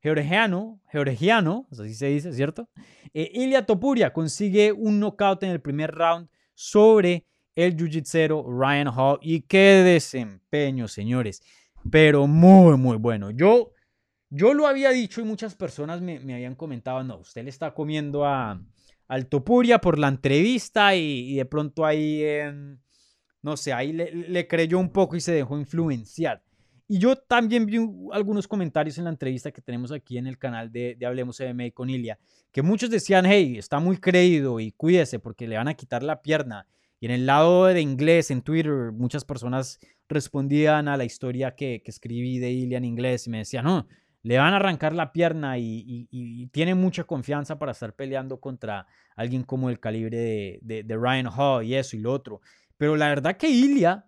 georgiano, 0.07 0.81
georgiano, 0.93 1.67
así 1.73 1.95
se 1.95 2.07
dice, 2.07 2.33
¿cierto? 2.33 2.69
Eh, 3.13 3.29
Ilia 3.35 3.67
Topuria 3.67 4.13
consigue 4.13 4.71
un 4.71 5.01
knockout 5.01 5.43
en 5.43 5.51
el 5.51 5.61
primer 5.61 5.93
round 5.93 6.29
sobre 6.55 7.27
el 7.57 7.75
jiu 7.77 8.45
Ryan 8.47 8.89
Hall. 8.89 9.19
Y 9.21 9.41
qué 9.41 9.83
desempeño, 9.83 10.87
señores. 10.87 11.43
Pero 11.91 12.29
muy, 12.29 12.77
muy 12.77 12.99
bueno. 12.99 13.31
Yo, 13.31 13.73
yo 14.31 14.55
lo 14.55 14.69
había 14.69 14.91
dicho 14.91 15.21
y 15.21 15.25
muchas 15.25 15.57
personas 15.57 16.01
me, 16.01 16.21
me 16.21 16.35
habían 16.35 16.55
comentado, 16.55 17.03
no, 17.03 17.19
usted 17.19 17.43
le 17.43 17.51
está 17.51 17.75
comiendo 17.75 18.25
a, 18.25 18.63
al 19.09 19.27
Topuria 19.27 19.81
por 19.81 19.99
la 19.99 20.07
entrevista 20.07 20.95
y, 20.95 21.35
de 21.35 21.45
pronto 21.47 21.85
ahí, 21.85 22.25
no 23.43 23.57
sé, 23.57 23.73
ahí 23.73 23.93
le, 23.93 24.47
creyó 24.47 24.79
un 24.79 24.91
poco 24.91 25.17
y 25.17 25.21
se 25.21 25.33
dejó 25.33 25.59
influenciar. 25.59 26.45
Y 26.89 26.99
yo 26.99 27.17
también 27.17 27.67
vi 27.67 27.79
algunos 28.13 28.47
comentarios 28.47 28.99
en 28.99 29.05
la 29.05 29.11
entrevista 29.11 29.51
que 29.51 29.61
tenemos 29.61 29.91
aquí 29.91 30.19
en 30.19 30.27
el 30.27 30.39
canal 30.39 30.71
de, 30.71 30.95
de 30.95 31.07
Hablemos 31.07 31.41
MMA 31.41 31.71
con 31.73 31.91
Ilia, 31.91 32.19
que 32.53 32.63
muchos 32.63 32.91
decían, 32.91 33.27
hey, 33.27 33.57
está 33.59 33.81
muy 33.81 33.99
creído 33.99 34.61
y 34.61 34.73
cuídese 34.73 35.19
porque 35.19 35.49
le 35.49 35.57
van 35.57 35.69
a 35.69 35.75
quitar 35.75 36.03
la 36.03 36.23
pierna. 36.23 36.67
Y 37.01 37.07
en 37.07 37.13
el 37.13 37.27
lado 37.27 37.67
de 37.67 37.81
inglés, 37.81 38.31
en 38.31 38.43
Twitter, 38.43 38.93
muchas 38.93 39.25
personas 39.25 39.79
respondían 40.09 40.89
a 40.89 40.97
la 40.97 41.05
historia 41.05 41.55
que, 41.55 41.83
que 41.85 41.91
escribí 41.91 42.39
de 42.39 42.51
Ilia 42.51 42.79
en 42.79 42.85
inglés 42.85 43.27
y 43.27 43.31
me 43.31 43.39
decían, 43.39 43.65
no, 43.65 43.87
le 44.27 44.39
van 44.39 44.55
a 44.55 44.57
arrancar 44.57 44.93
la 44.93 45.13
pierna 45.13 45.57
y, 45.57 46.49
tiene 46.51 46.75
mucha 46.75 47.05
confianza 47.05 47.61
para 47.61 47.71
estar 47.71 47.95
peleando 47.95 48.41
contra 48.41 48.89
alguien 49.15 49.45
como 49.45 49.71
el 49.71 49.79
calibre 49.79 50.59
de, 50.63 50.97
Ryan 50.99 51.29
Hall 51.29 51.65
y 51.65 51.77
eso 51.77 51.97
y 51.97 52.01
lo 52.01 52.13
otro. 52.13 52.41
Pero 52.77 52.97
la 52.97 53.09
verdad 53.09 53.37
que 53.37 53.49
Ilya 53.49 54.05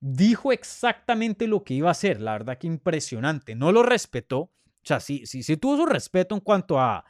dijo 0.00 0.52
exactamente 0.52 1.46
lo 1.46 1.64
que 1.64 1.74
iba 1.74 1.88
a 1.88 1.92
hacer. 1.92 2.20
La 2.20 2.32
verdad 2.32 2.58
que 2.58 2.66
impresionante. 2.66 3.54
No 3.54 3.72
lo 3.72 3.82
respetó. 3.82 4.38
O 4.38 4.52
sea, 4.82 5.00
sí, 5.00 5.26
sí, 5.26 5.42
sí 5.42 5.56
tuvo 5.56 5.76
su 5.76 5.86
respeto 5.86 6.34
en 6.34 6.40
cuanto 6.40 6.78
a, 6.78 7.04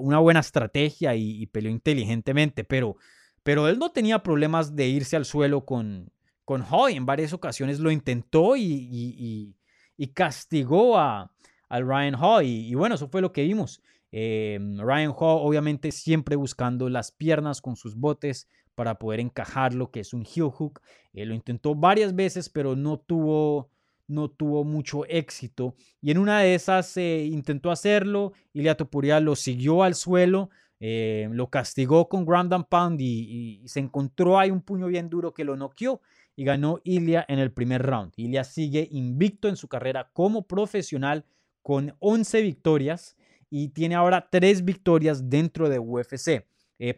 una 0.00 0.18
buena 0.18 0.40
estrategia 0.40 1.14
y, 1.14 1.46
peleó 1.46 1.70
inteligentemente, 1.70 2.64
pero, 2.64 2.96
pero 3.44 3.68
él 3.68 3.78
no 3.78 3.92
tenía 3.92 4.20
problemas 4.20 4.74
de 4.74 4.88
irse 4.88 5.14
al 5.14 5.24
suelo 5.24 5.64
con, 5.64 6.10
con 6.44 6.64
Hoy. 6.68 6.94
En 6.96 7.06
varias 7.06 7.32
ocasiones 7.32 7.78
lo 7.78 7.92
intentó 7.92 8.56
y, 8.56 9.54
y 9.96 10.06
castigó 10.08 10.98
a, 10.98 11.30
al 11.68 11.86
Ryan 11.86 12.14
Hall. 12.14 12.44
Y, 12.44 12.74
bueno, 12.74 12.94
eso 12.94 13.08
fue 13.08 13.20
lo 13.20 13.32
que 13.32 13.42
vimos. 13.42 13.82
Em, 14.12 14.78
Ryan 14.78 15.10
Hall 15.10 15.40
obviamente 15.42 15.92
siempre 15.92 16.36
buscando 16.36 16.88
las 16.88 17.10
piernas 17.10 17.60
con 17.60 17.76
sus 17.76 17.96
botes 17.96 18.48
para 18.76 18.98
poder 18.98 19.18
encajar 19.18 19.74
lo 19.74 19.90
que 19.90 20.00
es 20.00 20.14
un 20.14 20.22
heel 20.22 20.50
hook. 20.50 20.80
Eh, 21.12 21.24
lo 21.24 21.34
intentó 21.34 21.74
varias 21.74 22.14
veces, 22.14 22.48
pero 22.48 22.76
no 22.76 22.98
tuvo, 22.98 23.70
no 24.06 24.30
tuvo 24.30 24.62
mucho 24.62 25.04
éxito. 25.06 25.74
Y 26.00 26.12
en 26.12 26.18
una 26.18 26.40
de 26.40 26.54
esas 26.54 26.96
eh, 26.96 27.24
intentó 27.24 27.72
hacerlo. 27.72 28.34
Ilia 28.52 28.76
Topuria 28.76 29.18
lo 29.18 29.34
siguió 29.34 29.82
al 29.82 29.96
suelo. 29.96 30.50
Eh, 30.78 31.26
lo 31.32 31.48
castigó 31.48 32.06
con 32.08 32.26
ground 32.26 32.52
and 32.52 32.66
pound 32.66 33.00
y, 33.00 33.62
y, 33.62 33.68
se 33.68 33.80
encontró 33.80 34.38
ahí 34.38 34.50
un 34.50 34.60
puño 34.60 34.88
bien 34.88 35.08
duro 35.08 35.32
que 35.32 35.42
lo 35.42 35.56
noqueó 35.56 36.02
y 36.36 36.44
ganó 36.44 36.80
Ilia 36.84 37.24
en 37.28 37.38
el 37.38 37.50
primer 37.50 37.82
round. 37.82 38.12
Ilia 38.16 38.44
sigue 38.44 38.86
invicto 38.90 39.48
en 39.48 39.56
su 39.56 39.68
carrera 39.68 40.10
como 40.12 40.46
profesional 40.46 41.24
con 41.62 41.96
11 42.00 42.42
victorias 42.42 43.16
y 43.48 43.68
tiene 43.68 43.94
ahora 43.94 44.28
3 44.30 44.66
victorias 44.66 45.30
dentro 45.30 45.70
de 45.70 45.78
UFC. 45.78 46.44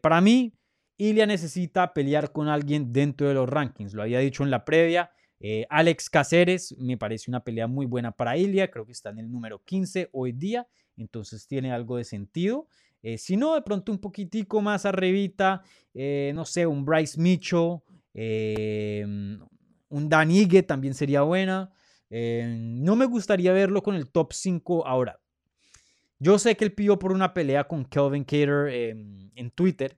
Para 0.02 0.20
mí, 0.20 0.57
Ilia 1.00 1.26
necesita 1.26 1.94
pelear 1.94 2.32
con 2.32 2.48
alguien 2.48 2.92
dentro 2.92 3.28
de 3.28 3.34
los 3.34 3.48
rankings. 3.48 3.94
Lo 3.94 4.02
había 4.02 4.18
dicho 4.18 4.42
en 4.42 4.50
la 4.50 4.64
previa. 4.64 5.12
Eh, 5.38 5.64
Alex 5.70 6.10
Caceres 6.10 6.76
me 6.76 6.96
parece 6.96 7.30
una 7.30 7.44
pelea 7.44 7.68
muy 7.68 7.86
buena 7.86 8.10
para 8.10 8.36
Ilia. 8.36 8.68
Creo 8.68 8.84
que 8.84 8.90
está 8.90 9.10
en 9.10 9.20
el 9.20 9.30
número 9.30 9.62
15 9.64 10.10
hoy 10.12 10.32
día. 10.32 10.66
Entonces 10.96 11.46
tiene 11.46 11.70
algo 11.70 11.96
de 11.96 12.04
sentido. 12.04 12.66
Eh, 13.00 13.16
si 13.16 13.36
no, 13.36 13.54
de 13.54 13.62
pronto 13.62 13.92
un 13.92 13.98
poquitico 13.98 14.60
más 14.60 14.84
arribita, 14.84 15.62
no 15.94 16.44
sé, 16.44 16.66
un 16.66 16.84
Bryce 16.84 17.20
Mitchell, 17.20 17.78
un 19.88 20.08
Dan 20.08 20.30
también 20.66 20.94
sería 20.94 21.22
buena. 21.22 21.72
No 22.10 22.96
me 22.96 23.04
gustaría 23.04 23.52
verlo 23.52 23.84
con 23.84 23.94
el 23.94 24.10
top 24.10 24.32
5 24.32 24.84
ahora. 24.84 25.20
Yo 26.18 26.40
sé 26.40 26.56
que 26.56 26.64
él 26.64 26.72
pidió 26.72 26.98
por 26.98 27.12
una 27.12 27.32
pelea 27.32 27.68
con 27.68 27.84
Kelvin 27.84 28.24
Cater 28.24 28.68
en 28.68 29.50
Twitter, 29.54 29.96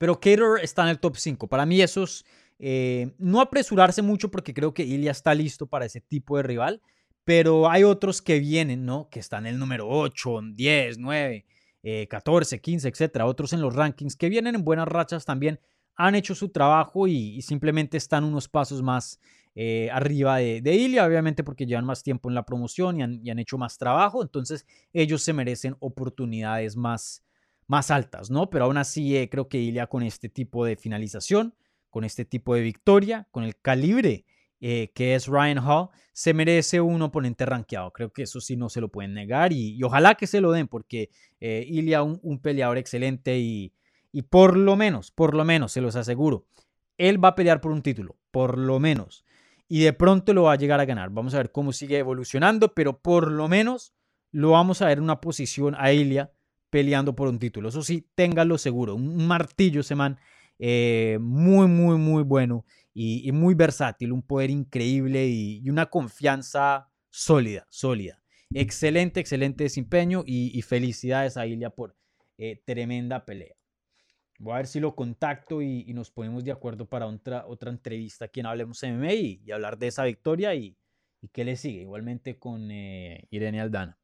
pero 0.00 0.14
Cater 0.14 0.62
está 0.62 0.84
en 0.84 0.88
el 0.88 0.98
top 0.98 1.18
5. 1.18 1.46
Para 1.46 1.66
mí 1.66 1.82
eso 1.82 2.04
es 2.04 2.24
no 3.18 3.42
apresurarse 3.42 4.00
mucho 4.00 4.30
porque 4.30 4.54
creo 4.54 4.72
que 4.72 4.82
Ilya 4.82 5.10
está 5.10 5.34
listo 5.34 5.66
para 5.66 5.84
ese 5.84 6.00
tipo 6.00 6.38
de 6.38 6.42
rival, 6.42 6.80
pero 7.24 7.68
hay 7.68 7.84
otros 7.84 8.22
que 8.22 8.38
vienen, 8.38 8.86
¿no? 8.86 9.10
Que 9.10 9.20
están 9.20 9.46
en 9.46 9.54
el 9.54 9.60
número 9.60 9.86
8, 9.86 10.40
10, 10.54 10.96
9, 10.96 11.46
14, 12.08 12.60
15, 12.62 12.88
etcétera. 12.88 13.26
Otros 13.26 13.52
en 13.52 13.60
los 13.60 13.74
rankings 13.74 14.16
que 14.16 14.30
vienen 14.30 14.54
en 14.54 14.64
buenas 14.64 14.88
rachas 14.88 15.26
también 15.26 15.60
han 15.96 16.14
hecho 16.14 16.34
su 16.34 16.48
trabajo 16.48 17.06
y, 17.06 17.42
simplemente 17.42 17.98
están 17.98 18.24
unos 18.24 18.48
pasos 18.48 18.80
más 18.80 19.20
eh, 19.54 19.90
arriba 19.92 20.38
de, 20.38 20.62
de, 20.62 20.74
Ilia, 20.76 21.04
obviamente 21.04 21.44
porque 21.44 21.66
llevan 21.66 21.84
más 21.84 22.02
tiempo 22.02 22.30
en 22.30 22.34
la 22.34 22.46
promoción 22.46 22.98
y 22.98 23.30
han, 23.30 23.38
hecho 23.38 23.58
más 23.58 23.76
trabajo, 23.76 24.22
entonces 24.22 24.66
ellos 24.94 25.22
se 25.22 25.34
merecen 25.34 25.76
oportunidades 25.80 26.74
más, 26.74 27.22
más 27.70 27.92
altas, 27.92 28.32
¿no? 28.32 28.50
Pero 28.50 28.64
aún 28.64 28.78
así 28.78 29.16
eh, 29.16 29.28
creo 29.30 29.48
que 29.48 29.58
Ilia 29.58 29.86
con 29.86 30.02
este 30.02 30.28
tipo 30.28 30.64
de 30.64 30.74
finalización, 30.74 31.54
con 31.88 32.02
este 32.02 32.24
tipo 32.24 32.56
de 32.56 32.62
victoria, 32.62 33.28
con 33.30 33.44
el 33.44 33.56
calibre 33.56 34.24
eh, 34.60 34.90
que 34.92 35.14
es 35.14 35.28
Ryan 35.28 35.58
Hall, 35.58 35.88
se 36.12 36.34
merece 36.34 36.80
un 36.80 37.00
oponente 37.00 37.46
rankeado. 37.46 37.92
Creo 37.92 38.12
que 38.12 38.24
eso 38.24 38.40
sí 38.40 38.56
no 38.56 38.68
se 38.68 38.80
lo 38.80 38.88
pueden 38.88 39.14
negar 39.14 39.52
y, 39.52 39.80
ojalá 39.84 40.16
que 40.16 40.26
se 40.26 40.40
lo 40.40 40.50
den 40.50 40.66
porque 40.66 41.10
Ilia 41.38 42.02
un, 42.02 42.18
un 42.24 42.40
peleador 42.40 42.76
excelente 42.76 43.38
y, 43.38 43.72
y 44.10 44.22
por 44.22 44.56
lo 44.56 44.74
menos, 44.74 45.12
por 45.12 45.34
lo 45.34 45.44
menos, 45.44 45.70
se 45.70 45.80
los 45.80 45.94
aseguro, 45.94 46.46
él 46.98 47.24
va 47.24 47.28
a 47.28 47.34
pelear 47.36 47.60
por 47.60 47.70
un 47.70 47.82
título, 47.82 48.16
por 48.32 48.58
lo 48.58 48.80
menos. 48.80 49.24
Y 49.68 49.82
de 49.84 49.92
pronto 49.92 50.34
lo 50.34 50.42
va 50.42 50.54
a 50.54 50.56
llegar 50.56 50.80
a 50.80 50.84
ganar. 50.86 51.10
Vamos 51.10 51.34
a 51.34 51.36
ver 51.36 51.52
cómo 51.52 51.72
sigue 51.72 51.98
evolucionando, 51.98 52.74
pero 52.74 53.00
por 53.00 53.30
lo 53.30 53.46
menos 53.46 53.94
lo 54.32 54.50
vamos 54.50 54.82
a 54.82 54.86
ver 54.86 54.98
en 54.98 55.04
una 55.04 55.20
posición 55.20 55.76
a 55.78 55.92
Ilia 55.92 56.32
peleando 56.70 57.14
por 57.14 57.28
un 57.28 57.38
título. 57.38 57.68
Eso 57.68 57.82
sí, 57.82 58.08
téngalo 58.14 58.58
seguro. 58.58 58.94
Un 58.94 59.26
martillo 59.26 59.80
ese 59.80 59.94
man 59.94 60.18
eh, 60.58 61.18
muy, 61.20 61.66
muy, 61.66 61.98
muy 61.98 62.22
bueno 62.22 62.64
y, 62.94 63.30
muy 63.32 63.54
versátil. 63.54 64.12
Un 64.12 64.22
poder 64.22 64.50
increíble 64.50 65.26
y, 65.26 65.68
una 65.68 65.86
confianza 65.86 66.90
sólida, 67.10 67.66
sólida. 67.70 68.22
Excelente, 68.52 69.20
excelente 69.20 69.64
desempeño 69.64 70.22
y, 70.26 70.60
felicidades 70.62 71.36
a 71.36 71.46
Ilia 71.46 71.70
por 71.70 71.96
eh, 72.38 72.62
tremenda 72.64 73.24
pelea. 73.24 73.54
Voy 74.38 74.54
a 74.54 74.56
ver 74.56 74.66
si 74.66 74.80
lo 74.80 74.94
contacto 74.94 75.60
y, 75.60 75.92
nos 75.92 76.10
ponemos 76.10 76.44
de 76.44 76.52
acuerdo 76.52 76.88
para 76.88 77.06
otra, 77.06 77.46
otra 77.46 77.70
entrevista 77.70 78.24
aquí 78.26 78.40
en 78.40 78.46
Hablemos 78.46 78.82
MMA 78.82 79.12
y, 79.12 79.42
y 79.44 79.50
hablar 79.50 79.78
de 79.78 79.88
esa 79.88 80.04
victoria 80.04 80.54
y, 80.54 80.76
y 81.22 81.28
qué 81.28 81.44
le 81.44 81.56
sigue, 81.56 81.82
igualmente 81.82 82.38
con 82.38 82.70
eh, 82.70 83.26
Irene 83.30 83.60
Aldana. 83.60 83.99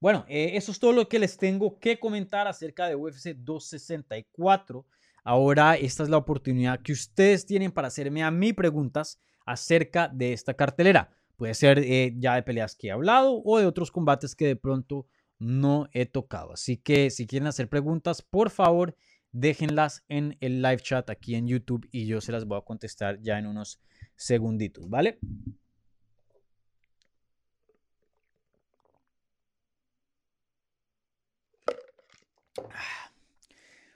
Bueno, 0.00 0.24
eh, 0.28 0.52
eso 0.54 0.72
es 0.72 0.78
todo 0.78 0.92
lo 0.92 1.08
que 1.08 1.18
les 1.18 1.36
tengo 1.36 1.78
que 1.78 2.00
comentar 2.00 2.48
acerca 2.48 2.88
de 2.88 2.96
UFC 2.96 3.34
264. 3.36 4.86
ahora 5.22 5.76
esta 5.76 6.02
es 6.02 6.08
la 6.08 6.16
oportunidad 6.16 6.80
que 6.80 6.92
ustedes 6.92 7.44
tienen 7.44 7.70
para 7.70 7.88
hacerme 7.88 8.22
a 8.22 8.30
mí 8.30 8.54
preguntas 8.54 9.20
acerca 9.44 10.08
de 10.08 10.32
esta 10.32 10.54
cartelera. 10.54 11.10
Puede 11.36 11.52
ser 11.52 11.78
eh, 11.80 12.14
ya 12.16 12.34
de 12.34 12.42
peleas 12.42 12.74
que 12.74 12.88
he 12.88 12.90
hablado 12.90 13.42
o 13.44 13.58
de 13.58 13.66
otros 13.66 13.90
combates 13.90 14.34
que 14.34 14.46
de 14.46 14.56
pronto 14.56 15.06
no 15.38 15.88
he 15.92 16.06
tocado. 16.06 16.54
Así 16.54 16.78
que 16.78 17.10
si 17.10 17.26
quieren 17.26 17.46
hacer 17.46 17.68
preguntas, 17.68 18.22
por 18.22 18.48
favor, 18.48 18.96
déjenlas 19.32 20.02
en 20.08 20.38
el 20.40 20.62
live 20.62 20.80
chat 20.80 21.10
aquí 21.10 21.34
en 21.34 21.46
YouTube 21.46 21.86
y 21.92 22.06
yo 22.06 22.22
se 22.22 22.32
las 22.32 22.46
voy 22.46 22.56
a 22.58 22.62
contestar 22.62 23.20
ya 23.20 23.38
en 23.38 23.46
unos 23.46 23.82
segunditos, 24.16 24.88
¿vale? 24.88 25.18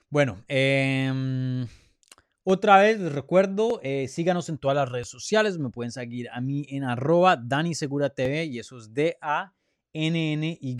Bueno, 0.09 0.43
em, 0.47 1.67
otra 2.43 2.77
vez 2.77 2.99
les 2.99 3.11
recuerdo, 3.11 3.79
eh, 3.83 4.07
síganos 4.07 4.49
en 4.49 4.57
todas 4.57 4.77
las 4.77 4.89
redes 4.89 5.09
sociales, 5.09 5.57
me 5.57 5.71
pueden 5.71 5.91
seguir 5.91 6.29
a 6.31 6.41
mí 6.41 6.65
en 6.69 6.83
arroba 6.83 7.37
Dani 7.37 7.73
Segura 7.73 8.09
TV 8.09 8.45
y 8.45 8.59
eso 8.59 8.77
es 8.77 8.93
D-A-N-N-Y 8.93 10.77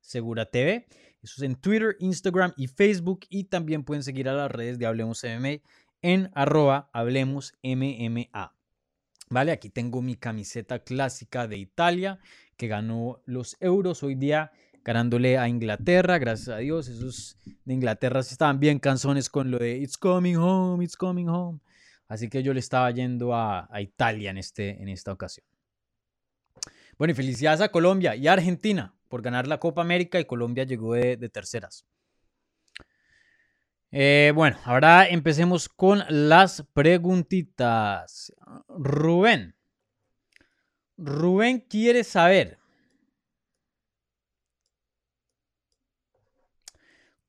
Segura 0.00 0.46
TV. 0.46 0.86
Eso 1.22 1.34
es 1.36 1.42
en 1.42 1.56
Twitter, 1.56 1.96
Instagram 2.00 2.52
y 2.56 2.66
Facebook 2.66 3.20
y 3.28 3.44
también 3.44 3.84
pueden 3.84 4.02
seguir 4.02 4.28
a 4.28 4.34
las 4.34 4.50
redes 4.50 4.78
de 4.78 4.86
Hablemos 4.86 5.22
MMA 5.24 5.60
en 6.02 6.30
arroba 6.34 6.90
Hablemos 6.92 7.54
MMA. 7.62 8.54
Vale, 9.28 9.52
aquí 9.52 9.70
tengo 9.70 10.02
mi 10.02 10.16
camiseta 10.16 10.80
clásica 10.80 11.46
de 11.46 11.58
Italia 11.58 12.18
que 12.56 12.68
ganó 12.68 13.22
los 13.26 13.56
euros 13.60 14.02
hoy 14.02 14.16
día 14.16 14.52
ganándole 14.84 15.38
a 15.38 15.48
Inglaterra, 15.48 16.18
gracias 16.18 16.48
a 16.48 16.58
Dios. 16.58 16.88
Esos 16.88 17.38
de 17.64 17.74
Inglaterra 17.74 18.20
estaban 18.20 18.60
bien 18.60 18.78
canzones 18.78 19.28
con 19.28 19.50
lo 19.50 19.58
de 19.58 19.78
It's 19.78 19.96
coming 19.96 20.36
home, 20.36 20.84
it's 20.84 20.96
coming 20.96 21.28
home. 21.28 21.60
Así 22.08 22.28
que 22.28 22.42
yo 22.42 22.52
le 22.52 22.60
estaba 22.60 22.90
yendo 22.90 23.34
a, 23.34 23.68
Italia 23.80 24.30
en, 24.30 24.38
este, 24.38 24.82
en 24.82 24.88
esta 24.88 25.12
ocasión. 25.12 25.46
Bueno, 26.98 27.12
y 27.12 27.14
felicidades 27.14 27.60
a 27.60 27.70
Colombia 27.70 28.14
y 28.16 28.28
a 28.28 28.34
Argentina 28.34 28.94
por 29.08 29.22
ganar 29.22 29.46
la 29.46 29.58
Copa 29.58 29.82
América 29.82 30.20
y 30.20 30.24
Colombia 30.24 30.64
llegó 30.64 30.94
de, 30.94 31.16
terceras. 31.28 31.84
Eh, 33.90 34.32
bueno, 34.34 34.56
ahora 34.64 35.08
empecemos 35.08 35.68
con 35.68 36.04
las 36.08 36.64
preguntitas. 36.72 38.32
Rubén. 38.68 39.56
Rubén 40.96 41.60
quiere 41.60 42.04
saber 42.04 42.59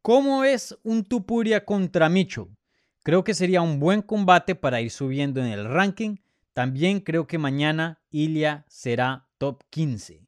¿Cómo 0.02 0.44
es 0.44 0.76
un 0.82 1.04
Tupuria 1.04 1.64
contra 1.64 2.10
Micho? 2.10 2.50
Creo 3.04 3.24
que 3.24 3.36
sería 3.36 3.62
un 3.62 3.80
buen 3.80 4.02
combate 4.02 4.56
para 4.56 4.82
ir 4.82 4.90
subiendo 4.90 5.40
en 5.40 5.52
el 5.52 5.66
ranking. 5.66 6.16
También 6.54 7.02
creo 7.02 7.28
que 7.28 7.38
mañana 7.38 8.02
Ilia 8.10 8.66
será 8.68 9.28
top 9.38 9.62
15. 9.70 10.26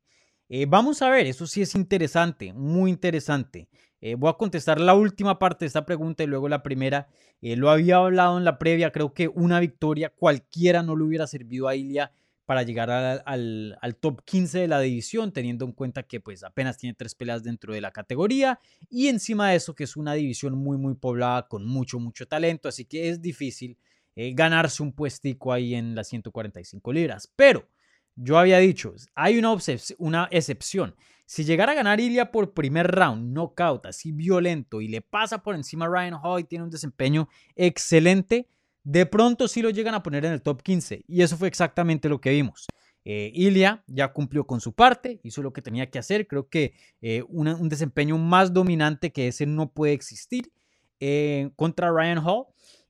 Eh, 0.49 0.67
vamos 0.67 1.01
a 1.01 1.09
ver, 1.09 1.25
eso 1.25 1.47
sí 1.47 1.63
es 1.63 1.73
interesante, 1.73 2.53
muy 2.53 2.91
interesante. 2.91 3.67
Eh, 3.99 4.13
voy 4.13 4.29
a 4.29 4.33
contestar 4.33 4.79
la 4.79 4.93
última 4.93 5.39
parte 5.39 5.65
de 5.65 5.67
esta 5.67 5.87
pregunta 5.87 6.21
y 6.21 6.27
luego 6.27 6.47
la 6.47 6.61
primera. 6.61 7.07
Eh, 7.41 7.55
lo 7.55 7.71
había 7.71 7.95
hablado 7.95 8.37
en 8.37 8.45
la 8.45 8.59
previa, 8.59 8.91
creo 8.91 9.15
que 9.15 9.27
una 9.27 9.59
victoria 9.59 10.09
cualquiera 10.09 10.83
no 10.83 10.95
le 10.95 11.05
hubiera 11.05 11.25
servido 11.25 11.67
a 11.67 11.75
Ilia 11.75 12.11
para 12.45 12.63
llegar 12.63 12.89
al, 12.89 13.97
top 13.99 14.21
15 14.25 14.59
de 14.59 14.67
la 14.67 14.79
división, 14.79 15.31
teniendo 15.31 15.65
en 15.65 15.71
cuenta 15.71 16.03
que 16.03 16.19
pues 16.19 16.43
apenas 16.43 16.77
tiene 16.77 16.93
tres 16.93 17.15
peleas 17.15 17.43
dentro 17.43 17.73
de 17.73 17.81
la 17.81 17.91
categoría 17.91 18.59
y 18.89 19.07
encima 19.07 19.49
de 19.49 19.55
eso 19.55 19.75
que 19.75 19.85
es 19.85 19.95
una 19.95 20.13
división 20.13 20.57
muy 20.57 20.77
muy 20.77 20.95
poblada 20.95 21.47
con 21.47 21.65
mucho 21.65 21.99
mucho 21.99 22.27
talento, 22.27 22.67
así 22.67 22.85
que 22.85 23.09
es 23.09 23.21
difícil 23.21 23.77
eh, 24.15 24.33
ganarse 24.33 24.83
un 24.83 24.93
puestico 24.93 25.53
ahí 25.53 25.73
en 25.73 25.95
las 25.95 26.07
145 26.09 26.93
libras. 26.93 27.31
Pero 27.35 27.67
yo 28.15 28.37
había 28.37 28.59
dicho, 28.59 28.93
hay 29.15 29.39
una, 29.39 30.27
excepción. 30.29 30.95
Si 31.25 31.43
llegara 31.43 31.71
a 31.71 31.75
ganar 31.75 31.99
Ilia 31.99 32.31
por 32.31 32.53
primer 32.53 32.87
round, 32.91 33.33
knockout, 33.33 33.87
así 33.87 34.11
violento, 34.11 34.81
y 34.81 34.87
le 34.87 35.01
pasa 35.01 35.41
por 35.41 35.55
encima 35.55 35.85
a 35.85 35.89
Ryan 35.89 36.19
Hall 36.21 36.41
y 36.41 36.43
tiene 36.43 36.65
un 36.65 36.69
desempeño 36.69 37.27
excelente, 37.55 38.47
de 38.83 39.05
pronto 39.05 39.47
sí 39.47 39.61
lo 39.61 39.69
llegan 39.69 39.95
a 39.95 40.03
poner 40.03 40.25
en 40.25 40.33
el 40.33 40.41
top 40.41 40.61
15 40.61 41.05
y 41.07 41.21
eso 41.21 41.37
fue 41.37 41.47
exactamente 41.47 42.09
lo 42.09 42.19
que 42.19 42.31
vimos. 42.31 42.67
Eh, 43.05 43.31
Ilia 43.33 43.83
ya 43.87 44.13
cumplió 44.13 44.45
con 44.45 44.61
su 44.61 44.73
parte, 44.73 45.19
hizo 45.23 45.41
lo 45.41 45.51
que 45.51 45.61
tenía 45.61 45.89
que 45.89 45.99
hacer. 45.99 46.27
Creo 46.27 46.47
que 46.49 46.73
eh, 47.01 47.23
un 47.27 47.69
desempeño 47.69 48.17
más 48.17 48.53
dominante 48.53 49.11
que 49.11 49.27
ese 49.27 49.45
no 49.45 49.71
puede 49.71 49.93
existir 49.93 50.51
eh, 50.99 51.51
contra 51.55 51.91
Ryan 51.91 52.19
Hall. 52.25 52.45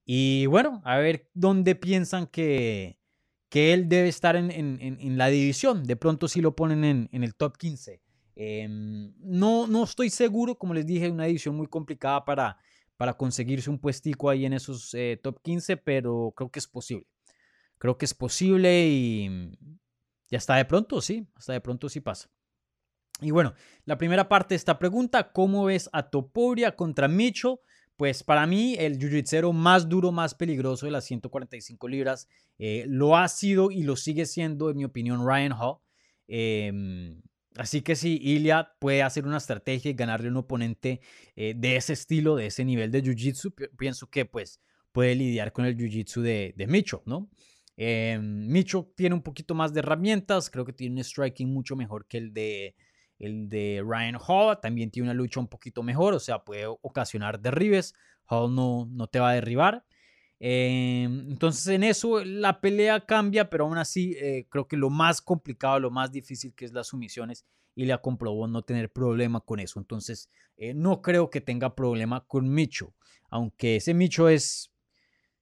Y 0.05 0.45
bueno, 0.47 0.81
a 0.85 0.97
ver 0.97 1.29
dónde 1.33 1.75
piensan 1.75 2.27
que, 2.27 2.99
que 3.49 3.73
él 3.73 3.87
debe 3.87 4.09
estar 4.09 4.35
en, 4.35 5.17
la 5.17 5.27
división. 5.27 5.83
De 5.85 5.95
pronto 5.95 6.27
sí 6.27 6.41
lo 6.41 6.55
ponen 6.55 6.83
en, 7.11 7.23
el 7.23 7.35
top 7.35 7.57
15. 7.57 8.01
Em, 8.35 9.13
no, 9.19 9.67
no 9.67 9.83
estoy 9.83 10.09
seguro, 10.09 10.55
como 10.55 10.73
les 10.73 10.85
dije, 10.85 11.09
una 11.09 11.25
división 11.25 11.55
muy 11.55 11.67
complicada 11.67 12.25
para, 12.25 12.57
para 13.03 13.17
conseguirse 13.17 13.69
un 13.69 13.79
puestico 13.79 14.29
ahí 14.29 14.45
en 14.45 14.53
esos 14.53 14.93
eh, 14.93 15.19
top 15.21 15.41
15, 15.41 15.75
pero 15.75 16.33
creo 16.37 16.49
que 16.49 16.59
es 16.59 16.67
posible. 16.67 17.05
Creo 17.77 17.97
que 17.97 18.05
es 18.05 18.13
posible 18.13 18.87
y 18.87 19.29
ya 20.31 20.37
está 20.37 20.55
de 20.55 20.63
pronto, 20.63 21.01
sí, 21.01 21.27
hasta 21.35 21.51
de 21.51 21.59
pronto 21.59 21.89
sí 21.89 21.99
pasa. 21.99 22.31
Y 23.19 23.31
bueno, 23.31 23.55
la 23.83 23.97
primera 23.97 24.29
parte 24.29 24.53
de 24.53 24.55
esta 24.55 24.79
pregunta, 24.79 25.33
¿cómo 25.33 25.65
ves 25.65 25.89
a 25.91 26.09
Topuria 26.09 26.77
contra 26.77 27.09
Micho? 27.09 27.59
Pues 27.97 28.23
para 28.23 28.47
mí 28.47 28.77
el 28.79 28.97
jiu 28.97 29.51
más 29.51 29.89
duro, 29.89 30.13
más 30.13 30.33
peligroso 30.33 30.85
de 30.85 30.93
las 30.93 31.03
145 31.03 31.89
libras 31.89 32.29
eh, 32.57 32.85
lo 32.87 33.17
ha 33.17 33.27
sido 33.27 33.69
y 33.69 33.83
lo 33.83 33.97
sigue 33.97 34.25
siendo, 34.25 34.69
en 34.69 34.77
mi 34.77 34.85
opinión, 34.85 35.27
Ryan 35.27 35.51
Hall. 35.51 35.79
Eh, 36.29 36.71
Así 37.57 37.81
que 37.81 37.95
si 37.95 38.17
Ilya 38.21 38.73
puede 38.79 39.03
hacer 39.03 39.25
una 39.25 39.37
estrategia 39.37 39.91
y 39.91 39.93
ganarle 39.93 40.27
a 40.27 40.31
un 40.31 40.37
oponente 40.37 41.01
eh, 41.35 41.53
de 41.55 41.75
ese 41.75 41.93
estilo, 41.93 42.35
de 42.35 42.47
ese 42.47 42.65
nivel 42.65 42.91
de 42.91 43.03
Jiu-Jitsu, 43.03 43.53
pienso 43.77 44.09
que 44.09 44.25
pues 44.25 44.59
puede 44.91 45.15
lidiar 45.15 45.51
con 45.51 45.65
el 45.65 45.77
Jiu-Jitsu 45.77 46.21
de, 46.21 46.65
Micho, 46.67 47.03
¿no? 47.05 47.29
Eh, 47.77 48.19
Micho 48.21 48.91
tiene 48.95 49.15
un 49.15 49.21
poquito 49.21 49.55
más 49.55 49.73
de 49.73 49.79
herramientas, 49.79 50.49
creo 50.49 50.65
que 50.65 50.73
tiene 50.73 50.97
un 50.97 51.03
striking 51.03 51.51
mucho 51.51 51.75
mejor 51.75 52.07
que 52.07 52.17
el 52.17 52.33
de, 52.33 52.75
el 53.19 53.49
de 53.49 53.83
Ryan 53.85 54.17
Hall, 54.27 54.59
también 54.61 54.91
tiene 54.91 55.09
una 55.09 55.15
lucha 55.15 55.39
un 55.39 55.47
poquito 55.47 55.83
mejor, 55.83 56.13
o 56.13 56.19
sea, 56.19 56.39
puede 56.43 56.65
ocasionar 56.67 57.39
derribes, 57.39 57.93
Hall 58.27 58.53
no, 58.53 58.87
no 58.91 59.07
te 59.07 59.19
va 59.19 59.31
a 59.31 59.33
derribar. 59.33 59.85
Em, 60.45 61.31
entonces 61.31 61.65
en 61.67 61.85
eso 61.85 62.21
la 62.25 62.59
pelea 62.59 63.05
cambia, 63.05 63.49
pero 63.49 63.63
aún 63.63 63.77
así 63.77 64.13
eh, 64.19 64.45
creo 64.49 64.67
que 64.67 64.75
lo 64.75 64.89
más 64.89 65.21
complicado, 65.21 65.79
lo 65.79 65.89
más 65.89 66.11
difícil 66.11 66.53
que 66.53 66.65
es 66.65 66.73
las 66.73 66.87
sumisiones, 66.87 67.45
y 67.75 67.85
le 67.85 67.97
comprobó 68.01 68.45
no 68.45 68.61
tener 68.61 68.91
problema 68.91 69.39
con 69.39 69.61
eso. 69.61 69.79
Entonces 69.79 70.29
eh, 70.57 70.73
no 70.73 71.01
creo 71.01 71.29
que 71.29 71.39
tenga 71.39 71.73
problema 71.73 72.25
con 72.27 72.53
Micho, 72.53 72.93
aunque 73.29 73.77
ese 73.77 73.93
Micho 73.93 74.27
es, 74.27 74.69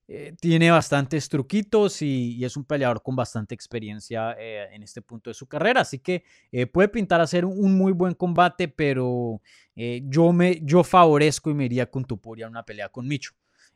eh, 0.08 0.36
tiene 0.39 0.70
bastantes 0.70 1.28
truquitos 1.30 2.04
y, 2.04 2.45
es 2.45 2.56
un 2.56 2.66
peleador 2.66 3.02
con 3.02 3.16
bastante 3.16 3.56
experiencia 3.56 4.36
en 4.39 4.84
este 4.84 5.02
punto 5.02 5.32
de 5.32 5.34
su 5.34 5.47
carrera. 5.47 5.82
Así 5.82 5.97
que 5.97 6.26
puede 6.72 6.89
pintar 6.89 7.22
a 7.22 7.26
ser 7.26 7.45
un 7.45 7.76
muy 7.76 7.91
buen 7.91 8.14
combate, 8.14 8.68
pero 8.68 9.41
yo, 9.76 10.32
me, 10.32 10.60
yo 10.64 10.84
favorezco 10.84 11.49
y 11.49 11.56
me 11.56 11.66
iría 11.66 11.89
con 11.89 12.06
Tupuria 12.06 12.45
en 12.45 12.52
una 12.52 12.64
pelea 12.64 12.89
con 12.89 13.08
Micho. 13.08 13.32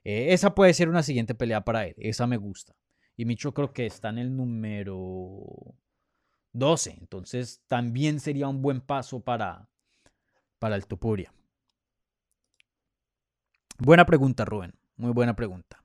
Eh, 0.05 0.33
esa 0.33 0.53
puede 0.53 0.73
ser 0.73 0.87
una 0.87 1.03
siguiente 1.03 1.33
pelea 1.33 1.65
para 1.65 1.87
él. 1.87 1.95
Esa 1.97 2.27
me 2.27 2.37
gusta. 2.37 2.75
Y 3.17 3.25
Micho 3.25 3.53
creo 3.53 3.73
que 3.73 3.87
está 3.87 4.09
en 4.09 4.19
el 4.19 4.37
número 4.37 5.75
12. 6.53 6.95
Entonces 6.99 7.63
también 7.67 8.19
sería 8.19 8.47
un 8.47 8.61
buen 8.61 8.81
paso 8.81 9.19
para, 9.19 9.67
para 10.59 10.75
el 10.75 10.85
Topuria. 10.85 11.33
Buena 13.79 14.05
pregunta, 14.05 14.45
Rubén. 14.45 14.75
Muy 14.95 15.11
buena 15.11 15.35
pregunta. 15.35 15.83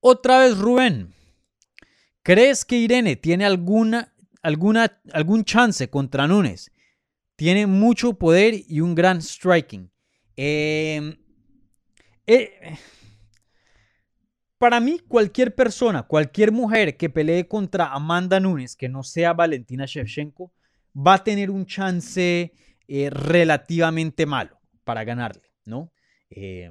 Otra 0.00 0.40
vez, 0.40 0.58
Rubén. 0.58 1.14
¿Crees 2.24 2.64
que 2.64 2.76
Irene 2.76 3.16
tiene 3.16 3.44
alguna, 3.44 4.12
alguna, 4.42 5.00
algún 5.12 5.44
chance 5.44 5.88
contra 5.88 6.26
Nunes? 6.26 6.72
Tiene 7.36 7.66
mucho 7.66 8.14
poder 8.14 8.54
y 8.66 8.80
un 8.80 8.94
gran 8.94 9.22
striking. 9.22 9.90
eh, 10.36 11.18
eh 12.26 12.78
para 14.62 14.78
mí, 14.78 15.00
cualquier 15.08 15.56
persona, 15.56 16.04
cualquier 16.04 16.52
mujer 16.52 16.96
que 16.96 17.10
pelee 17.10 17.48
contra 17.48 17.92
Amanda 17.92 18.38
Nunes, 18.38 18.76
que 18.76 18.88
no 18.88 19.02
sea 19.02 19.32
Valentina 19.32 19.86
Shevchenko, 19.86 20.52
va 20.96 21.14
a 21.14 21.24
tener 21.24 21.50
un 21.50 21.66
chance 21.66 22.52
eh, 22.86 23.10
relativamente 23.10 24.24
malo 24.24 24.60
para 24.84 25.02
ganarle, 25.02 25.50
¿no? 25.64 25.92
Eh, 26.30 26.70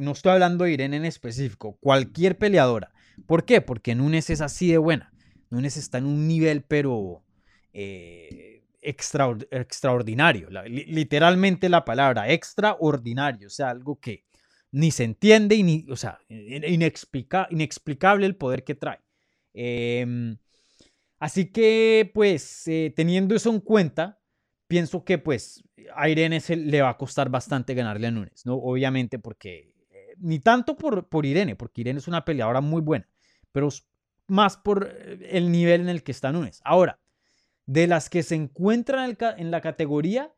no 0.00 0.12
estoy 0.12 0.32
hablando 0.32 0.64
de 0.64 0.72
Irene 0.72 0.98
en 0.98 1.06
específico, 1.06 1.78
cualquier 1.80 2.36
peleadora. 2.36 2.92
¿Por 3.26 3.46
qué? 3.46 3.62
Porque 3.62 3.94
Nunes 3.94 4.28
es 4.28 4.42
así 4.42 4.70
de 4.70 4.76
buena. 4.76 5.14
Nunes 5.48 5.78
está 5.78 5.96
en 5.96 6.04
un 6.04 6.28
nivel, 6.28 6.60
pero 6.62 7.24
eh, 7.72 8.64
extraordinario. 8.82 10.50
literalmente 10.66 11.70
la 11.70 11.86
palabra, 11.86 12.30
extraordinario. 12.30 13.46
O 13.46 13.50
sea, 13.50 13.70
algo 13.70 13.98
que 13.98 14.26
ni 14.72 14.90
se 14.90 15.04
entiende, 15.04 15.54
y 15.54 15.62
ni, 15.62 15.86
o 15.90 15.96
sea, 15.96 16.18
inexplicable 16.28 18.26
el 18.26 18.36
poder 18.36 18.64
que 18.64 18.74
trae. 18.74 19.00
Em, 19.54 20.38
así 21.18 21.52
que, 21.52 22.10
pues, 22.12 22.66
eh, 22.66 22.92
teniendo 22.96 23.34
eso 23.34 23.50
en 23.50 23.60
cuenta, 23.60 24.18
pienso 24.66 25.04
que, 25.04 25.18
pues, 25.18 25.62
a 25.94 26.08
Irene 26.08 26.40
se 26.40 26.56
le 26.56 26.80
va 26.80 26.88
a 26.90 26.96
costar 26.96 27.28
bastante 27.28 27.74
ganarle 27.74 28.06
a 28.06 28.10
Nunes, 28.10 28.46
¿no? 28.46 28.54
Obviamente 28.54 29.18
porque, 29.18 29.74
eh, 29.90 30.14
ni 30.18 30.40
tanto 30.40 30.76
por, 30.76 31.08
por 31.08 31.26
Irene, 31.26 31.54
porque 31.54 31.82
Irene 31.82 31.98
es 31.98 32.08
una 32.08 32.24
peleadora 32.24 32.62
muy 32.62 32.80
buena, 32.80 33.06
pero 33.52 33.68
más 34.28 34.56
por 34.56 34.90
eh, 34.90 35.28
el 35.32 35.52
nivel 35.52 35.82
en 35.82 35.88
el 35.90 36.02
que 36.02 36.12
está 36.12 36.32
Nunes. 36.32 36.62
Ahora, 36.64 36.98
de 37.66 37.86
las 37.86 38.08
que 38.08 38.22
se 38.22 38.34
encuentran 38.34 39.16
en 39.36 39.50
la 39.50 39.60
categoría, 39.60 40.32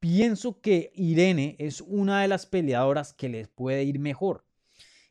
pienso 0.00 0.60
que 0.60 0.90
Irene 0.94 1.56
es 1.58 1.80
una 1.80 2.22
de 2.22 2.28
las 2.28 2.46
peleadoras 2.46 3.12
que 3.12 3.28
les 3.28 3.48
puede 3.48 3.84
ir 3.84 3.98
mejor. 3.98 4.44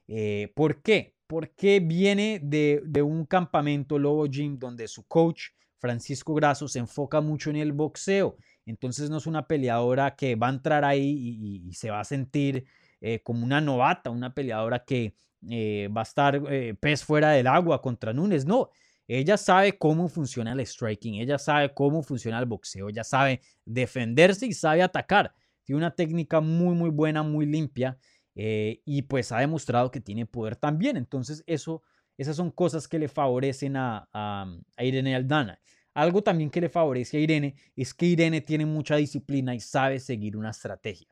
Eh, 0.08 0.52
¿Por 0.56 0.82
qué? 0.82 1.16
Porque 1.28 1.80
viene 1.80 2.40
de, 2.42 2.82
un 3.02 3.26
campamento 3.26 4.00
Lobo 4.00 4.26
Gym 4.28 4.58
donde 4.58 4.88
su 4.88 5.06
coach, 5.08 5.50
Francisco 5.78 6.34
Grasso, 6.34 6.68
se 6.68 6.80
enfoca 6.80 7.22
mucho 7.22 7.50
en 7.50 7.58
el 7.58 7.74
boxeo. 7.74 8.38
Entonces 8.66 9.10
no 9.10 9.18
es 9.18 9.28
una 9.28 9.48
peleadora 9.48 10.16
que 10.16 10.36
va 10.36 10.48
a 10.48 10.52
entrar 10.52 10.86
ahí 10.86 11.62
y, 11.66 11.74
se 11.74 11.90
va 11.90 12.00
a 12.00 12.06
sentir 12.06 12.66
eh, 13.02 13.22
como 13.24 13.46
una 13.46 13.62
novata, 13.62 14.10
una 14.10 14.34
peleadora 14.34 14.84
que 14.84 15.14
eh, 15.50 15.90
va 15.96 16.02
a 16.02 16.04
estar 16.04 16.42
pez 16.80 17.04
fuera 17.04 17.32
del 17.32 17.48
agua 17.48 17.82
contra 17.82 18.14
Núñez. 18.14 18.46
No, 18.46 18.70
ella 19.08 19.38
sabe 19.38 19.78
cómo 19.78 20.10
funciona 20.10 20.52
el 20.52 20.66
striking, 20.66 21.16
ella 21.16 21.38
sabe 21.38 21.74
cómo 21.74 22.04
funciona 22.04 22.40
el 22.40 22.46
boxeo, 22.46 22.90
ella 22.90 23.06
sabe 23.06 23.42
defenderse 23.66 24.46
y 24.46 24.54
sabe 24.54 24.82
atacar. 24.84 25.34
Tiene 25.64 25.78
una 25.78 25.96
técnica 25.96 26.42
muy, 26.42 26.76
muy 26.76 26.90
buena, 26.90 27.24
muy 27.24 27.46
limpia 27.46 27.98
eh, 28.36 28.82
y 28.86 29.04
pues 29.04 29.32
ha 29.32 29.40
demostrado 29.40 29.92
que 29.92 30.02
tiene 30.02 30.26
poder 30.26 30.58
también. 30.58 30.98
Entonces, 30.98 31.44
eso, 31.48 31.84
esas 32.18 32.36
son 32.36 32.52
cosas 32.52 32.88
que 32.88 33.00
le 33.00 33.08
favorecen 33.08 33.78
a, 33.78 34.10
a, 34.14 34.46
Irene 34.84 35.16
Aldana. 35.16 35.62
Algo 35.94 36.22
también 36.22 36.50
que 36.50 36.62
le 36.62 36.70
favorece 36.70 37.18
a 37.18 37.20
Irene 37.22 37.56
es 37.76 37.94
que 37.94 38.06
Irene 38.06 38.42
tiene 38.42 38.66
mucha 38.66 38.98
disciplina 38.98 39.56
y 39.56 39.62
sabe 39.62 40.00
seguir 40.00 40.36
una 40.36 40.52
estrategia. 40.52 41.08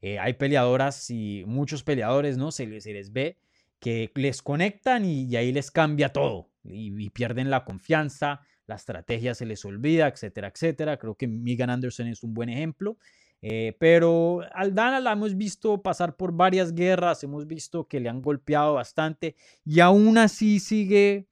Eh, 0.00 0.18
hay 0.18 0.32
peleadoras 0.32 1.10
y 1.10 1.44
muchos 1.46 1.82
peleadores, 1.82 2.38
¿no? 2.38 2.50
Se 2.50 2.66
les, 2.66 2.84
se 2.84 2.94
les 2.94 3.12
ve 3.12 3.38
que 3.78 4.10
les 4.14 4.42
conectan 4.42 5.04
y 5.04 5.36
ahí 5.36 5.52
les 5.52 5.70
cambia 5.70 6.10
todo 6.12 6.49
y, 6.62 7.10
pierden 7.10 7.50
la 7.50 7.64
confianza, 7.64 8.40
la 8.66 8.76
estrategia 8.76 9.34
se 9.34 9.46
les 9.46 9.64
olvida, 9.64 10.08
etcétera, 10.08 10.48
etcétera. 10.48 10.98
Creo 10.98 11.14
que 11.14 11.26
Megan 11.26 11.70
Anderson 11.70 12.06
es 12.06 12.22
un 12.22 12.34
buen 12.34 12.48
ejemplo. 12.48 12.98
Eh, 13.42 13.74
pero 13.78 14.42
Aldana 14.52 15.00
la 15.00 15.12
hemos 15.12 15.34
visto 15.34 15.80
pasar 15.82 16.14
por 16.14 16.32
varias 16.32 16.74
guerras, 16.74 17.24
hemos 17.24 17.46
visto 17.46 17.88
que 17.88 17.98
le 17.98 18.10
han 18.10 18.20
golpeado 18.20 18.74
bastante 18.74 19.34
y 19.64 19.80
aún 19.80 20.18
así 20.18 20.60
sigue 20.60 21.26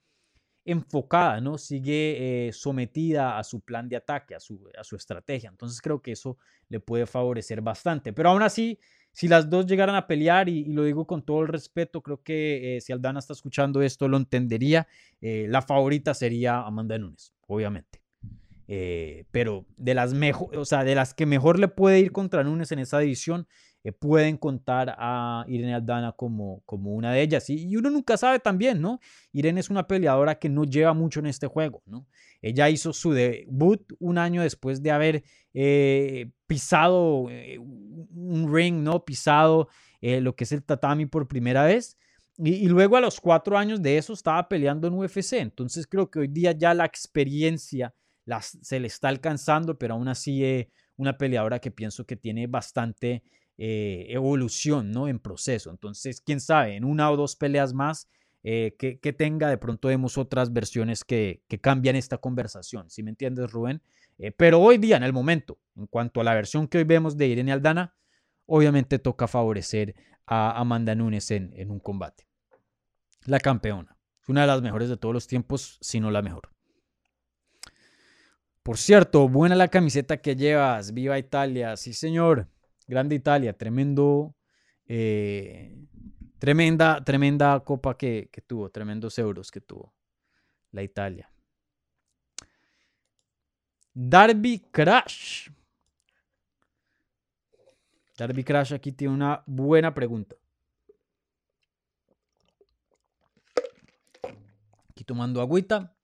enfocada, 0.64 1.40
¿no? 1.40 1.56
Sigue 1.58 2.48
eh, 2.48 2.52
sometida 2.52 3.38
a 3.38 3.44
su 3.44 3.60
plan 3.60 3.88
de 3.88 3.96
ataque, 3.96 4.34
a 4.34 4.40
su, 4.40 4.68
a 4.78 4.84
su 4.84 4.96
estrategia. 4.96 5.48
Entonces 5.48 5.80
creo 5.80 6.02
que 6.02 6.12
eso 6.12 6.36
le 6.68 6.80
puede 6.80 7.06
favorecer 7.06 7.62
bastante. 7.62 8.12
Pero 8.12 8.30
aún 8.30 8.42
así, 8.42 8.78
si 9.18 9.26
las 9.26 9.50
dos 9.50 9.66
llegaran 9.66 9.96
a 9.96 10.06
pelear, 10.06 10.48
y, 10.48 10.66
lo 10.66 10.84
digo 10.84 11.04
con 11.04 11.22
todo 11.22 11.42
el 11.42 11.48
respeto, 11.48 12.02
creo 12.02 12.22
que 12.22 12.76
eh, 12.76 12.80
si 12.80 12.92
Aldana 12.92 13.18
está 13.18 13.32
escuchando 13.32 13.82
esto 13.82 14.06
lo 14.06 14.16
entendería, 14.16 14.86
eh, 15.20 15.46
la 15.48 15.60
favorita 15.60 16.14
sería 16.14 16.60
Amanda 16.60 16.96
Nunes, 16.98 17.34
obviamente. 17.48 18.00
Eh, 18.68 19.24
pero 19.32 19.66
de 19.76 19.94
las, 19.94 20.14
mejor, 20.14 20.56
o 20.56 20.64
sea, 20.64 20.84
de 20.84 20.94
las 20.94 21.14
que 21.14 21.26
mejor 21.26 21.58
le 21.58 21.66
puede 21.66 21.98
ir 21.98 22.12
contra 22.12 22.44
Nunes 22.44 22.70
en 22.70 22.78
esa 22.78 23.00
división, 23.00 23.48
pueden 23.92 24.36
contar 24.36 24.94
a 24.98 25.44
Irene 25.48 25.74
Aldana 25.74 26.12
como, 26.12 26.62
como 26.66 26.94
una 26.94 27.12
de 27.12 27.22
ellas. 27.22 27.48
Y, 27.50 27.76
uno 27.76 27.90
nunca 27.90 28.16
sabe 28.16 28.38
también, 28.38 28.80
¿no? 28.80 29.00
Irene 29.32 29.60
es 29.60 29.70
una 29.70 29.86
peleadora 29.86 30.38
que 30.38 30.48
no 30.48 30.64
lleva 30.64 30.94
mucho 30.94 31.20
en 31.20 31.26
este 31.26 31.46
juego, 31.46 31.82
¿no? 31.86 32.06
Ella 32.42 32.68
hizo 32.68 32.92
su 32.92 33.12
debut 33.12 33.92
un 33.98 34.18
año 34.18 34.42
después 34.42 34.82
de 34.82 34.90
haber 34.90 35.24
eh, 35.54 36.30
pisado 36.46 37.28
eh, 37.30 37.58
un 37.58 38.52
ring, 38.52 38.82
¿no? 38.82 39.04
Pisado 39.04 39.68
eh, 40.00 40.20
lo 40.20 40.34
que 40.36 40.44
es 40.44 40.52
el 40.52 40.62
tatami 40.62 41.06
por 41.06 41.28
primera 41.28 41.64
vez. 41.64 41.96
Y, 42.36 42.68
luego 42.68 42.96
a 42.96 43.00
los 43.00 43.20
cuatro 43.20 43.58
años 43.58 43.82
de 43.82 43.98
eso 43.98 44.12
estaba 44.12 44.48
peleando 44.48 44.86
en 44.86 44.94
UFC. 44.94 45.34
Entonces 45.34 45.86
creo 45.86 46.10
que 46.10 46.20
hoy 46.20 46.28
día 46.28 46.52
ya 46.52 46.74
la 46.74 46.84
experiencia 46.84 47.92
se 48.40 48.78
le 48.78 48.86
está 48.86 49.08
alcanzando, 49.08 49.78
pero 49.78 49.94
aún 49.94 50.08
así 50.08 50.68
una 50.96 51.16
peleadora 51.16 51.58
que 51.60 51.70
pienso 51.70 52.04
que 52.04 52.16
tiene 52.16 52.46
bastante 52.46 53.22
eh, 53.60 54.06
evolución, 54.10 54.92
¿no? 54.92 55.08
En 55.08 55.18
proceso. 55.18 55.70
Entonces, 55.70 56.20
quién 56.20 56.40
sabe, 56.40 56.76
en 56.76 56.84
una 56.84 57.10
o 57.10 57.16
dos 57.16 57.34
peleas 57.34 57.74
más 57.74 58.08
eh, 58.44 58.76
que, 58.78 59.12
tenga, 59.12 59.50
de 59.50 59.58
pronto 59.58 59.88
vemos 59.88 60.16
otras 60.16 60.52
versiones 60.52 61.02
que, 61.02 61.42
cambian 61.60 61.96
esta 61.96 62.18
conversación. 62.18 62.88
¿Sí 62.88 63.02
me 63.02 63.10
entiendes, 63.10 63.50
Rubén? 63.50 63.82
Eh, 64.16 64.30
pero 64.30 64.60
hoy 64.60 64.78
día, 64.78 64.96
en 64.96 65.02
el 65.02 65.12
momento, 65.12 65.58
en 65.76 65.88
cuanto 65.88 66.20
a 66.20 66.24
la 66.24 66.34
versión 66.34 66.68
que 66.68 66.78
hoy 66.78 66.84
vemos 66.84 67.16
de 67.16 67.26
Irene 67.26 67.52
Aldana, 67.52 67.96
obviamente 68.46 69.00
toca 69.00 69.26
favorecer 69.26 69.96
a 70.24 70.58
Amanda 70.58 70.94
Nunes 70.94 71.30
en, 71.32 71.52
en 71.56 71.70
un 71.70 71.80
combate. 71.80 72.28
La 73.24 73.40
campeona. 73.40 73.96
Una 74.28 74.42
de 74.42 74.46
las 74.46 74.62
mejores 74.62 74.88
de 74.88 74.96
todos 74.96 75.12
los 75.12 75.26
tiempos, 75.26 75.78
si 75.80 75.98
no 75.98 76.12
la 76.12 76.22
mejor. 76.22 76.50
Por 78.62 78.78
cierto, 78.78 79.28
buena 79.28 79.56
la 79.56 79.68
camiseta 79.68 80.18
que 80.18 80.36
llevas. 80.36 80.92
Viva 80.92 81.18
Italia. 81.18 81.76
Sí, 81.76 81.92
señor. 81.92 82.46
Grande 82.88 83.14
Italia, 83.14 83.52
tremendo, 83.52 84.34
eh, 84.86 85.76
tremenda, 86.38 87.04
tremenda 87.04 87.60
copa 87.60 87.98
que, 87.98 88.30
tuvo, 88.46 88.70
tremendos 88.70 89.18
euros 89.18 89.50
que 89.50 89.60
tuvo 89.60 89.94
la 90.72 90.82
Italia. 90.82 91.30
Darby 93.92 94.60
Crash. 94.70 95.50
Darby 98.16 98.42
Crash 98.42 98.72
aquí 98.72 98.90
tiene 98.92 99.12
una 99.12 99.42
buena 99.46 99.92
pregunta. 99.92 100.34
Aquí 104.88 105.04
tomando 105.04 105.42
agüita. 105.42 105.94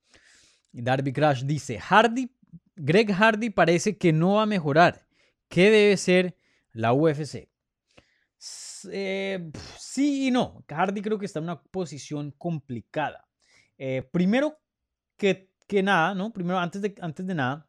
Darby 0.71 1.11
Crash 1.11 1.43
dice, 1.45 1.79
Hardy, 1.79 2.29
Greg 2.75 3.11
Hardy 3.11 3.49
parece 3.49 3.97
que 3.97 4.13
no 4.13 4.35
va 4.35 4.43
a 4.43 4.45
mejorar. 4.45 5.07
¿Qué 5.47 5.71
debe 5.71 5.97
ser 5.97 6.37
la 6.75 6.93
UFC. 6.93 7.49
Eh, 8.91 9.51
sí 9.79 10.27
y 10.27 10.31
no. 10.31 10.63
Hardy 10.67 11.01
creo 11.01 11.17
que 11.17 11.25
está 11.25 11.39
en 11.39 11.45
una 11.45 11.61
posición 11.61 12.31
complicada. 12.37 13.27
Eh, 13.77 14.07
primero 14.11 14.59
que, 15.17 15.49
que, 15.67 15.81
nada, 15.81 16.13
¿no? 16.13 16.31
Primero, 16.31 16.59
antes 16.59 16.81
de, 16.81 16.93
antes 17.01 17.25
de 17.25 17.33
nada, 17.33 17.67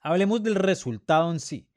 hablemos 0.00 0.42
del 0.42 0.56
resultado 0.56 1.32
en 1.32 1.40
sí. 1.40 1.68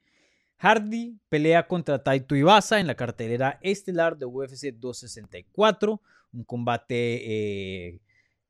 Hardy 0.58 1.18
pelea 1.28 1.66
contra 1.66 2.02
Taito 2.02 2.36
Ibasa 2.36 2.80
en 2.80 2.86
la 2.86 2.94
cartelera 2.94 3.58
estelar 3.62 4.18
de 4.18 4.26
UFC 4.26 4.72
264. 4.74 6.02
Un 6.32 6.44
combate 6.44 6.96
eh, 7.86 8.00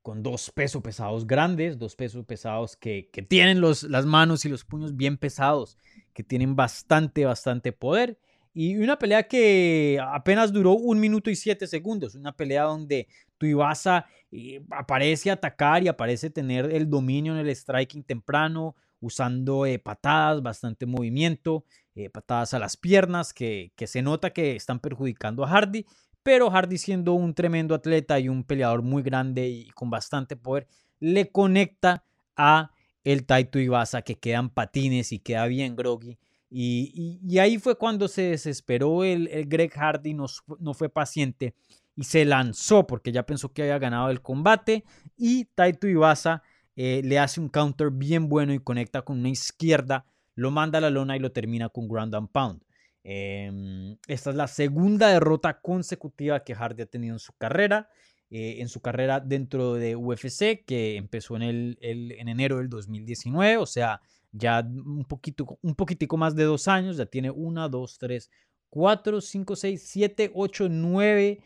con 0.00 0.22
dos 0.22 0.50
pesos 0.50 0.82
pesados 0.82 1.26
grandes, 1.26 1.78
dos 1.78 1.96
pesos 1.96 2.24
pesados 2.24 2.76
que, 2.76 3.10
que 3.12 3.22
tienen 3.22 3.60
los, 3.60 3.82
las 3.84 4.06
manos 4.06 4.44
y 4.44 4.48
los 4.48 4.64
puños 4.64 4.96
bien 4.96 5.18
pesados 5.18 5.76
que 6.14 6.22
tienen 6.22 6.56
bastante, 6.56 7.26
bastante 7.26 7.72
poder. 7.72 8.18
Y 8.54 8.76
una 8.76 8.96
pelea 8.98 9.24
que 9.24 9.98
apenas 10.00 10.52
duró 10.52 10.72
un 10.72 11.00
minuto 11.00 11.28
y 11.28 11.34
siete 11.34 11.66
segundos. 11.66 12.14
Una 12.14 12.32
pelea 12.32 12.62
donde 12.62 13.08
Tuivasa 13.36 14.06
eh, 14.30 14.64
aparece 14.70 15.32
atacar 15.32 15.82
y 15.82 15.88
aparece 15.88 16.30
tener 16.30 16.72
el 16.72 16.88
dominio 16.88 17.32
en 17.32 17.44
el 17.44 17.54
striking 17.54 18.04
temprano, 18.04 18.76
usando 19.00 19.66
eh, 19.66 19.80
patadas, 19.80 20.40
bastante 20.40 20.86
movimiento, 20.86 21.64
eh, 21.96 22.08
patadas 22.10 22.54
a 22.54 22.60
las 22.60 22.76
piernas, 22.76 23.34
que, 23.34 23.72
que 23.74 23.88
se 23.88 24.02
nota 24.02 24.30
que 24.30 24.54
están 24.54 24.78
perjudicando 24.78 25.44
a 25.44 25.48
Hardy. 25.48 25.84
Pero 26.22 26.48
Hardy 26.48 26.78
siendo 26.78 27.12
un 27.12 27.34
tremendo 27.34 27.74
atleta 27.74 28.20
y 28.20 28.28
un 28.28 28.44
peleador 28.44 28.82
muy 28.82 29.02
grande 29.02 29.48
y 29.48 29.70
con 29.70 29.90
bastante 29.90 30.36
poder, 30.36 30.68
le 31.00 31.30
conecta 31.30 32.04
a 32.36 32.70
el 33.04 33.26
Taito 33.26 33.58
Ibasa 33.58 34.02
que 34.02 34.16
quedan 34.16 34.50
patines 34.50 35.12
y 35.12 35.18
queda 35.18 35.46
bien 35.46 35.76
groggy. 35.76 36.18
Y, 36.50 37.38
ahí 37.38 37.58
fue 37.58 37.76
cuando 37.76 38.08
se 38.08 38.22
desesperó 38.22 39.02
el, 39.04 39.28
Greg 39.46 39.72
Hardy, 39.72 40.14
no, 40.14 40.74
fue 40.74 40.88
paciente 40.88 41.54
y 41.96 42.04
se 42.04 42.24
lanzó 42.24 42.86
porque 42.86 43.12
ya 43.12 43.24
pensó 43.24 43.52
que 43.52 43.62
había 43.62 43.78
ganado 43.78 44.10
el 44.10 44.22
combate. 44.22 44.84
Y 45.16 45.46
Taito 45.46 45.88
Ibasa 45.88 46.42
eh, 46.76 47.02
le 47.04 47.18
hace 47.18 47.40
un 47.40 47.48
counter 47.48 47.90
bien 47.90 48.28
bueno 48.28 48.54
y 48.54 48.60
conecta 48.60 49.02
con 49.02 49.18
una 49.18 49.28
izquierda, 49.28 50.06
lo 50.34 50.50
manda 50.50 50.78
a 50.78 50.80
la 50.80 50.90
lona 50.90 51.16
y 51.16 51.20
lo 51.20 51.32
termina 51.32 51.68
con 51.68 51.88
ground 51.88 52.14
and 52.14 52.28
pound. 52.30 52.62
Em, 53.02 53.98
esta 54.08 54.30
es 54.30 54.36
la 54.36 54.46
segunda 54.46 55.08
derrota 55.08 55.60
consecutiva 55.60 56.42
que 56.42 56.54
Hardy 56.54 56.82
ha 56.82 56.86
tenido 56.86 57.14
en 57.14 57.20
su 57.20 57.32
carrera. 57.34 57.90
Eh, 58.36 58.60
en 58.60 58.68
su 58.68 58.80
carrera 58.80 59.20
dentro 59.20 59.74
de 59.74 59.94
UFC, 59.94 60.64
que 60.66 60.96
empezó 60.96 61.36
en, 61.36 61.42
el, 61.42 61.78
en 61.80 62.28
enero 62.28 62.58
del 62.58 62.68
2019, 62.68 63.58
o 63.58 63.66
sea, 63.66 64.00
ya 64.32 64.58
un, 64.68 65.04
poquito, 65.04 65.56
un 65.62 65.76
poquitico 65.76 66.16
más 66.16 66.34
de 66.34 66.42
dos 66.42 66.66
años, 66.66 66.96
ya 66.96 67.06
tiene 67.06 67.30
una, 67.30 67.68
dos, 67.68 67.96
tres, 67.96 68.32
4, 68.70 69.20
5, 69.20 69.54
6, 69.54 69.82
7, 69.86 70.32
8, 70.34 70.68
9 70.68 71.40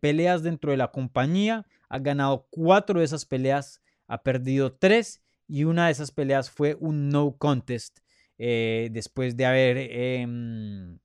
peleas 0.00 0.42
dentro 0.42 0.70
de 0.70 0.78
la 0.78 0.90
compañía. 0.90 1.66
Ha 1.90 1.98
ganado 1.98 2.46
4 2.48 3.00
de 3.00 3.04
esas 3.04 3.26
peleas, 3.26 3.82
ha 4.06 4.22
perdido 4.22 4.72
3 4.72 5.22
y 5.48 5.64
una 5.64 5.84
de 5.86 5.92
esas 5.92 6.12
peleas 6.12 6.50
fue 6.50 6.78
un 6.80 7.10
no 7.10 7.36
contest 7.36 7.98
eh, 8.38 8.88
después 8.90 9.36
de 9.36 9.44
haber 9.44 9.76
em, 9.76 10.98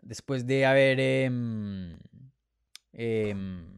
después 0.00 0.46
de 0.46 0.64
haber 0.64 1.00
em, 1.00 1.98
em, 2.92 3.76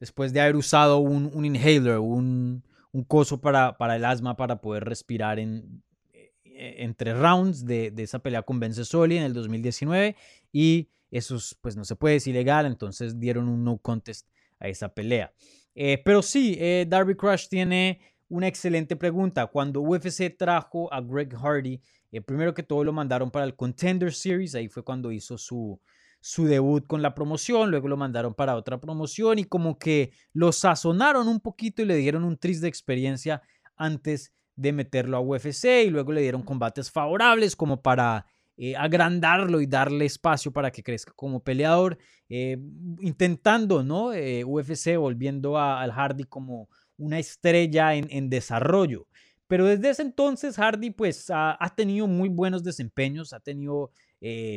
después 0.00 0.32
de 0.32 0.40
haber 0.40 0.56
usado 0.56 0.98
un, 0.98 1.30
un 1.32 1.44
inhaler, 1.44 1.98
un, 1.98 2.64
un 2.90 3.04
coso 3.04 3.40
para, 3.40 3.76
para, 3.76 3.96
el 3.96 4.04
asma 4.04 4.36
para 4.36 4.60
poder 4.60 4.84
respirar 4.84 5.38
en, 5.38 5.82
e, 6.12 6.82
entre 6.82 7.14
rounds 7.14 7.64
de, 7.64 7.90
de 7.90 8.02
esa 8.02 8.18
pelea 8.18 8.42
con 8.42 8.58
Ben 8.58 8.74
Soli 8.74 9.16
en 9.16 9.22
el 9.22 9.34
2019 9.34 10.16
y 10.52 10.88
eso 11.10 11.38
pues 11.60 11.76
no 11.76 11.84
se 11.84 11.96
puede, 11.96 12.16
es 12.16 12.26
ilegal, 12.26 12.66
entonces 12.66 13.18
dieron 13.18 13.48
un 13.48 13.64
no 13.64 13.78
contest 13.78 14.28
a 14.58 14.68
esa 14.68 14.92
pelea. 14.92 15.32
Eh, 15.74 16.00
pero 16.04 16.22
sí, 16.22 16.56
eh, 16.58 16.86
Darby 16.88 17.14
Crush 17.14 17.48
tiene 17.48 18.00
una 18.28 18.46
excelente 18.46 18.96
pregunta. 18.96 19.46
Cuando 19.46 19.80
UFC 19.80 20.36
trajo 20.36 20.92
a 20.92 21.00
Greg 21.00 21.34
Hardy, 21.34 21.80
eh, 22.12 22.20
primero 22.20 22.54
que 22.54 22.62
todo 22.62 22.84
lo 22.84 22.92
mandaron 22.92 23.30
para 23.30 23.44
el 23.44 23.56
Contender 23.56 24.12
Series, 24.12 24.54
ahí 24.54 24.68
fue 24.68 24.84
cuando 24.84 25.10
hizo 25.10 25.36
su, 25.38 25.80
su 26.20 26.44
debut 26.44 26.86
con 26.86 27.02
la 27.02 27.14
promoción, 27.14 27.70
luego 27.70 27.88
lo 27.88 27.96
mandaron 27.96 28.34
para 28.34 28.56
otra 28.56 28.78
promoción 28.78 29.38
y 29.38 29.44
como 29.44 29.78
que 29.78 30.12
lo 30.32 30.52
sazonaron 30.52 31.28
un 31.28 31.40
poquito 31.40 31.82
y 31.82 31.86
le 31.86 31.96
dieron 31.96 32.24
un 32.24 32.36
tris 32.36 32.60
de 32.60 32.68
experiencia 32.68 33.42
antes 33.76 34.32
de 34.56 34.72
meterlo 34.72 35.16
a 35.16 35.20
UFC 35.20 35.86
y 35.86 35.90
luego 35.90 36.12
le 36.12 36.20
dieron 36.20 36.42
combates 36.42 36.90
favorables 36.90 37.56
como 37.56 37.80
para 37.80 38.26
eh, 38.62 38.76
agrandarlo 38.76 39.62
y 39.62 39.66
darle 39.66 40.04
espacio 40.04 40.52
para 40.52 40.70
que 40.70 40.82
crezca 40.82 41.14
como 41.16 41.42
peleador, 41.42 41.96
eh, 42.28 42.58
intentando, 43.00 43.82
¿no? 43.82 44.12
Eh, 44.12 44.44
UFC 44.44 44.98
volviendo 44.98 45.56
al 45.58 45.90
Hardy 45.90 46.24
como 46.24 46.68
una 46.98 47.18
estrella 47.18 47.94
en, 47.94 48.28
desarrollo. 48.28 49.06
Pero 49.46 49.64
desde 49.64 49.88
ese 49.88 50.02
entonces 50.02 50.56
Hardy 50.56 50.90
pues 50.90 51.30
ha, 51.30 51.56
tenido 51.74 52.06
muy 52.06 52.28
buenos 52.28 52.62
desempeños, 52.62 53.32
ha 53.32 53.40
tenido 53.40 53.92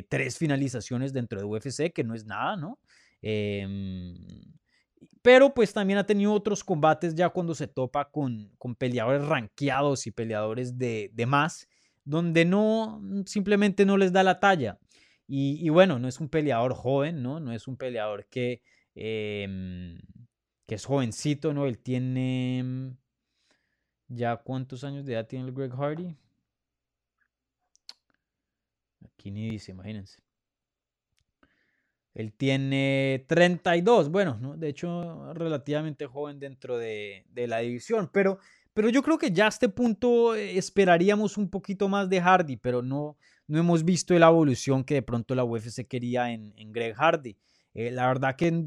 tres 0.10 0.38
finalizaciones 0.38 1.14
dentro 1.14 1.40
de 1.40 1.46
UFC, 1.46 1.92
que 1.94 2.04
no 2.04 2.16
es 2.16 2.26
nada, 2.26 2.58
¿no? 2.58 2.80
Em, 3.22 4.16
pero 5.22 5.54
pues 5.54 5.74
también 5.74 6.00
ha 6.00 6.06
tenido 6.06 6.34
otros 6.34 6.64
combates 6.64 7.16
ya 7.16 7.30
cuando 7.30 7.56
se 7.56 7.68
topa 7.68 8.12
con, 8.12 8.52
con 8.58 8.76
peleadores 8.76 9.26
ranqueados 9.26 10.06
y 10.08 10.12
peleadores 10.12 10.78
de, 10.78 11.12
de 11.14 11.26
más 11.26 11.68
donde 12.06 12.46
no, 12.46 13.00
mm, 13.02 13.24
simplemente 13.26 13.86
no 13.86 13.98
les 13.98 14.12
da 14.12 14.24
la 14.24 14.40
talla. 14.40 14.80
Y, 15.26 15.70
bueno, 15.70 15.98
no 15.98 16.08
es 16.08 16.20
un 16.20 16.30
peleador 16.30 16.76
joven, 16.76 17.24
¿no? 17.24 17.40
No 17.40 17.54
es 17.54 17.68
un 17.68 17.76
peleador 17.76 18.28
que, 18.28 18.62
em, 18.94 19.98
que 20.68 20.76
es 20.76 20.86
jovencito, 20.86 21.54
¿no? 21.54 21.66
Él 21.66 21.80
tiene... 21.80 22.62
Mm, 22.64 22.98
¿Ya 24.10 24.38
cuántos 24.38 24.84
años 24.84 25.06
de 25.06 25.14
edad 25.14 25.26
tiene 25.26 25.46
el 25.46 25.54
Greg 25.54 25.72
Hardy? 25.72 26.16
Aquí 29.06 29.32
ni 29.32 29.50
dice, 29.50 29.72
imagínense. 29.72 30.22
Él 32.14 32.32
tiene 32.32 33.26
32, 33.28 34.10
bueno, 34.10 34.38
¿no? 34.40 34.56
de 34.56 34.70
hecho 34.70 35.34
relativamente 35.34 36.06
joven 36.06 36.40
dentro 36.40 36.78
de, 36.78 37.26
de 37.32 37.48
la 37.48 37.60
división, 37.60 38.10
pero 38.14 38.38
pero 38.74 38.90
yo 38.90 39.04
creo 39.04 39.18
que 39.18 39.32
ya 39.32 39.46
a 39.46 39.50
este 39.50 39.70
punto 39.70 40.36
eh, 40.36 40.58
esperaríamos 40.58 41.38
un 41.38 41.50
poquito 41.50 41.88
más 41.88 42.10
de 42.10 42.20
Hardy, 42.20 42.58
pero 42.58 42.82
no, 42.82 43.18
no 43.48 43.60
hemos 43.60 43.86
visto 43.86 44.18
la 44.18 44.28
evolución 44.28 44.84
que 44.84 44.96
de 44.96 45.02
pronto 45.04 45.36
la 45.36 45.44
UFC 45.44 45.88
quería 45.88 46.32
en, 46.32 46.54
Greg 46.72 46.96
Hardy. 46.96 47.38
Eh, 47.74 47.92
la 47.92 48.08
verdad 48.08 48.36
que 48.36 48.64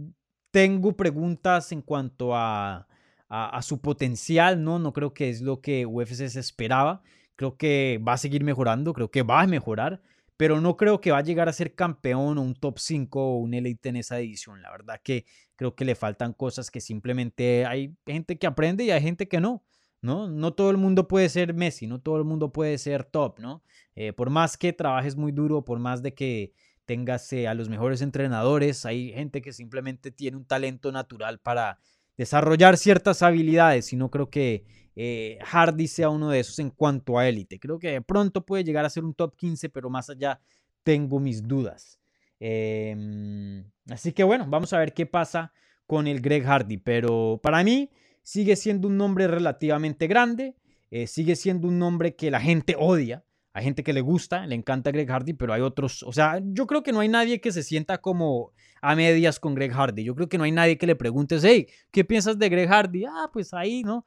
tengo 0.52 0.96
preguntas 0.96 1.72
en 1.72 1.82
cuanto 1.82 2.36
a, 2.36 2.86
a, 3.28 3.62
su 3.62 3.80
potencial, 3.80 4.62
¿no? 4.62 4.78
No 4.78 4.92
creo 4.92 5.12
que 5.12 5.28
es 5.28 5.40
lo 5.42 5.60
que 5.60 5.86
UFC 5.86 6.28
se 6.28 6.40
esperaba. 6.40 7.02
Creo 7.34 7.56
que 7.56 8.00
va 8.06 8.14
a 8.14 8.18
seguir 8.18 8.44
mejorando, 8.44 8.92
creo 8.94 9.10
que 9.10 9.22
va 9.22 9.42
a 9.42 9.46
mejorar, 9.46 10.00
pero 10.36 10.60
no 10.60 10.76
creo 10.76 11.00
que 11.00 11.10
va 11.10 11.18
a 11.18 11.22
llegar 11.22 11.48
a 11.48 11.52
ser 11.52 11.74
campeón 11.74 12.38
o 12.38 12.42
un 12.42 12.54
top 12.54 12.78
5 12.78 13.20
o 13.20 13.38
un 13.38 13.54
elite 13.54 13.88
en 13.88 13.96
esa 13.96 14.18
edición. 14.18 14.62
La 14.62 14.70
verdad 14.70 15.00
que 15.02 15.24
creo 15.56 15.74
que 15.74 15.84
le 15.84 15.94
faltan 15.94 16.32
cosas 16.32 16.70
que 16.70 16.80
simplemente 16.80 17.64
hay 17.64 17.94
gente 18.06 18.38
que 18.38 18.46
aprende 18.46 18.84
y 18.84 18.90
hay 18.90 19.02
gente 19.02 19.28
que 19.28 19.40
no. 19.40 19.62
¿no? 20.02 20.28
No 20.28 20.52
todo 20.52 20.70
el 20.70 20.76
mundo 20.76 21.08
puede 21.08 21.28
ser 21.28 21.54
Messi, 21.54 21.86
no 21.86 22.00
todo 22.00 22.18
el 22.18 22.24
mundo 22.24 22.52
puede 22.52 22.78
ser 22.78 23.04
top, 23.04 23.40
¿no? 23.40 23.62
Eh, 23.94 24.12
por 24.12 24.30
más 24.30 24.56
que 24.56 24.72
trabajes 24.72 25.16
muy 25.16 25.32
duro, 25.32 25.64
por 25.64 25.78
más 25.78 26.02
de 26.02 26.14
que 26.14 26.52
tengas 26.84 27.32
eh, 27.32 27.48
a 27.48 27.54
los 27.54 27.68
mejores 27.68 28.02
entrenadores, 28.02 28.86
hay 28.86 29.12
gente 29.12 29.42
que 29.42 29.52
simplemente 29.52 30.10
tiene 30.10 30.36
un 30.36 30.44
talento 30.44 30.92
natural 30.92 31.40
para 31.40 31.80
desarrollar 32.16 32.76
ciertas 32.76 33.22
habilidades 33.22 33.92
y 33.92 33.96
no 33.96 34.10
creo 34.10 34.30
que 34.30 34.64
eh, 34.98 35.38
Hardy 35.44 35.86
sea 35.88 36.08
uno 36.08 36.30
de 36.30 36.40
esos 36.40 36.58
en 36.58 36.70
cuanto 36.70 37.18
a 37.18 37.28
élite. 37.28 37.60
Creo 37.60 37.78
que 37.78 37.92
de 37.92 38.00
pronto 38.00 38.46
puede 38.46 38.64
llegar 38.64 38.86
a 38.86 38.90
ser 38.90 39.04
un 39.04 39.12
top 39.12 39.36
15, 39.36 39.68
pero 39.68 39.90
más 39.90 40.08
allá 40.08 40.40
tengo 40.82 41.20
mis 41.20 41.46
dudas. 41.46 42.00
Em, 42.40 43.64
así 43.90 44.12
que 44.12 44.24
bueno, 44.24 44.46
vamos 44.48 44.72
a 44.72 44.78
ver 44.78 44.94
qué 44.94 45.04
pasa 45.04 45.52
con 45.86 46.06
el 46.06 46.20
Greg 46.20 46.44
Hardy, 46.44 46.78
pero 46.78 47.38
para 47.42 47.62
mí 47.62 47.90
sigue 48.22 48.56
siendo 48.56 48.88
un 48.88 48.96
nombre 48.96 49.28
relativamente 49.28 50.06
grande, 50.06 50.56
eh, 50.90 51.06
sigue 51.06 51.36
siendo 51.36 51.68
un 51.68 51.78
nombre 51.78 52.16
que 52.16 52.30
la 52.30 52.40
gente 52.40 52.74
odia. 52.78 53.22
Hay 53.52 53.64
gente 53.64 53.82
que 53.82 53.94
le 53.94 54.02
gusta, 54.02 54.46
le 54.46 54.54
encanta 54.54 54.90
Greg 54.90 55.08
Hardy, 55.10 55.32
pero 55.32 55.52
hay 55.52 55.62
otros, 55.62 56.02
o 56.02 56.12
sea, 56.12 56.42
yo 56.42 56.66
creo 56.66 56.82
que 56.82 56.92
no 56.92 57.00
hay 57.00 57.08
nadie 57.08 57.40
que 57.40 57.52
se 57.52 57.62
sienta 57.62 57.98
como 57.98 58.52
a 58.82 58.94
medias 58.94 59.40
con 59.40 59.54
Greg 59.54 59.72
Hardy. 59.72 60.04
Yo 60.04 60.14
creo 60.14 60.28
que 60.28 60.36
no 60.36 60.44
hay 60.44 60.52
nadie 60.52 60.76
que 60.76 60.86
le 60.86 60.94
pregunte, 60.94 61.38
hey, 61.42 61.66
¿qué 61.90 62.04
piensas 62.04 62.38
de 62.38 62.48
Greg 62.50 62.68
Hardy? 62.68 63.04
Ah, 63.06 63.30
pues 63.32 63.54
ahí, 63.54 63.82
¿no? 63.82 64.06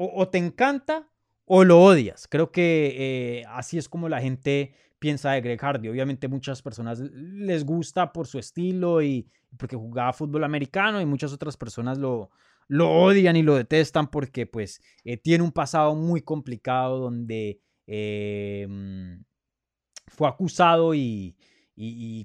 O, 0.00 0.28
te 0.28 0.38
encanta 0.38 1.10
o 1.44 1.64
lo 1.64 1.80
odias. 1.80 2.28
Creo 2.28 2.52
que 2.52 2.94
eh, 3.40 3.44
así 3.48 3.78
es 3.78 3.88
como 3.88 4.08
la 4.08 4.20
gente 4.20 4.74
piensa 5.00 5.32
de 5.32 5.40
Greg 5.40 5.60
Hardy. 5.60 5.88
Obviamente 5.88 6.28
muchas 6.28 6.62
personas 6.62 7.00
les 7.00 7.64
gusta 7.64 8.12
por 8.12 8.28
su 8.28 8.38
estilo 8.38 9.02
y 9.02 9.28
porque 9.56 9.76
jugaba 9.76 10.12
fútbol 10.12 10.44
americano 10.44 11.00
y 11.00 11.06
muchas 11.06 11.32
otras 11.32 11.56
personas 11.56 11.98
lo, 11.98 12.30
lo 12.68 12.90
odian 12.90 13.34
y 13.34 13.42
lo 13.42 13.56
detestan 13.56 14.08
porque 14.08 14.46
pues 14.46 14.80
eh, 15.04 15.16
tiene 15.16 15.42
un 15.42 15.52
pasado 15.52 15.94
muy 15.94 16.20
complicado 16.20 16.98
donde 16.98 17.60
em, 17.86 19.24
fue 20.06 20.28
acusado 20.28 20.94
y, 20.94 21.36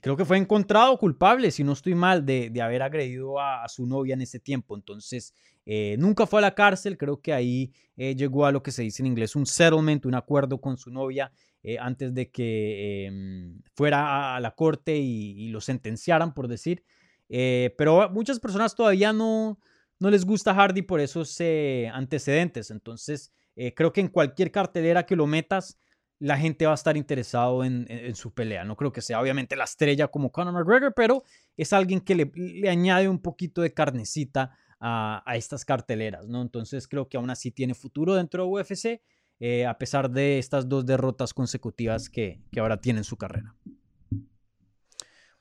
creo 0.02 0.18
que 0.18 0.26
fue 0.26 0.38
encontrado 0.38 0.98
culpable, 0.98 1.52
si 1.52 1.64
no 1.64 1.74
estoy 1.74 1.96
mal, 1.96 2.26
de, 2.26 2.52
haber 2.62 2.82
agredido 2.82 3.40
a, 3.40 3.68
su 3.70 3.86
novia 3.86 4.14
en 4.14 4.22
ese 4.22 4.40
tiempo. 4.40 4.76
Entonces, 4.76 5.34
eh, 5.66 5.96
nunca 6.00 6.26
fue 6.26 6.40
a 6.40 6.42
la 6.42 6.56
cárcel, 6.56 6.98
creo 6.98 7.22
que 7.22 7.34
ahí 7.34 7.72
eh, 7.96 8.16
llegó 8.16 8.46
a 8.46 8.52
lo 8.52 8.64
que 8.64 8.72
se 8.72 8.84
dice 8.84 9.02
en 9.02 9.08
inglés 9.08 9.36
un 9.36 9.46
settlement, 9.46 10.06
un 10.06 10.16
acuerdo 10.16 10.60
con 10.60 10.78
su 10.78 10.92
novia 10.92 11.32
antes 11.80 12.14
de 12.14 12.30
que 12.30 13.06
em, 13.06 13.62
fuera 13.74 14.36
a, 14.36 14.40
la 14.42 14.52
corte 14.52 14.98
y, 14.98 15.48
lo 15.48 15.62
sentenciaran, 15.62 16.34
por 16.34 16.50
decir. 16.50 16.84
pero 17.30 18.10
muchas 18.10 18.38
personas 18.38 18.76
todavía 18.76 19.14
no, 19.14 19.58
no 20.04 20.10
les 20.10 20.26
gusta 20.26 20.54
Hardy 20.54 20.82
por 20.82 21.00
esos 21.00 21.40
eh, 21.40 21.90
antecedentes. 21.94 22.72
Entonces, 22.72 23.32
eh, 23.56 23.74
creo 23.74 23.94
que 23.94 24.02
en 24.02 24.10
cualquier 24.10 24.52
cartelera 24.52 25.06
que 25.06 25.16
lo 25.16 25.28
metas, 25.28 25.80
la 26.20 26.38
gente 26.38 26.66
va 26.66 26.72
a 26.72 26.76
estar 26.76 26.96
interesado 26.96 27.64
en, 27.64 28.16
su 28.16 28.34
pelea. 28.34 28.64
No 28.64 28.76
creo 28.76 28.92
que 28.92 29.02
sea 29.02 29.20
obviamente 29.20 29.56
la 29.56 29.66
estrella 29.66 30.08
como 30.08 30.32
Conor 30.32 30.54
McGregor, 30.54 30.94
pero 30.94 31.24
es 31.58 31.74
alguien 31.74 32.00
que 32.00 32.16
le, 32.16 32.70
añade 32.70 33.10
un 33.10 33.20
poquito 33.20 33.62
de 33.62 33.74
carnecita 33.74 34.58
a, 34.80 35.24
estas 35.36 35.66
carteleras, 35.66 36.28
¿no? 36.28 36.42
Entonces 36.42 36.88
creo 36.88 37.08
que 37.10 37.18
aún 37.18 37.30
así 37.30 37.52
tiene 37.52 37.74
futuro 37.74 38.16
dentro 38.16 38.44
de 38.46 38.50
UFC, 38.50 39.02
eh, 39.40 39.66
a 39.66 39.78
pesar 39.78 40.10
de 40.10 40.40
estas 40.40 40.70
dos 40.70 40.86
derrotas 40.86 41.34
consecutivas 41.34 42.10
que, 42.10 42.42
que 42.52 42.60
ahora 42.60 42.80
tiene 42.80 43.00
en 43.00 43.04
su 43.04 43.18
carrera. 43.18 43.56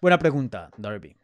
Buena 0.00 0.18
pregunta, 0.18 0.70
Darby. 0.76 1.21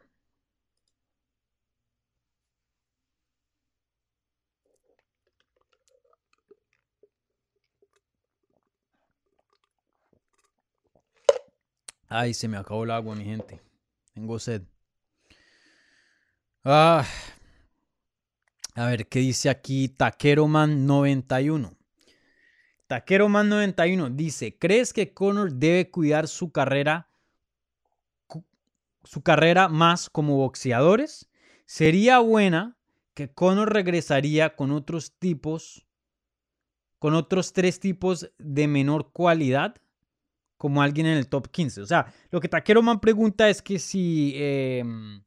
Ay, 12.08 12.32
se 12.32 12.48
me 12.48 12.56
acabó 12.56 12.84
el 12.84 12.90
agua, 12.90 13.14
mi 13.14 13.24
gente. 13.24 13.60
Tengo 14.14 14.38
sed. 14.38 14.62
Ah. 16.64 17.06
A 18.74 18.86
ver, 18.86 19.08
¿qué 19.08 19.18
dice 19.18 19.50
aquí 19.50 19.88
Taqueroman91? 19.88 21.76
Taqueroman91 22.88 24.14
dice, 24.14 24.56
¿crees 24.56 24.94
que 24.94 25.12
Conor 25.12 25.52
debe 25.52 25.90
cuidar 25.90 26.28
su 26.28 26.50
carrera, 26.52 27.10
su 29.04 29.22
carrera 29.22 29.68
más 29.68 30.08
como 30.08 30.36
boxeadores? 30.36 31.28
Sería 31.66 32.20
buena 32.20 32.78
que 33.12 33.30
Conor 33.30 33.74
regresaría 33.74 34.56
con 34.56 34.70
otros 34.70 35.12
tipos, 35.18 35.86
con 36.98 37.14
otros 37.14 37.52
tres 37.52 37.80
tipos 37.80 38.30
de 38.38 38.68
menor 38.68 39.12
cualidad 39.12 39.74
como 40.58 40.82
alguien 40.82 41.06
en 41.06 41.16
el 41.16 41.28
top 41.28 41.48
15. 41.48 41.80
O 41.80 41.86
sea, 41.86 42.12
lo 42.30 42.40
que 42.40 42.48
Taquero 42.48 42.82
Man 42.82 43.00
pregunta 43.00 43.48
es 43.48 43.62
que 43.62 43.78
si 43.78 44.34
em, 44.36 45.22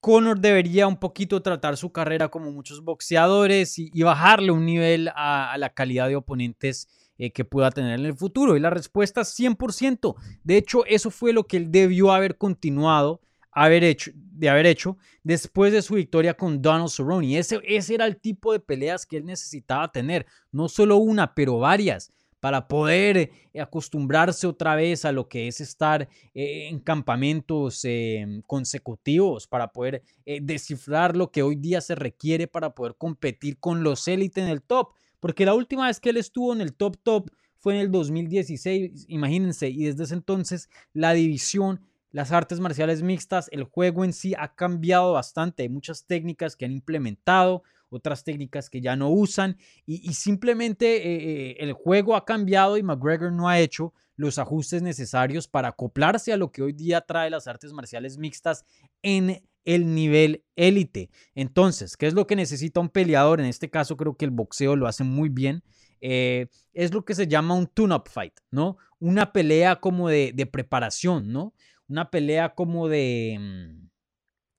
Conor 0.00 0.38
debería 0.40 0.86
un 0.86 0.98
poquito 0.98 1.40
tratar 1.40 1.76
su 1.76 1.90
carrera 1.90 2.28
como 2.28 2.52
muchos 2.52 2.84
boxeadores 2.84 3.78
y, 3.78 4.02
bajarle 4.02 4.50
un 4.50 4.66
nivel 4.66 5.10
a, 5.14 5.56
la 5.58 5.70
calidad 5.70 6.08
de 6.08 6.16
oponentes 6.16 6.88
eh, 7.18 7.32
que 7.32 7.44
pueda 7.44 7.70
tener 7.70 7.98
en 7.98 8.04
el 8.04 8.14
futuro. 8.14 8.56
Y 8.56 8.60
la 8.60 8.70
respuesta 8.70 9.22
es 9.22 9.38
100%. 9.38 10.14
De 10.44 10.56
hecho, 10.56 10.84
eso 10.86 11.10
fue 11.10 11.32
lo 11.32 11.44
que 11.44 11.56
él 11.56 11.70
debió 11.70 12.12
haber 12.12 12.36
continuado 12.36 13.22
haber 13.52 13.84
hecho, 13.84 14.10
de 14.14 14.50
haber 14.50 14.66
hecho 14.66 14.98
después 15.24 15.72
de 15.72 15.80
su 15.80 15.94
victoria 15.94 16.34
con 16.34 16.60
Donald 16.60 16.90
Cerrone. 16.90 17.38
Ese, 17.38 17.58
ese 17.64 17.94
era 17.94 18.04
el 18.04 18.20
tipo 18.20 18.52
de 18.52 18.60
peleas 18.60 19.06
que 19.06 19.16
él 19.16 19.24
necesitaba 19.24 19.90
tener. 19.90 20.26
No 20.52 20.68
solo 20.68 20.98
una, 20.98 21.34
pero 21.34 21.58
varias 21.58 22.12
para 22.46 22.68
poder 22.68 23.16
eh, 23.52 23.60
acostumbrarse 23.60 24.46
otra 24.46 24.76
vez 24.76 25.04
a 25.04 25.10
lo 25.10 25.28
que 25.28 25.48
es 25.48 25.60
estar 25.60 26.08
eh, 26.32 26.68
en 26.68 26.78
campamentos 26.78 27.80
em, 27.82 28.40
consecutivos, 28.42 29.48
para 29.48 29.72
poder 29.72 30.04
eh, 30.24 30.38
descifrar 30.40 31.16
lo 31.16 31.32
que 31.32 31.42
hoy 31.42 31.56
día 31.56 31.80
se 31.80 31.96
requiere 31.96 32.46
para 32.46 32.72
poder 32.72 32.94
competir 32.94 33.58
con 33.58 33.82
los 33.82 34.06
élites 34.06 34.44
en 34.44 34.48
el 34.48 34.62
top. 34.62 34.90
Porque 35.18 35.44
la 35.44 35.54
última 35.54 35.88
vez 35.88 35.98
que 35.98 36.10
él 36.10 36.18
estuvo 36.18 36.52
en 36.52 36.60
el 36.60 36.72
top 36.72 36.98
top 37.02 37.30
fue 37.58 37.74
en 37.74 37.80
el 37.80 37.90
2016, 37.90 39.06
imagínense, 39.08 39.68
y 39.68 39.86
desde 39.86 40.04
ese 40.04 40.14
entonces 40.14 40.70
la 40.92 41.14
división 41.14 41.80
las 42.12 42.30
artes 42.30 42.60
marciales 42.60 43.02
mixtas, 43.02 43.48
el 43.50 43.64
juego 43.64 44.04
en 44.04 44.12
sí 44.12 44.34
ha 44.38 44.54
cambiado 44.54 45.14
bastante. 45.14 45.64
Hay 45.64 45.68
muchas 45.68 46.06
técnicas 46.06 46.54
que 46.54 46.64
han 46.64 46.70
implementado, 46.70 47.64
otras 47.90 48.24
técnicas 48.24 48.70
que 48.70 48.80
ya 48.80 48.96
no 48.96 49.10
usan 49.10 49.56
y, 49.84 50.14
simplemente 50.14 50.96
eh, 50.96 51.50
eh, 51.50 51.56
el 51.60 51.72
juego 51.72 52.16
ha 52.16 52.24
cambiado 52.24 52.76
y 52.76 52.82
McGregor 52.82 53.32
no 53.32 53.48
ha 53.48 53.60
hecho 53.60 53.92
los 54.16 54.38
ajustes 54.38 54.82
necesarios 54.82 55.46
para 55.46 55.68
acoplarse 55.68 56.32
a 56.32 56.36
lo 56.36 56.50
que 56.50 56.62
hoy 56.62 56.72
día 56.72 57.02
trae 57.02 57.30
las 57.30 57.46
artes 57.46 57.72
marciales 57.72 58.18
mixtas 58.18 58.64
en 59.02 59.42
el 59.64 59.94
nivel 59.94 60.44
élite. 60.54 61.10
Entonces, 61.34 61.96
¿qué 61.96 62.06
es 62.06 62.14
lo 62.14 62.26
que 62.26 62.36
necesita 62.36 62.80
un 62.80 62.88
peleador? 62.88 63.40
En 63.40 63.46
este 63.46 63.68
caso 63.68 63.96
creo 63.96 64.16
que 64.16 64.24
el 64.24 64.30
boxeo 64.30 64.76
lo 64.76 64.86
hace 64.86 65.04
muy 65.04 65.28
bien. 65.28 65.62
Eh, 66.00 66.46
es 66.72 66.94
lo 66.94 67.04
que 67.04 67.14
se 67.14 67.26
llama 67.26 67.54
un 67.54 67.66
tune-up 67.66 68.08
fight, 68.08 68.34
¿no? 68.50 68.78
Una 68.98 69.32
pelea 69.32 69.76
como 69.76 70.08
de, 70.08 70.32
de 70.34 70.46
preparación, 70.46 71.32
¿no? 71.32 71.52
Una 71.88 72.10
pelea 72.10 72.54
como 72.54 72.88
de, 72.88 73.36
mm, 73.38 73.88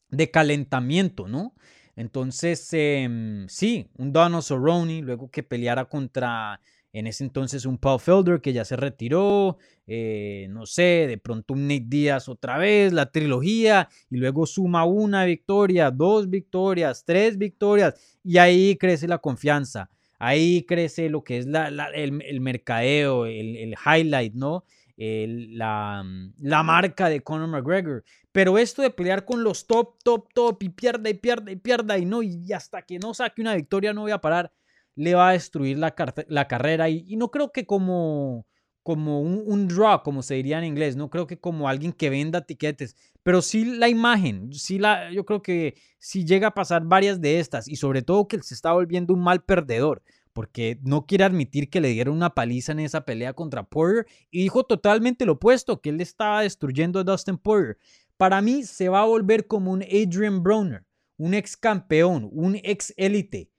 de 0.10 0.32
calentamiento, 0.32 1.28
¿no? 1.28 1.56
Entonces, 1.98 2.70
em, 2.74 3.48
sí, 3.50 3.90
un 3.98 4.14
Donald 4.14 4.44
Cerrone, 4.44 5.02
luego 5.02 5.32
que 5.32 5.42
peleara 5.42 5.86
contra, 5.86 6.62
en 6.94 7.08
ese 7.08 7.24
entonces, 7.24 7.66
un 7.66 7.80
Paul 7.80 8.00
Felder 8.00 8.40
que 8.40 8.54
ya 8.54 8.64
se 8.64 8.76
retiró, 8.76 9.58
eh, 9.88 10.46
no 10.52 10.68
sé, 10.68 11.06
de 11.08 11.18
pronto 11.18 11.56
un 11.56 11.68
Nate 11.68 11.86
Díaz 11.88 12.30
otra 12.30 12.60
vez, 12.60 12.94
la 12.94 13.12
trilogía, 13.12 13.90
y 14.12 14.18
luego 14.18 14.46
suma 14.46 14.86
una 14.86 15.26
victoria, 15.26 15.90
dos 15.90 16.30
victorias, 16.30 17.04
tres 17.04 17.36
victorias, 17.38 17.96
y 18.24 18.38
ahí 18.38 18.76
crece 18.78 19.08
la 19.08 19.18
confianza, 19.18 19.90
ahí 20.20 20.64
crece 20.68 21.10
lo 21.10 21.24
que 21.24 21.40
es 21.40 21.48
el, 21.96 22.42
mercadeo, 22.42 23.26
el 23.26 23.76
highlight, 23.84 24.36
¿no? 24.36 24.66
La, 24.98 26.04
mm, 26.04 26.34
la, 26.40 26.64
marca 26.64 27.10
de 27.10 27.22
Conor 27.22 27.48
McGregor. 27.48 28.04
Pero 28.32 28.58
esto 28.58 28.82
de 28.82 28.90
pelear 28.90 29.26
con 29.26 29.44
los 29.44 29.68
top, 29.68 29.96
top, 30.04 30.28
top 30.34 30.64
y 30.64 30.70
pierda 30.70 31.10
y 31.10 31.14
pierda 31.14 31.52
y 31.52 31.56
pierda 31.56 31.98
y 31.98 32.06
no, 32.06 32.24
y 32.24 32.52
hasta 32.54 32.82
que 32.82 33.00
no 33.00 33.14
saque 33.14 33.42
una 33.42 33.56
victoria 33.56 33.94
no 33.94 34.02
voy 34.02 34.12
a 34.12 34.22
parar, 34.22 34.52
le 34.96 35.16
va 35.16 35.30
a 35.30 35.34
destruir 35.34 35.78
la, 35.78 35.94
la 36.28 36.48
carrera. 36.48 36.90
Y, 36.90 37.16
no 37.18 37.30
creo 37.30 37.52
que 37.52 37.66
como, 37.66 38.46
como 38.84 39.22
un, 39.22 39.44
un, 39.46 39.68
draw, 39.68 40.02
como 40.04 40.24
se 40.24 40.36
diría 40.36 40.58
en 40.58 40.66
inglés, 40.66 40.96
no 40.96 41.10
creo 41.10 41.28
que 41.28 41.40
como 41.40 41.70
alguien 41.70 41.94
que 41.94 42.10
venda 42.10 42.42
tiquetes, 42.42 42.96
pero 43.24 43.42
sí 43.42 43.66
la 43.66 43.90
imagen, 43.90 44.52
sí 44.54 44.80
la, 44.80 45.12
yo 45.12 45.26
creo 45.26 45.42
que 45.42 45.76
si 46.00 46.26
llega 46.26 46.48
a 46.48 46.54
pasar 46.54 46.86
varias 46.86 47.22
de 47.22 47.40
estas 47.40 47.68
y 47.68 47.76
sobre 47.76 48.02
todo 48.02 48.28
que 48.28 48.42
se 48.42 48.54
está 48.54 48.72
volviendo 48.74 49.14
un 49.14 49.22
mal 49.22 49.44
perdedor 49.44 50.02
porque 50.38 50.78
no 50.84 51.08
quiere 51.08 51.24
admitir 51.24 51.68
que 51.68 51.82
le 51.82 51.88
dieron 51.88 52.16
una 52.16 52.36
paliza 52.36 52.72
en 52.72 52.82
esa 52.82 53.06
pelea 53.06 53.34
contra 53.34 53.64
Poirier 53.64 54.06
y 54.30 54.44
dijo 54.44 54.66
totalmente 54.66 55.26
lo 55.26 55.32
opuesto, 55.32 55.82
que 55.82 55.90
él 55.90 56.00
estaba 56.00 56.44
destruyendo 56.44 57.00
a 57.00 57.04
Dustin 57.04 57.40
Poirier. 57.40 57.80
Para 58.18 58.40
mí 58.44 58.62
se 58.62 58.88
va 58.88 59.02
a 59.02 59.06
volver 59.06 59.48
como 59.48 59.72
un 59.72 59.82
Adrian 59.82 60.44
Broner, 60.44 60.86
un 61.18 61.34
ex 61.34 61.58
campeón, 61.58 62.30
un 62.32 62.56
ex 62.62 62.94
élite, 62.98 63.50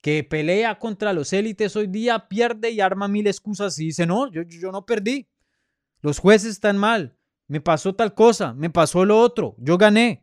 que 0.00 0.22
pelea 0.22 0.78
contra 0.78 1.12
los 1.12 1.32
élites 1.32 1.74
hoy 1.74 1.88
día, 1.88 2.28
pierde 2.28 2.70
y 2.70 2.80
arma 2.80 3.08
mil 3.08 3.26
excusas 3.26 3.76
y 3.80 3.86
dice, 3.86 4.06
no, 4.06 4.30
yo, 4.30 4.42
yo 4.42 4.70
no 4.70 4.86
perdí. 4.86 5.28
Los 6.00 6.20
jueces 6.20 6.52
están 6.52 6.78
mal, 6.78 7.16
me 7.48 7.60
pasó 7.60 7.96
tal 7.96 8.14
cosa, 8.14 8.54
me 8.54 8.70
pasó 8.70 9.04
lo 9.04 9.18
otro, 9.18 9.56
yo 9.58 9.76
gané 9.78 10.22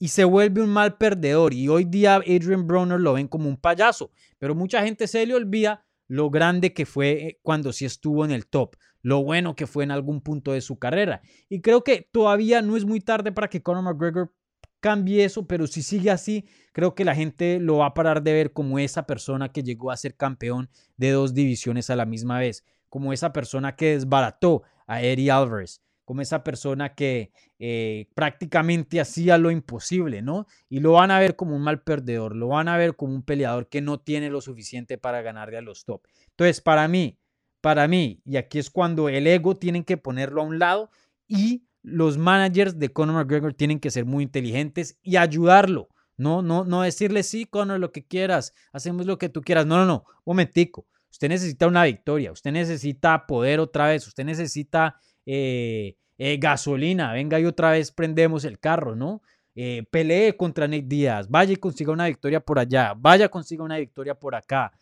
y 0.00 0.08
se 0.08 0.24
vuelve 0.24 0.62
un 0.62 0.70
mal 0.70 0.96
perdedor. 0.96 1.54
Y 1.54 1.68
hoy 1.68 1.84
día 1.84 2.16
Adrian 2.16 2.66
Broner 2.66 2.98
lo 2.98 3.12
ven 3.12 3.28
como 3.28 3.48
un 3.48 3.58
payaso, 3.58 4.10
pero 4.38 4.56
mucha 4.56 4.82
gente 4.82 5.06
se 5.06 5.24
le 5.24 5.34
olvida 5.34 5.84
lo 6.08 6.30
grande 6.30 6.72
que 6.72 6.86
fue 6.86 7.10
eh, 7.10 7.38
cuando 7.42 7.72
sí 7.72 7.84
estuvo 7.84 8.24
en 8.24 8.32
el 8.32 8.46
top, 8.48 8.74
lo 9.02 9.22
bueno 9.22 9.54
que 9.54 9.68
fue 9.68 9.84
en 9.84 9.92
algún 9.92 10.22
punto 10.22 10.52
de 10.52 10.62
su 10.62 10.78
carrera. 10.78 11.20
Y 11.48 11.60
creo 11.60 11.84
que 11.84 12.08
todavía 12.10 12.62
no 12.62 12.76
es 12.76 12.84
muy 12.84 13.00
tarde 13.00 13.30
para 13.30 13.48
que 13.48 13.62
Conor 13.62 13.84
McGregor 13.84 14.32
cambie 14.80 15.22
eso, 15.22 15.46
pero 15.46 15.66
si 15.66 15.82
sigue 15.82 16.10
así, 16.10 16.48
creo 16.72 16.94
que 16.94 17.04
la 17.04 17.14
gente 17.14 17.60
lo 17.60 17.76
va 17.76 17.86
a 17.86 17.94
parar 17.94 18.22
de 18.22 18.32
ver 18.32 18.52
como 18.54 18.78
esa 18.78 19.06
persona 19.06 19.52
que 19.52 19.62
llegó 19.62 19.90
a 19.90 19.98
ser 19.98 20.16
campeón 20.16 20.70
de 20.96 21.10
dos 21.10 21.34
divisiones 21.34 21.90
a 21.90 21.96
la 21.96 22.06
misma 22.06 22.38
vez, 22.38 22.64
como 22.88 23.12
esa 23.12 23.34
persona 23.34 23.76
que 23.76 23.92
desbarató 23.92 24.62
a 24.86 25.02
Eddie 25.02 25.30
Alvarez, 25.30 25.82
como 26.10 26.22
esa 26.22 26.42
persona 26.42 26.96
que 26.96 27.30
eh, 27.60 28.08
prácticamente 28.14 29.00
hacía 29.00 29.38
lo 29.38 29.52
imposible, 29.52 30.22
¿no? 30.22 30.48
Y 30.68 30.80
lo 30.80 30.94
van 30.94 31.12
a 31.12 31.20
ver 31.20 31.36
como 31.36 31.54
un 31.54 31.62
mal 31.62 31.82
perdedor, 31.82 32.34
lo 32.34 32.48
van 32.48 32.66
a 32.66 32.76
ver 32.76 32.96
como 32.96 33.14
un 33.14 33.22
peleador 33.22 33.68
que 33.68 33.80
no 33.80 34.00
tiene 34.00 34.28
lo 34.28 34.40
suficiente 34.40 34.98
para 34.98 35.22
ganarle 35.22 35.58
a 35.58 35.60
los 35.60 35.84
top. 35.84 36.02
Entonces, 36.30 36.60
para 36.60 36.88
mí, 36.88 37.16
para 37.60 37.86
mí, 37.86 38.20
y 38.24 38.38
aquí 38.38 38.58
es 38.58 38.70
cuando 38.70 39.08
el 39.08 39.24
ego 39.24 39.54
tienen 39.54 39.84
que 39.84 39.98
ponerlo 39.98 40.40
a 40.40 40.46
un 40.46 40.58
lado 40.58 40.90
y 41.28 41.62
los 41.80 42.18
managers 42.18 42.76
de 42.76 42.88
Conor 42.88 43.14
McGregor 43.14 43.54
tienen 43.54 43.78
que 43.78 43.92
ser 43.92 44.04
muy 44.04 44.24
inteligentes 44.24 44.98
y 45.04 45.14
ayudarlo. 45.14 45.90
No, 46.16 46.42
no, 46.42 46.64
no 46.64 46.82
decirle 46.82 47.22
sí, 47.22 47.44
Conor, 47.44 47.78
lo 47.78 47.92
que 47.92 48.04
quieras, 48.04 48.52
hacemos 48.72 49.06
lo 49.06 49.16
que 49.16 49.28
tú 49.28 49.42
quieras. 49.42 49.64
No, 49.64 49.76
no, 49.76 49.86
no, 49.86 50.04
momentico. 50.24 50.88
Usted 51.08 51.28
necesita 51.28 51.68
una 51.68 51.84
victoria, 51.84 52.32
usted 52.32 52.50
necesita 52.50 53.26
poder 53.28 53.60
otra 53.60 53.86
vez, 53.86 54.08
usted 54.08 54.24
necesita 54.24 54.96
eh, 55.32 55.96
eh, 56.18 56.38
gasolina, 56.38 57.12
venga 57.12 57.38
y 57.38 57.44
otra 57.44 57.70
vez 57.70 57.92
prendemos 57.92 58.44
el 58.44 58.58
carro, 58.58 58.96
¿no? 58.96 59.22
Eh, 59.54 59.84
pelee 59.88 60.36
contra 60.36 60.66
Nick 60.66 60.86
Díaz, 60.88 61.28
vaya 61.30 61.52
y 61.52 61.56
consiga 61.56 61.92
una 61.92 62.06
victoria 62.06 62.40
por 62.40 62.58
allá, 62.58 62.94
vaya 62.96 63.28
consiga 63.28 63.62
una 63.62 63.78
victoria 63.78 64.18
por 64.18 64.34
acá, 64.34 64.72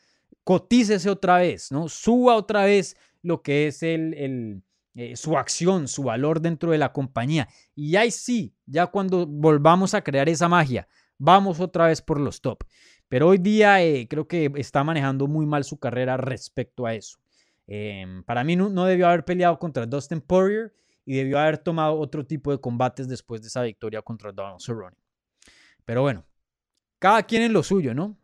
cotícese 0.45 1.11
otra 1.11 1.37
vez, 1.37 1.71
¿no? 1.71 1.89
Suba 1.91 2.35
otra 2.35 2.65
vez 2.65 2.97
lo 3.23 3.43
que 3.43 3.67
es 3.67 3.83
el, 3.83 4.63
eh, 4.95 5.17
su 5.17 5.37
acción, 5.37 5.87
su 5.87 6.05
valor 6.05 6.41
dentro 6.41 6.73
de 6.73 6.79
la 6.79 6.95
compañía. 6.95 7.47
Y 7.75 7.97
ahí 7.97 8.11
sí, 8.11 8.55
ya 8.65 8.87
cuando 8.87 9.27
volvamos 9.27 9.93
a 9.93 10.03
crear 10.03 10.31
esa 10.31 10.49
magia, 10.49 10.89
vamos 11.19 11.61
otra 11.61 11.89
vez 11.89 12.01
por 12.01 12.19
los 12.19 12.41
top. 12.41 12.65
Pero 13.09 13.29
hoy 13.29 13.39
día 13.39 13.77
creo 14.09 14.27
que 14.27 14.51
está 14.57 14.83
manejando 14.83 15.27
muy 15.27 15.45
mal 15.45 15.65
su 15.65 15.79
carrera 15.79 16.17
respecto 16.17 16.87
a 16.87 16.95
eso. 16.95 17.19
Em, 17.71 18.23
para 18.25 18.45
mí 18.45 18.57
no, 18.57 18.85
debió 18.87 19.09
haber 19.09 19.27
peleado 19.27 19.59
contra 19.59 19.85
Dustin 19.85 20.23
Poirier 20.23 20.75
y 21.05 21.17
debió 21.17 21.39
haber 21.39 21.59
tomado 21.59 21.99
otro 21.99 22.25
tipo 22.25 22.51
de 22.51 22.59
combates 22.59 23.07
después 23.07 23.43
de 23.43 23.49
esa 23.49 23.63
victoria 23.63 24.01
contra 24.01 24.33
Donald 24.33 24.61
Cerrone. 24.61 24.97
Pero 25.85 26.01
bueno, 26.01 26.25
cada 26.99 27.23
quien 27.23 27.43
en 27.43 27.53
lo 27.53 27.63
suyo, 27.63 27.95
¿no? 27.95 28.17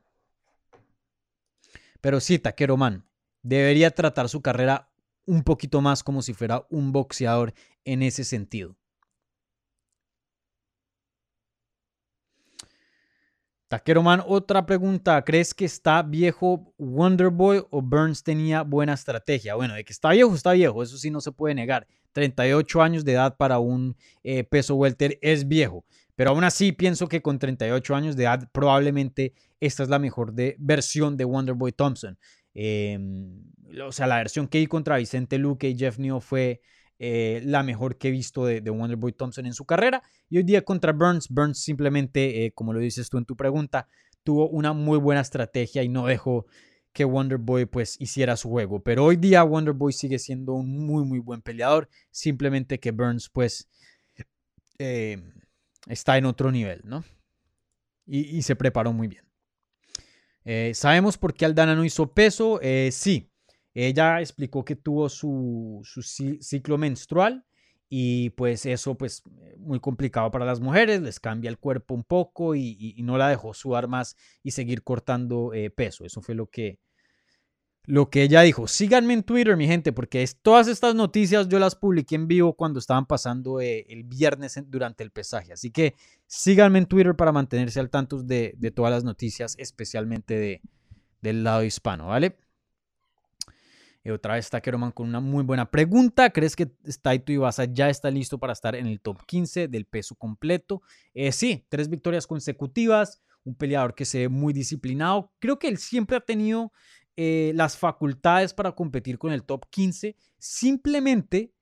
Pero 2.00 2.20
sí, 2.20 2.38
Taquero 2.38 2.78
Man 2.78 3.04
debería 3.42 3.90
tratar 3.90 4.30
su 4.30 4.40
carrera 4.40 4.90
un 5.26 5.42
poquito 5.42 5.82
más 5.82 6.02
como 6.02 6.22
si 6.22 6.32
fuera 6.32 6.66
un 6.70 6.92
boxeador 6.92 7.52
en 7.84 8.02
ese 8.02 8.24
sentido. 8.24 8.76
Taquero 13.68 14.02
Man, 14.02 14.22
otra 14.26 14.66
pregunta. 14.66 15.22
¿Crees 15.24 15.54
que 15.54 15.64
está 15.64 16.02
viejo 16.02 16.72
Wonderboy 16.78 17.64
o 17.70 17.82
Burns 17.82 18.22
tenía 18.22 18.62
buena 18.62 18.92
estrategia? 18.92 19.54
Bueno, 19.54 19.74
de 19.74 19.84
que 19.84 19.92
está 19.92 20.10
viejo, 20.10 20.34
está 20.34 20.52
viejo, 20.52 20.82
eso 20.82 20.96
sí 20.96 21.10
no 21.10 21.20
se 21.20 21.32
puede 21.32 21.54
negar. 21.54 21.86
38 22.12 22.82
años 22.82 23.04
de 23.04 23.12
edad 23.12 23.36
para 23.36 23.58
un 23.58 23.96
eh, 24.22 24.44
peso 24.44 24.76
welter 24.76 25.18
es 25.22 25.48
viejo. 25.48 25.84
Pero 26.14 26.30
aún 26.30 26.44
así 26.44 26.72
pienso 26.72 27.08
que 27.08 27.22
con 27.22 27.38
38 27.38 27.94
años 27.94 28.16
de 28.16 28.24
edad 28.24 28.48
probablemente 28.52 29.32
esta 29.60 29.82
es 29.82 29.88
la 29.88 29.98
mejor 29.98 30.32
versión 30.58 31.16
de 31.16 31.24
Wonderboy 31.24 31.72
Thompson. 31.72 32.18
Em, 32.54 33.42
o 33.84 33.90
sea, 33.90 34.06
la 34.06 34.18
versión 34.18 34.46
que 34.46 34.58
vi 34.58 34.66
contra 34.66 34.98
Vicente 34.98 35.38
Luque 35.38 35.70
y 35.70 35.76
Jeff 35.76 35.98
Neal 35.98 36.20
fue 36.20 36.60
eh, 36.98 37.42
la 37.44 37.62
mejor 37.62 37.98
que 37.98 38.08
he 38.08 38.10
visto 38.10 38.46
de, 38.46 38.60
de, 38.60 38.70
Wonderboy 38.70 39.12
Thompson 39.12 39.46
en 39.46 39.54
su 39.54 39.64
carrera. 39.64 40.02
Y 40.28 40.38
hoy 40.38 40.44
día 40.44 40.62
contra 40.62 40.92
Burns, 40.92 41.28
Burns 41.28 41.58
simplemente, 41.58 42.44
eh, 42.44 42.52
como 42.52 42.72
lo 42.72 42.78
dices 42.78 43.08
tú 43.08 43.18
en 43.18 43.24
tu 43.24 43.36
pregunta, 43.36 43.88
tuvo 44.22 44.48
una 44.48 44.72
muy 44.72 44.98
buena 44.98 45.20
estrategia 45.20 45.82
y 45.82 45.88
no 45.88 46.06
dejó 46.06 46.46
que 46.92 47.04
Wonderboy 47.04 47.66
pues 47.66 48.00
hiciera 48.00 48.36
su 48.36 48.48
juego. 48.48 48.82
Pero 48.82 49.04
hoy 49.04 49.16
día 49.16 49.42
Wonderboy 49.42 49.92
sigue 49.92 50.20
siendo 50.20 50.54
un 50.54 50.86
muy 50.86 51.04
muy 51.04 51.18
buen 51.18 51.42
peleador. 51.42 51.88
Simplemente 52.10 52.78
que 52.78 52.92
Burns 52.92 53.28
pues 53.28 53.68
eh, 54.78 55.20
está 55.88 56.16
en 56.16 56.26
otro 56.26 56.52
nivel, 56.52 56.82
¿no? 56.84 57.04
Y, 58.06 58.42
se 58.42 58.54
preparó 58.54 58.92
muy 58.92 59.08
bien. 59.08 59.24
¿Sabemos 60.74 61.16
por 61.16 61.32
qué 61.32 61.46
Aldana 61.46 61.74
no 61.74 61.86
hizo 61.86 62.12
peso? 62.12 62.60
Sí. 62.90 63.33
Ella 63.74 64.20
explicó 64.20 64.64
que 64.64 64.76
tuvo 64.76 65.08
su, 65.08 65.80
su 65.84 66.02
ciclo 66.02 66.78
menstrual 66.78 67.44
y 67.88 68.30
pues 68.30 68.64
eso 68.66 68.96
pues 68.96 69.22
muy 69.58 69.80
complicado 69.80 70.30
para 70.30 70.44
las 70.44 70.60
mujeres, 70.60 71.02
les 71.02 71.20
cambia 71.20 71.50
el 71.50 71.58
cuerpo 71.58 71.94
un 71.94 72.04
poco 72.04 72.54
y, 72.54 72.94
no 73.02 73.18
la 73.18 73.28
dejó 73.28 73.52
sudar 73.52 73.88
más 73.88 74.16
y 74.42 74.52
seguir 74.52 74.82
cortando 74.82 75.52
peso. 75.76 76.04
Eso 76.04 76.22
fue 76.22 76.34
lo 76.34 76.46
que, 76.46 76.78
lo 77.86 78.08
que 78.08 78.22
ella 78.22 78.40
dijo. 78.42 78.66
Síganme 78.66 79.14
en 79.14 79.22
Twitter, 79.22 79.56
mi 79.56 79.66
gente, 79.66 79.92
porque 79.92 80.22
es, 80.22 80.36
todas 80.40 80.68
estas 80.68 80.94
noticias 80.94 81.48
yo 81.48 81.58
las 81.58 81.74
publiqué 81.74 82.14
en 82.14 82.26
vivo 82.28 82.54
cuando 82.54 82.78
estaban 82.78 83.06
pasando 83.06 83.60
eh, 83.60 83.86
el 83.88 84.04
viernes 84.04 84.58
durante 84.66 85.04
el 85.04 85.10
pesaje. 85.10 85.52
Así 85.52 85.70
que 85.70 85.94
síganme 86.26 86.78
en 86.78 86.86
Twitter 86.86 87.14
para 87.14 87.32
mantenerse 87.32 87.80
al 87.80 87.90
tanto 87.90 88.22
de, 88.22 88.56
todas 88.74 88.90
las 88.90 89.04
noticias, 89.04 89.54
especialmente 89.58 90.38
de, 90.38 90.62
del 91.20 91.44
lado 91.44 91.62
hispano, 91.64 92.08
¿vale? 92.08 92.36
Otra 94.12 94.34
vez 94.34 94.46
está 94.46 94.60
Keroman 94.60 94.92
con 94.92 95.08
una 95.08 95.20
muy 95.20 95.42
buena 95.44 95.70
pregunta. 95.70 96.30
¿Crees 96.30 96.54
que 96.54 96.66
Taito 96.66 97.32
Ibasa 97.32 97.64
ya 97.64 97.88
está 97.88 98.10
listo 98.10 98.38
para 98.38 98.52
estar 98.52 98.74
en 98.74 98.86
el 98.86 99.00
top 99.00 99.24
15 99.26 99.68
del 99.68 99.86
peso 99.86 100.14
completo? 100.14 100.82
Eh, 101.14 101.32
sí, 101.32 101.64
tres 101.68 101.88
victorias 101.88 102.26
consecutivas, 102.26 103.22
un 103.44 103.54
peleador 103.54 103.94
que 103.94 104.04
se 104.04 104.18
ve 104.18 104.28
muy 104.28 104.52
disciplinado. 104.52 105.32
Creo 105.38 105.58
que 105.58 105.68
él 105.68 105.78
siempre 105.78 106.16
ha 106.16 106.20
tenido 106.20 106.70
eh, 107.16 107.52
las 107.54 107.76
facultades 107.76 108.52
para 108.52 108.72
competir 108.72 109.18
con 109.18 109.32
el 109.32 109.44
top 109.44 109.66
15, 109.70 110.16
simplemente 110.36 111.52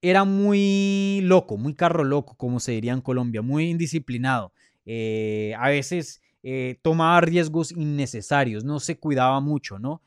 era 0.00 0.24
muy 0.24 1.20
loco, 1.22 1.58
muy 1.58 1.74
carro 1.74 2.02
loco, 2.02 2.34
como 2.36 2.60
se 2.60 2.72
diría 2.72 2.92
en 2.92 3.02
Colombia, 3.02 3.42
muy 3.42 3.70
indisciplinado. 3.70 4.52
Eh, 4.86 5.54
a 5.58 5.68
veces 5.68 6.22
eh, 6.42 6.78
tomaba 6.80 7.20
riesgos 7.20 7.72
innecesarios, 7.72 8.64
no 8.64 8.80
se 8.80 8.98
cuidaba 8.98 9.38
mucho, 9.40 9.78
¿no? 9.78 10.00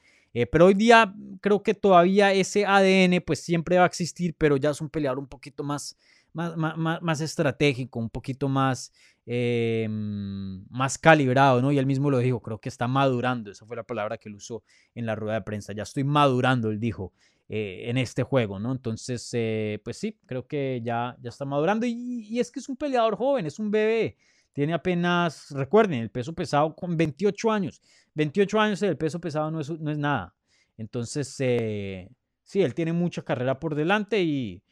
Pero 0.45 0.67
hoy 0.67 0.73
día 0.73 1.13
creo 1.41 1.63
que 1.63 1.73
todavía 1.73 2.33
ese 2.33 2.65
ADN 2.65 3.23
pues 3.25 3.41
siempre 3.41 3.77
va 3.77 3.83
a 3.83 3.87
existir, 3.87 4.35
pero 4.37 4.57
ya 4.57 4.69
es 4.69 4.81
un 4.81 4.89
peleador 4.89 5.19
un 5.19 5.27
poquito 5.27 5.63
más, 5.63 5.97
más, 6.33 6.55
más, 6.55 7.01
más 7.01 7.21
estratégico, 7.21 7.99
un 7.99 8.09
poquito 8.09 8.47
más 8.47 8.91
eh, 9.29 9.85
más 9.89 10.97
calibrado, 10.97 11.61
¿no? 11.61 11.73
Y 11.73 11.77
él 11.77 11.85
mismo 11.85 12.09
lo 12.09 12.19
dijo, 12.19 12.41
creo 12.41 12.61
que 12.61 12.69
está 12.69 12.87
madurando, 12.87 13.51
esa 13.51 13.65
fue 13.65 13.75
la 13.75 13.83
palabra 13.83 14.17
que 14.17 14.29
él 14.29 14.35
usó 14.35 14.63
en 14.95 15.05
la 15.05 15.15
rueda 15.15 15.33
de 15.35 15.41
prensa, 15.41 15.73
ya 15.73 15.83
estoy 15.83 16.05
madurando, 16.05 16.69
él 16.69 16.79
dijo, 16.79 17.11
eh, 17.49 17.89
en 17.89 17.97
este 17.97 18.23
juego, 18.23 18.57
¿no? 18.57 18.71
Entonces, 18.71 19.29
eh, 19.33 19.81
pues 19.83 19.97
sí, 19.97 20.17
creo 20.25 20.47
que 20.47 20.81
ya, 20.81 21.17
ya 21.21 21.29
está 21.29 21.43
madurando 21.43 21.85
y, 21.85 22.39
es 22.39 22.51
que 22.51 22.61
es 22.61 22.69
un 22.69 22.77
peleador 22.77 23.17
joven, 23.17 23.45
es 23.45 23.59
un 23.59 23.69
bebé, 23.69 24.15
tiene 24.57 24.73
apenas, 24.73 25.51
recuerden, 25.51 26.01
el 26.01 26.09
peso 26.09 26.33
pesado 26.33 26.75
con 26.75 26.97
28 26.97 27.51
años, 27.51 27.79
28 28.15 28.59
años 28.59 28.81
el 28.81 28.97
peso 28.97 29.21
pesado 29.21 29.51
no 29.51 29.59
es, 29.59 29.69
no 29.69 29.91
es 29.91 29.99
nada, 29.99 30.33
entonces, 30.77 31.27
sí, 31.35 32.61
él 32.63 32.73
tiene 32.73 32.91
mucha 32.91 33.21
carrera 33.21 33.59
por 33.59 33.75
delante 33.75 34.19
y 34.19 34.63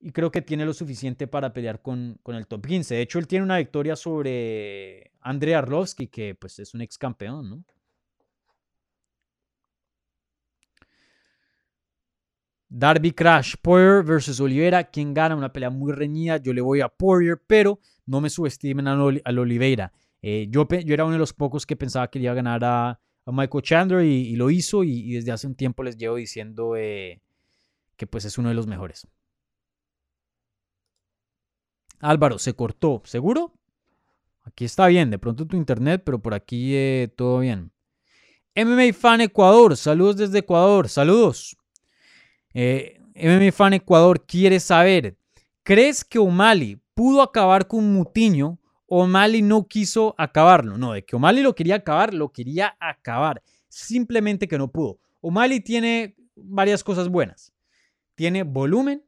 y 0.00 0.12
creo 0.12 0.30
que 0.30 0.42
tiene 0.42 0.64
lo 0.64 0.72
suficiente 0.72 1.26
para 1.26 1.52
pelear 1.52 1.82
con, 1.82 2.20
el 2.26 2.46
top 2.46 2.66
15. 2.66 2.94
De 2.94 3.02
hecho, 3.02 3.18
él 3.18 3.26
tiene 3.26 3.44
una 3.44 3.58
victoria 3.58 3.96
sobre 3.96 5.12
Andrei 5.20 5.54
Arlovsky, 5.54 6.06
que 6.06 6.34
pues 6.34 6.58
es 6.58 6.74
un 6.74 6.82
ex 6.82 6.98
campeón, 6.98 7.50
¿no? 7.50 7.64
Darby 12.68 13.12
Crash, 13.12 13.54
Poirier 13.62 14.02
versus 14.02 14.40
Oliveira. 14.40 14.84
¿Quién 14.84 15.14
gana? 15.14 15.34
Una 15.34 15.52
pelea 15.52 15.70
muy 15.70 15.92
reñida. 15.92 16.36
Yo 16.36 16.52
le 16.52 16.60
voy 16.60 16.80
a 16.80 16.88
Poirier, 16.88 17.40
pero 17.46 17.80
no 18.06 18.20
me 18.20 18.30
subestimen 18.30 18.86
a, 18.88 19.02
Oliveira. 19.02 19.92
Eh, 20.20 20.48
yo, 20.50 20.66
era 20.70 21.04
uno 21.04 21.14
de 21.14 21.18
los 21.18 21.32
pocos 21.32 21.64
que 21.64 21.76
pensaba 21.76 22.10
que 22.10 22.18
iba 22.18 22.32
a 22.32 22.34
ganar 22.34 22.64
a, 22.64 23.00
Michael 23.26 23.62
Chandler 23.62 24.04
y, 24.04 24.36
lo 24.36 24.50
hizo. 24.50 24.84
Y, 24.84 25.12
desde 25.12 25.32
hace 25.32 25.46
un 25.46 25.54
tiempo 25.54 25.82
les 25.82 25.96
llevo 25.96 26.16
diciendo 26.16 26.76
eh, 26.76 27.20
que 27.96 28.06
pues 28.06 28.24
es 28.24 28.38
uno 28.38 28.48
de 28.48 28.54
los 28.54 28.66
mejores. 28.66 29.06
Álvaro, 32.00 32.38
se 32.38 32.54
cortó. 32.54 33.02
¿Seguro? 33.04 33.52
Aquí 34.44 34.64
está 34.64 34.86
bien, 34.86 35.10
de 35.10 35.18
pronto 35.18 35.46
tu 35.46 35.56
internet, 35.56 36.02
pero 36.04 36.20
por 36.20 36.32
aquí 36.32 36.74
eh, 36.74 37.12
todo 37.14 37.40
bien. 37.40 37.70
MMA 38.56 38.92
Fan 38.92 39.20
Ecuador, 39.20 39.76
saludos 39.76 40.16
desde 40.16 40.38
Ecuador, 40.38 40.88
saludos. 40.88 41.56
Eh, 42.60 43.00
MMA 43.14 43.52
Fan 43.52 43.74
Ecuador 43.74 44.26
quiere 44.26 44.58
saber, 44.58 45.16
¿crees 45.62 46.04
que 46.04 46.18
O'Malley 46.18 46.80
pudo 46.92 47.22
acabar 47.22 47.68
con 47.68 47.92
Mutiño 47.92 48.58
O'Malley 48.88 49.42
no 49.42 49.68
quiso 49.68 50.16
acabarlo? 50.18 50.76
No, 50.76 50.92
de 50.94 51.04
que 51.04 51.14
O'Malley 51.14 51.44
lo 51.44 51.54
quería 51.54 51.76
acabar, 51.76 52.12
lo 52.12 52.32
quería 52.32 52.76
acabar, 52.80 53.44
simplemente 53.68 54.48
que 54.48 54.58
no 54.58 54.72
pudo. 54.72 54.98
O'Malley 55.20 55.60
tiene 55.60 56.16
varias 56.34 56.82
cosas 56.82 57.08
buenas. 57.08 57.52
Tiene 58.16 58.42
volumen, 58.42 59.04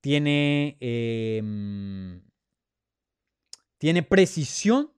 tiene, 0.00 0.78
em, 0.80 2.22
tiene 3.76 4.02
precisión, 4.02 4.90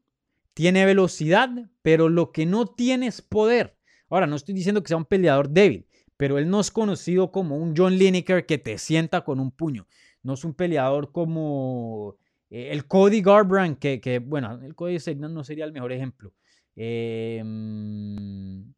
tiene 0.55 0.84
velocidad, 0.84 1.51
pero 1.82 2.09
lo 2.09 2.30
que 2.30 2.47
no 2.47 2.66
tiene 2.66 3.09
es 3.09 3.20
poder. 3.20 3.76
Ahora, 4.09 4.28
no 4.28 4.36
estoy 4.36 4.55
diciendo 4.55 4.80
que 4.80 4.88
sea 4.88 4.97
un 4.97 5.05
peleador 5.07 5.49
débil, 5.49 5.88
pero 6.20 6.36
él 6.36 6.50
no 6.50 6.60
es 6.60 6.70
conocido 6.70 7.32
como 7.32 7.56
un 7.56 7.72
John 7.74 7.96
Lineker 7.96 8.44
que 8.44 8.58
te 8.58 8.76
sienta 8.76 9.24
con 9.24 9.40
un 9.40 9.50
puño. 9.50 9.86
No 10.22 10.34
es 10.34 10.44
un 10.44 10.52
peleador 10.52 11.12
como 11.12 12.18
eh, 12.50 12.68
el 12.72 12.86
Cody 12.86 13.22
Garbrandt, 13.22 13.78
que, 13.78 14.22
bueno, 14.22 14.60
el 14.62 14.74
Cody 14.74 14.98
no 15.16 15.42
sería 15.44 15.64
el 15.64 15.72
mejor 15.72 15.92
ejemplo. 15.92 16.34
Em, 16.76 17.46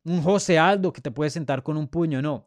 un 0.04 0.22
José 0.22 0.56
Aldo 0.56 0.92
que 0.92 1.00
te 1.00 1.10
puede 1.10 1.30
sentar 1.30 1.64
con 1.64 1.76
un 1.76 1.88
puño, 1.88 2.22
no. 2.22 2.46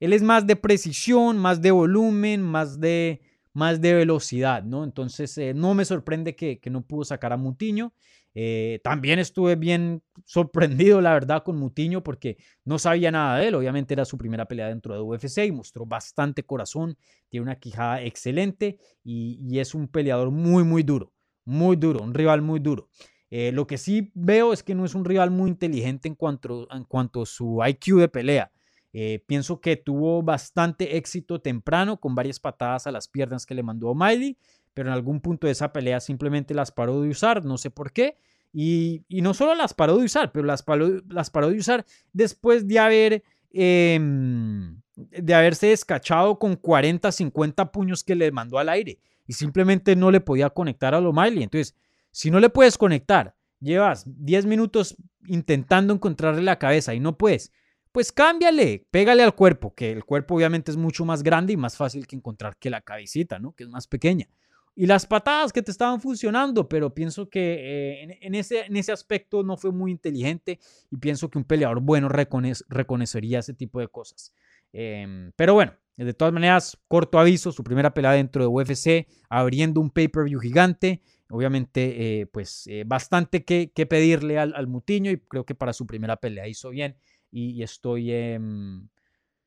Él 0.00 0.14
es 0.14 0.22
más 0.22 0.46
de 0.46 0.56
precisión, 0.56 1.36
más 1.36 1.60
de 1.60 1.70
volumen, 1.70 2.40
más 2.40 2.80
de, 2.80 3.20
más 3.52 3.82
de 3.82 3.92
velocidad, 3.92 4.62
¿no? 4.64 4.84
Entonces, 4.84 5.36
eh, 5.36 5.52
no 5.52 5.74
me 5.74 5.84
sorprende 5.84 6.34
que, 6.34 6.58
no 6.70 6.80
pudo 6.80 7.04
sacar 7.04 7.34
a 7.34 7.36
Mutiño. 7.36 7.92
Eh, 8.34 8.80
también 8.82 9.18
estuve 9.18 9.56
bien 9.56 10.02
sorprendido, 10.24 11.00
la 11.00 11.12
verdad, 11.12 11.42
con 11.42 11.58
Mutiño 11.58 12.02
porque 12.02 12.38
no 12.64 12.78
sabía 12.78 13.10
nada 13.10 13.38
de 13.38 13.48
él. 13.48 13.54
Obviamente 13.54 13.94
era 13.94 14.04
su 14.04 14.16
primera 14.18 14.46
pelea 14.46 14.68
dentro 14.68 14.94
de 14.94 15.00
UFC 15.00 15.46
y 15.46 15.52
mostró 15.52 15.86
bastante 15.86 16.44
corazón. 16.44 16.96
Tiene 17.28 17.44
una 17.44 17.58
quijada 17.58 18.02
excelente 18.02 18.78
y, 19.04 19.58
es 19.58 19.74
un 19.74 19.88
peleador 19.88 20.30
muy, 20.30 20.64
muy 20.64 20.82
duro. 20.82 21.12
Muy 21.44 21.76
duro, 21.76 22.02
un 22.02 22.14
rival 22.14 22.40
muy 22.42 22.60
duro. 22.60 22.88
Eh, 23.30 23.50
lo 23.52 23.66
que 23.66 23.78
sí 23.78 24.10
veo 24.14 24.52
es 24.52 24.62
que 24.62 24.74
no 24.74 24.84
es 24.84 24.94
un 24.94 25.04
rival 25.04 25.30
muy 25.30 25.50
inteligente 25.50 26.08
en 26.08 26.14
cuanto, 26.14 26.68
en 26.70 26.84
cuanto 26.84 27.22
a 27.22 27.26
su 27.26 27.60
IQ 27.66 27.98
de 27.98 28.08
pelea. 28.08 28.52
Eh, 28.94 29.24
pienso 29.26 29.60
que 29.60 29.76
tuvo 29.76 30.22
bastante 30.22 30.98
éxito 30.98 31.40
temprano 31.40 31.98
con 31.98 32.14
varias 32.14 32.38
patadas 32.38 32.86
a 32.86 32.92
las 32.92 33.08
piernas 33.08 33.46
que 33.46 33.54
le 33.54 33.62
mandó 33.62 33.88
O'Malley, 33.88 34.36
pero 34.74 34.88
en 34.88 34.94
algún 34.94 35.20
punto 35.20 35.46
de 35.46 35.52
esa 35.52 35.72
pelea 35.72 36.00
simplemente 36.00 36.54
las 36.54 36.72
paró 36.72 37.00
de 37.00 37.08
usar, 37.08 37.44
no 37.44 37.58
sé 37.58 37.70
por 37.70 37.92
qué. 37.92 38.16
Y, 38.52 39.04
no 39.08 39.32
solo 39.32 39.54
las 39.54 39.72
paró 39.72 39.96
de 39.96 40.04
usar, 40.04 40.30
pero 40.30 40.44
las 40.44 40.62
paró, 40.62 41.00
las 41.08 41.30
paró 41.30 41.50
de 41.50 41.58
usar 41.58 41.84
después 42.12 42.66
de 42.66 42.78
haber... 42.78 43.24
Em, 43.50 44.80
de 44.94 45.34
haberse 45.34 45.68
descachado 45.68 46.38
con 46.38 46.56
40, 46.56 47.10
50 47.10 47.72
puños 47.72 48.04
que 48.04 48.14
le 48.14 48.30
mandó 48.30 48.58
al 48.58 48.68
aire 48.68 48.98
y 49.26 49.32
simplemente 49.32 49.96
no 49.96 50.10
le 50.10 50.20
podía 50.20 50.50
conectar 50.50 50.94
a 50.94 50.98
O'Malley. 50.98 51.42
Entonces, 51.42 51.74
si 52.10 52.30
no 52.30 52.40
le 52.40 52.50
puedes 52.50 52.76
conectar, 52.76 53.34
llevas 53.60 54.04
10 54.06 54.46
minutos 54.46 54.96
intentando 55.26 55.94
encontrarle 55.94 56.42
la 56.42 56.58
cabeza 56.58 56.94
y 56.94 57.00
no 57.00 57.16
puedes, 57.16 57.52
pues 57.92 58.12
cámbiale, 58.12 58.86
pégale 58.90 59.22
al 59.22 59.34
cuerpo, 59.34 59.74
que 59.74 59.92
el 59.92 60.04
cuerpo 60.04 60.34
obviamente 60.34 60.70
es 60.70 60.76
mucho 60.76 61.04
más 61.04 61.22
grande 61.22 61.52
y 61.52 61.56
más 61.56 61.76
fácil 61.76 62.06
que 62.06 62.16
encontrar 62.16 62.56
que 62.56 62.70
la 62.70 62.80
cabecita, 62.80 63.38
¿no? 63.38 63.52
Que 63.52 63.64
es 63.64 63.70
más 63.70 63.86
pequeña. 63.86 64.28
Y 64.74 64.86
las 64.86 65.06
patadas 65.06 65.52
que 65.52 65.62
te 65.62 65.70
estaban 65.70 66.00
funcionando, 66.00 66.68
pero 66.68 66.94
pienso 66.94 67.28
que 67.28 68.00
eh, 68.02 68.18
en, 68.22 68.34
ese, 68.34 68.64
en 68.64 68.76
ese 68.76 68.90
aspecto 68.90 69.42
no 69.42 69.56
fue 69.56 69.70
muy 69.70 69.90
inteligente 69.90 70.58
y 70.90 70.96
pienso 70.96 71.28
que 71.28 71.38
un 71.38 71.44
peleador 71.44 71.80
bueno 71.80 72.08
reconocería 72.08 73.40
ese 73.40 73.52
tipo 73.52 73.80
de 73.80 73.88
cosas. 73.88 74.32
Em, 74.72 75.30
pero 75.36 75.52
bueno, 75.52 75.74
de 75.96 76.14
todas 76.14 76.32
maneras, 76.32 76.78
corto 76.88 77.18
aviso, 77.18 77.52
su 77.52 77.62
primera 77.62 77.92
pelea 77.92 78.12
dentro 78.12 78.42
de 78.42 78.48
UFC, 78.48 79.06
abriendo 79.28 79.80
un 79.80 79.90
pay-per-view 79.90 80.40
gigante. 80.40 81.02
Obviamente, 81.28 82.20
eh, 82.20 82.26
pues 82.26 82.66
eh, 82.66 82.84
bastante 82.86 83.44
que, 83.44 83.70
pedirle 83.86 84.38
al, 84.38 84.54
al 84.54 84.66
Mutiño 84.68 85.10
y 85.10 85.18
creo 85.18 85.44
que 85.44 85.54
para 85.54 85.72
su 85.72 85.86
primera 85.86 86.16
pelea 86.16 86.48
hizo 86.48 86.70
bien 86.70 86.96
y, 87.32 87.62
estoy, 87.62 88.12
em, 88.12 88.88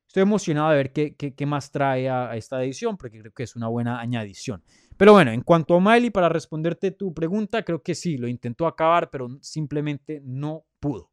estoy 0.08 0.24
emocionado 0.24 0.72
de 0.72 0.76
ver 0.78 0.92
qué, 0.92 1.16
qué, 1.16 1.46
más 1.46 1.72
trae 1.72 2.10
a, 2.10 2.36
esta 2.36 2.62
edición, 2.64 2.98
porque 2.98 3.20
creo 3.20 3.32
que 3.32 3.44
es 3.44 3.56
una 3.56 3.68
buena 3.68 4.00
añadición. 4.00 4.64
Pero 4.98 5.14
bueno, 5.14 5.32
en 5.32 5.42
cuanto 5.42 5.74
a 5.74 5.78
O'Malley, 5.78 6.10
para 6.10 6.30
responderte 6.30 6.92
tu 6.92 7.14
pregunta, 7.14 7.64
creo 7.64 7.82
que 7.84 7.96
sí, 7.96 8.18
lo 8.18 8.28
intentó 8.28 8.66
acabar, 8.66 9.10
pero 9.10 9.28
simplemente 9.42 10.22
no 10.24 10.66
pudo. 10.80 11.12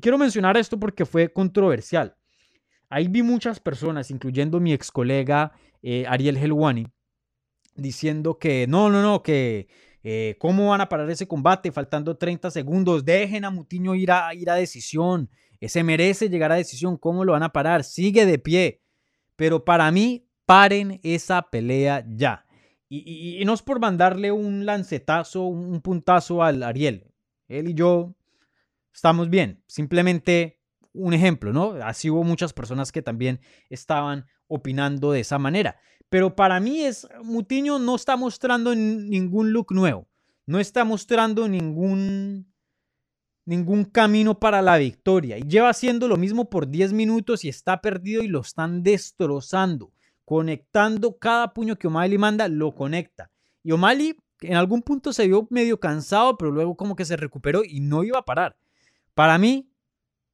Quiero 0.00 0.18
mencionar 0.18 0.56
esto 0.56 0.78
porque 0.78 1.04
fue 1.04 1.32
controversial. 1.32 2.16
Ahí 2.88 3.08
vi 3.08 3.22
muchas 3.22 3.58
personas, 3.58 4.10
incluyendo 4.10 4.60
mi 4.60 4.72
ex 4.72 4.92
colega 4.92 5.52
eh, 5.82 6.04
Ariel 6.08 6.36
Helwani, 6.36 6.86
diciendo 7.74 8.38
que 8.38 8.66
no, 8.68 8.90
no, 8.90 9.02
no, 9.02 9.22
que 9.22 9.68
eh, 10.04 10.36
cómo 10.38 10.68
van 10.68 10.80
a 10.80 10.88
parar 10.88 11.10
ese 11.10 11.26
combate 11.26 11.72
faltando 11.72 12.16
30 12.16 12.50
segundos, 12.52 13.04
dejen 13.04 13.44
a 13.44 13.50
Mutiño 13.50 13.96
ir 13.96 14.12
a, 14.12 14.32
ir 14.34 14.48
a 14.48 14.54
decisión, 14.54 15.28
ese 15.60 15.82
merece 15.82 16.28
llegar 16.28 16.52
a 16.52 16.56
decisión, 16.56 16.96
¿cómo 16.96 17.24
lo 17.24 17.32
van 17.32 17.42
a 17.42 17.52
parar? 17.52 17.82
Sigue 17.82 18.24
de 18.24 18.38
pie. 18.38 18.82
Pero 19.34 19.64
para 19.64 19.90
mí, 19.90 20.26
paren 20.44 21.00
esa 21.02 21.42
pelea 21.42 22.04
ya. 22.08 22.45
Y, 22.88 23.42
no 23.44 23.54
es 23.54 23.62
por 23.62 23.80
mandarle 23.80 24.30
un 24.30 24.64
lancetazo, 24.64 25.44
un 25.44 25.80
puntazo 25.80 26.42
al 26.42 26.62
Ariel. 26.62 27.12
Él 27.48 27.68
y 27.68 27.74
yo 27.74 28.14
estamos 28.94 29.28
bien. 29.28 29.62
Simplemente 29.66 30.60
un 30.92 31.12
ejemplo, 31.12 31.52
¿no? 31.52 31.72
Así 31.82 32.10
hubo 32.10 32.22
muchas 32.22 32.52
personas 32.52 32.92
que 32.92 33.02
también 33.02 33.40
estaban 33.68 34.26
opinando 34.46 35.12
de 35.12 35.20
esa 35.20 35.38
manera. 35.38 35.76
Pero 36.08 36.36
para 36.36 36.60
mí 36.60 36.82
es, 36.82 37.08
Mutiño 37.22 37.78
no 37.78 37.96
está 37.96 38.16
mostrando 38.16 38.74
ningún 38.74 39.52
look 39.52 39.72
nuevo. 39.72 40.08
No 40.46 40.60
está 40.60 40.84
mostrando 40.84 41.48
ningún, 41.48 42.52
ningún 43.44 43.84
camino 43.84 44.38
para 44.38 44.62
la 44.62 44.76
victoria. 44.76 45.38
Y 45.38 45.42
lleva 45.42 45.70
haciendo 45.70 46.06
lo 46.06 46.16
mismo 46.16 46.48
por 46.48 46.68
10 46.68 46.92
minutos 46.92 47.44
y 47.44 47.48
está 47.48 47.80
perdido 47.80 48.22
y 48.22 48.28
lo 48.28 48.40
están 48.40 48.84
destrozando 48.84 49.92
conectando 50.26 51.16
cada 51.18 51.54
puño 51.54 51.76
que 51.76 51.86
O'Malley 51.86 52.18
manda, 52.18 52.48
lo 52.48 52.74
conecta. 52.74 53.30
Y 53.62 53.70
O'Malley 53.70 54.16
en 54.40 54.56
algún 54.56 54.82
punto 54.82 55.12
se 55.12 55.26
vio 55.26 55.46
medio 55.50 55.80
cansado, 55.80 56.36
pero 56.36 56.50
luego 56.50 56.76
como 56.76 56.96
que 56.96 57.04
se 57.04 57.16
recuperó 57.16 57.62
y 57.64 57.80
no 57.80 58.04
iba 58.04 58.18
a 58.18 58.24
parar. 58.24 58.56
Para 59.14 59.38
mí, 59.38 59.70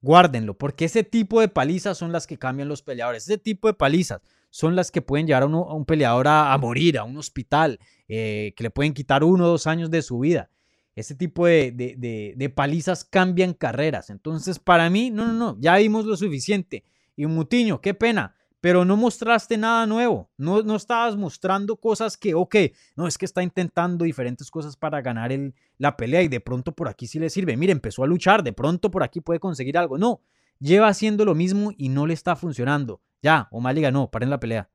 guárdenlo, 0.00 0.56
porque 0.56 0.86
ese 0.86 1.04
tipo 1.04 1.40
de 1.40 1.48
palizas 1.48 1.98
son 1.98 2.10
las 2.10 2.26
que 2.26 2.38
cambian 2.38 2.68
los 2.68 2.82
peleadores. 2.82 3.24
Ese 3.24 3.36
tipo 3.36 3.68
de 3.68 3.74
palizas 3.74 4.22
son 4.48 4.74
las 4.74 4.90
que 4.90 5.02
pueden 5.02 5.26
llevar 5.26 5.42
a, 5.42 5.46
un 5.46 5.84
peleador 5.84 6.26
a, 6.26 6.56
morir, 6.56 6.98
a 6.98 7.04
un 7.04 7.18
hospital, 7.18 7.78
eh, 8.08 8.54
que 8.56 8.64
le 8.64 8.70
pueden 8.70 8.94
quitar 8.94 9.22
uno 9.22 9.44
o 9.44 9.48
dos 9.48 9.66
años 9.66 9.90
de 9.90 10.00
su 10.00 10.18
vida. 10.20 10.48
Ese 10.96 11.14
tipo 11.14 11.46
de, 11.46 11.70
de, 11.70 12.50
palizas 12.50 13.04
cambian 13.04 13.52
carreras. 13.52 14.08
Entonces, 14.08 14.58
para 14.58 14.88
mí, 14.88 15.10
no, 15.10 15.26
no, 15.26 15.32
no, 15.34 15.56
ya 15.60 15.76
vimos 15.76 16.06
lo 16.06 16.16
suficiente. 16.16 16.84
Y 17.14 17.26
Mutiño, 17.26 17.82
qué 17.82 17.92
pena 17.92 18.36
pero 18.62 18.84
no 18.84 18.96
mostraste 18.96 19.58
nada 19.58 19.86
nuevo. 19.86 20.30
No, 20.36 20.62
no 20.62 20.76
estabas 20.76 21.16
mostrando 21.16 21.76
cosas 21.76 22.16
que, 22.16 22.32
ok, 22.32 22.54
no, 22.94 23.08
es 23.08 23.18
que 23.18 23.24
está 23.24 23.42
intentando 23.42 24.04
diferentes 24.04 24.52
cosas 24.52 24.76
para 24.76 25.02
ganar 25.02 25.32
la 25.78 25.96
pelea 25.96 26.22
y 26.22 26.28
de 26.28 26.38
pronto 26.38 26.70
por 26.70 26.86
aquí 26.86 27.08
sí 27.08 27.18
le 27.18 27.28
sirve. 27.28 27.56
Mire, 27.56 27.72
empezó 27.72 28.04
a 28.04 28.06
luchar, 28.06 28.44
de 28.44 28.52
pronto 28.52 28.88
por 28.88 29.02
aquí 29.02 29.20
puede 29.20 29.40
conseguir 29.40 29.76
algo. 29.76 29.98
No, 29.98 30.22
lleva 30.60 30.86
haciendo 30.86 31.24
lo 31.24 31.34
mismo 31.34 31.72
y 31.76 31.88
no 31.88 32.06
le 32.06 32.14
está 32.14 32.36
funcionando. 32.36 33.00
Ya, 33.20 33.48
O'Malley 33.50 33.82
ganó, 33.82 34.08
paren 34.12 34.30
la 34.30 34.38
pelea. 34.38 34.70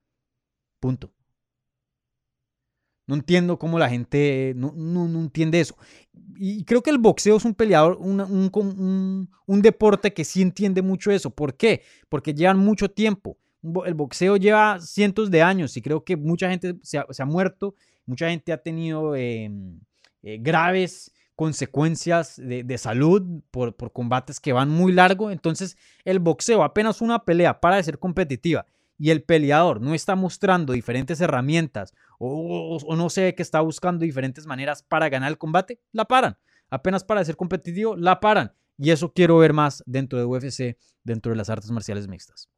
Punto. 0.81 1.13
No 3.05 3.15
entiendo 3.15 3.57
cómo 3.57 3.79
la 3.79 3.89
gente 3.89 4.51
no, 4.57 4.73
no, 4.75 5.07
no, 5.07 5.21
entiende 5.21 5.61
eso. 5.61 5.77
Y 6.35 6.65
creo 6.65 6.83
que 6.83 6.89
el 6.89 6.97
boxeo 6.97 7.37
es 7.37 7.45
un 7.45 7.53
peleador, 7.53 7.95
un, 8.01 8.19
un, 8.19 9.29
un, 9.45 9.61
deporte 9.61 10.13
que 10.13 10.25
sí 10.25 10.41
entiende 10.41 10.81
mucho 10.81 11.09
eso. 11.09 11.29
¿Por 11.29 11.55
qué? 11.55 11.83
Porque 12.09 12.33
llevan 12.33 12.59
mucho 12.59 12.91
tiempo 12.91 13.37
el 13.85 13.93
boxeo 13.93 14.37
lleva 14.37 14.79
cientos 14.79 15.31
de 15.31 15.41
años 15.41 15.75
y 15.77 15.81
creo 15.81 16.03
que 16.03 16.15
mucha 16.15 16.49
gente 16.49 16.75
se 16.81 16.97
ha, 16.97 17.25
muerto, 17.25 17.75
mucha 18.05 18.29
gente 18.29 18.53
ha 18.53 18.57
tenido 18.57 19.15
em, 19.15 19.79
eh, 20.23 20.37
graves 20.39 21.11
consecuencias 21.37 22.35
de, 22.37 22.77
salud 22.79 23.43
por, 23.51 23.75
combates 23.93 24.39
que 24.39 24.53
van 24.53 24.69
muy 24.69 24.91
largo. 24.91 25.29
Entonces, 25.29 25.77
el 26.03 26.17
boxeo, 26.17 26.63
apenas 26.63 26.99
una 26.99 27.25
pelea 27.25 27.61
para 27.61 27.75
de 27.75 27.83
ser 27.83 27.99
competitiva 27.99 28.65
y 28.97 29.11
el 29.11 29.21
peleador 29.21 29.79
no 29.79 29.93
está 29.93 30.15
mostrando 30.15 30.73
diferentes 30.73 31.21
herramientas 31.21 31.93
o, 32.17 32.79
no 32.95 33.09
sé 33.11 33.35
que 33.35 33.43
está 33.43 33.61
buscando 33.61 34.03
diferentes 34.03 34.47
maneras 34.47 34.81
para 34.81 35.09
ganar 35.09 35.29
el 35.29 35.37
combate, 35.37 35.79
la 35.91 36.05
paran. 36.05 36.37
Apenas 36.71 37.03
para 37.03 37.23
ser 37.23 37.35
competitivo, 37.35 37.95
la 37.95 38.19
paran. 38.19 38.51
Y 38.79 38.89
eso 38.89 39.13
quiero 39.13 39.37
ver 39.37 39.53
más 39.53 39.83
dentro 39.85 40.17
de 40.17 40.25
UFC, 40.25 40.75
dentro 41.03 41.31
de 41.31 41.35
las 41.35 41.51
artes 41.51 41.69
marciales 41.69 42.07
mixtas. 42.07 42.49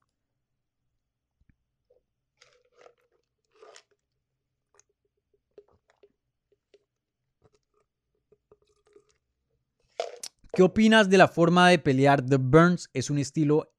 ¿Qué 10.52 10.64
opinas 10.64 11.10
de 11.10 11.18
la 11.18 11.28
forma 11.28 11.70
de 11.70 11.78
pelear 11.78 12.24
de 12.24 12.38
Burns? 12.38 12.90
Es 12.94 13.10
un 13.10 13.20
estilo. 13.20 13.72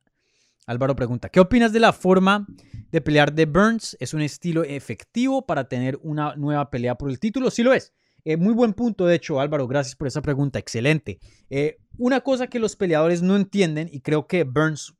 Álvaro 0.66 0.94
pregunta: 0.94 1.28
¿Qué 1.28 1.40
opinas 1.40 1.72
de 1.72 1.80
la 1.80 1.92
forma 1.92 2.46
de 2.92 3.00
pelear 3.00 3.32
de 3.32 3.46
Burns? 3.46 3.96
¿Es 3.98 4.14
un 4.14 4.22
estilo 4.22 4.62
efectivo 4.62 5.44
para 5.44 5.68
tener 5.68 5.98
una 6.02 6.36
nueva 6.36 6.70
pelea 6.70 6.94
por 6.94 7.10
el 7.10 7.18
título? 7.18 7.50
Sí 7.50 7.64
lo 7.64 7.72
es. 7.72 7.92
Eh, 8.24 8.36
muy 8.36 8.54
buen 8.54 8.74
punto, 8.74 9.06
de 9.06 9.16
hecho, 9.16 9.40
Álvaro. 9.40 9.66
Gracias 9.66 9.96
por 9.96 10.06
esa 10.06 10.22
pregunta. 10.22 10.60
Excelente. 10.60 11.18
Eh, 11.48 11.78
una 11.98 12.20
cosa 12.20 12.46
que 12.46 12.60
los 12.60 12.76
peleadores 12.76 13.20
no 13.20 13.34
entienden, 13.34 13.88
y 13.90 14.00
creo 14.00 14.28
que 14.28 14.44
Burns, 14.44 14.94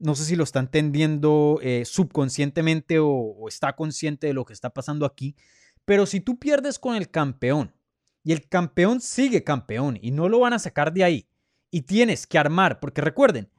no 0.00 0.16
sé 0.16 0.24
si 0.24 0.34
lo 0.34 0.42
está 0.42 0.58
entendiendo 0.58 1.60
eh, 1.62 1.84
subconscientemente 1.84 2.98
o 2.98 3.46
está 3.48 3.76
consciente 3.76 4.26
de 4.26 4.34
lo 4.34 4.44
que 4.44 4.52
está 4.52 4.70
pasando 4.70 5.06
aquí, 5.06 5.36
pero 5.84 6.06
si 6.06 6.20
tú 6.20 6.38
pierdes 6.38 6.78
con 6.80 6.96
el 6.96 7.08
campeón 7.08 7.72
y 8.24 8.32
el 8.32 8.48
campeón 8.48 9.00
sigue 9.00 9.44
campeón 9.44 9.98
y 10.00 10.10
no 10.10 10.28
lo 10.28 10.40
van 10.40 10.54
a 10.54 10.58
sacar 10.58 10.92
de 10.92 11.04
ahí. 11.04 11.28
Y 11.70 11.82
tienes 11.82 12.26
que 12.26 12.38
armar, 12.38 12.80
porque 12.80 13.02
recuerden, 13.02 13.50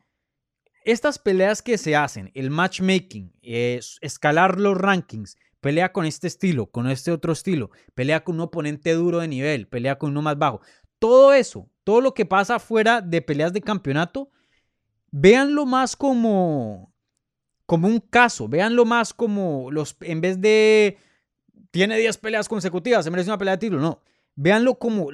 estas 0.84 1.20
peleas 1.20 1.62
que 1.62 1.78
se 1.78 1.96
hacen, 1.96 2.32
el 2.34 2.50
matchmaking, 2.50 3.34
es 3.42 3.98
escalar 4.02 4.60
los 4.60 4.78
rankings, 4.78 5.38
pelea 5.62 5.92
con 5.92 6.06
este 6.06 6.28
estilo, 6.28 6.68
con 6.68 6.88
este 6.90 7.12
otro 7.12 7.34
estilo, 7.34 7.70
pelea 7.94 8.24
con 8.24 8.36
un 8.36 8.42
oponente 8.42 8.94
duro 8.94 9.20
de 9.20 9.28
nivel, 9.28 9.68
pelea 9.68 9.98
con 9.98 10.12
uno 10.12 10.22
más 10.22 10.38
bajo. 10.38 10.62
Todo 11.00 11.34
eso, 11.34 11.70
todo 11.84 12.02
lo 12.02 12.14
que 12.14 12.26
pasa 12.26 12.60
fuera 12.60 13.02
de 13.02 13.22
peleas 13.22 13.54
de 13.54 13.62
campeonato, 13.62 14.30
véanlo 15.12 15.66
más 15.66 15.96
como 15.96 16.94
como 17.66 17.88
un 17.88 18.00
caso, 18.00 18.48
véanlo 18.48 18.86
más 18.86 19.14
como 19.14 19.72
los 19.72 19.98
en 20.02 20.22
vez 20.22 20.40
de 20.40 20.98
tiene 21.72 21.98
10 21.98 22.18
peleas 22.18 22.48
consecutivas, 22.48 23.04
se 23.04 23.12
merece 23.12 23.30
una 23.30 23.38
pelea 23.38 23.56
de 23.56 23.60
título, 23.60 23.82
no. 23.82 24.02
Véanlo 24.36 24.78
como 24.78 25.08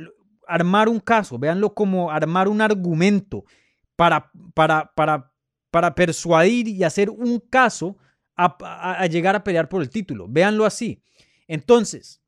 armar 0.47 0.89
un 0.89 0.99
caso, 0.99 1.37
véanlo 1.39 1.73
como 1.73 2.11
armar 2.11 2.47
un 2.47 2.61
argumento 2.61 3.45
para, 3.95 4.31
para, 4.53 4.91
para, 4.95 5.31
para 5.69 5.95
persuadir 5.95 6.67
y 6.67 6.83
hacer 6.83 7.09
un 7.09 7.39
caso 7.39 7.97
a, 8.35 9.05
llegar 9.07 9.35
a 9.35 9.43
pelear 9.43 9.69
por 9.69 9.81
el 9.81 9.89
título. 9.89 10.27
Véanlo 10.27 10.65
así. 10.65 11.03
Entonces, 11.47 12.21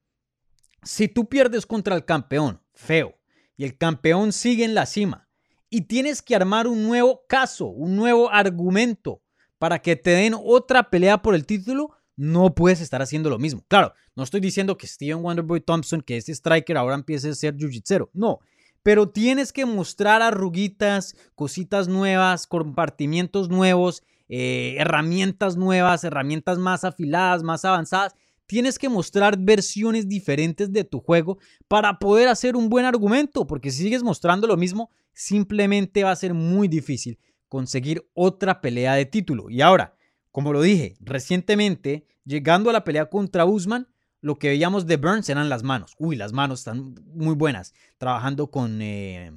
si 0.83 1.07
tú 1.07 1.27
pierdes 1.27 1.65
contra 1.65 1.95
el 1.95 2.05
campeón, 2.05 2.61
feo, 2.73 3.17
y 3.55 3.65
el 3.65 3.77
campeón 3.77 4.31
sigue 4.31 4.63
en 4.65 4.73
la 4.73 4.85
cima, 4.85 5.27
y 5.69 5.81
tienes 5.81 6.21
que 6.21 6.35
armar 6.35 6.67
un 6.67 6.83
nuevo 6.83 7.25
caso, 7.27 7.67
un 7.67 7.95
nuevo 7.95 8.29
argumento 8.29 9.23
para 9.57 9.79
que 9.79 9.95
te 9.95 10.11
den 10.11 10.35
otra 10.37 10.89
pelea 10.89 11.21
por 11.21 11.35
el 11.35 11.45
título, 11.45 11.91
no 12.15 12.53
puedes 12.53 12.81
estar 12.81 13.01
haciendo 13.01 13.29
lo 13.29 13.39
mismo. 13.39 13.63
Claro, 13.67 13.93
no 14.15 14.23
estoy 14.23 14.39
diciendo 14.39 14.77
que 14.77 14.87
Steven 14.87 15.23
Wonderboy 15.23 15.61
Thompson, 15.61 16.01
que 16.01 16.17
este 16.17 16.31
striker, 16.31 16.77
ahora 16.77 16.95
empiece 16.95 17.29
a 17.29 17.35
ser 17.35 17.55
jiu-jitsu. 17.55 18.09
No, 18.13 18.39
pero 18.83 19.09
tienes 19.09 19.53
que 19.53 19.65
mostrar 19.65 20.21
arruguitas, 20.21 21.15
cositas 21.35 21.87
nuevas, 21.87 22.45
compartimientos 22.47 23.49
nuevos, 23.49 24.03
eh, 24.27 24.75
herramientas 24.77 25.55
nuevas, 25.55 26.03
herramientas 26.03 26.59
más 26.59 26.83
afiladas, 26.83 27.43
más 27.43 27.65
avanzadas. 27.65 28.15
Tienes 28.45 28.77
que 28.77 28.89
mostrar 28.89 29.37
versiones 29.37 30.09
diferentes 30.09 30.71
de 30.71 30.83
tu 30.83 30.99
juego 30.99 31.37
para 31.67 31.97
poder 31.97 32.27
hacer 32.27 32.55
un 32.57 32.69
buen 32.69 32.85
argumento, 32.85 33.47
porque 33.47 33.71
si 33.71 33.83
sigues 33.83 34.03
mostrando 34.03 34.47
lo 34.47 34.57
mismo, 34.57 34.91
simplemente 35.13 36.03
va 36.03 36.11
a 36.11 36.15
ser 36.15 36.33
muy 36.33 36.67
difícil 36.67 37.17
conseguir 37.47 38.05
otra 38.13 38.59
pelea 38.59 38.95
de 38.95 39.05
título. 39.05 39.49
Y 39.49 39.61
ahora, 39.61 39.95
como 40.33 40.51
lo 40.51 40.63
dije, 40.63 40.97
recientemente, 40.99 42.07
llegando 42.25 42.71
a 42.71 42.73
la 42.73 42.83
pelea 42.83 43.05
contra 43.05 43.45
Usman, 43.45 43.87
lo 44.19 44.39
que 44.39 44.47
veíamos 44.47 44.87
de 44.87 44.97
Burns 44.97 45.29
eran 45.29 45.47
las 45.47 45.61
manos. 45.61 45.93
Uy, 45.99 46.15
las 46.15 46.33
manos 46.33 46.61
están 46.61 46.95
muy 47.13 47.35
buenas. 47.35 47.75
Trabajando 47.99 48.49
con, 48.49 48.81
eh, 48.81 49.31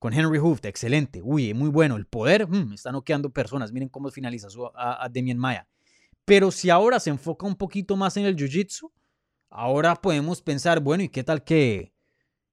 con 0.00 0.12
Henry 0.12 0.38
Hooft, 0.38 0.64
excelente. 0.64 1.22
Uy, 1.22 1.54
muy 1.54 1.68
bueno. 1.68 1.94
El 1.94 2.06
poder, 2.06 2.48
mm, 2.48 2.72
está 2.72 2.90
noqueando 2.90 3.30
personas. 3.30 3.70
Miren 3.70 3.90
cómo 3.90 4.10
finaliza 4.10 4.48
a, 4.74 5.04
a 5.04 5.08
Demian 5.08 5.38
Maya. 5.38 5.68
Pero 6.24 6.50
si 6.50 6.68
ahora 6.68 6.98
se 6.98 7.10
enfoca 7.10 7.46
un 7.46 7.54
poquito 7.54 7.94
más 7.96 8.16
en 8.16 8.24
el 8.24 8.34
jiu-jitsu, 8.34 8.90
ahora 9.50 9.94
podemos 9.94 10.42
pensar, 10.42 10.80
bueno, 10.80 11.04
¿y 11.04 11.10
qué 11.10 11.22
tal 11.22 11.44
que, 11.44 11.92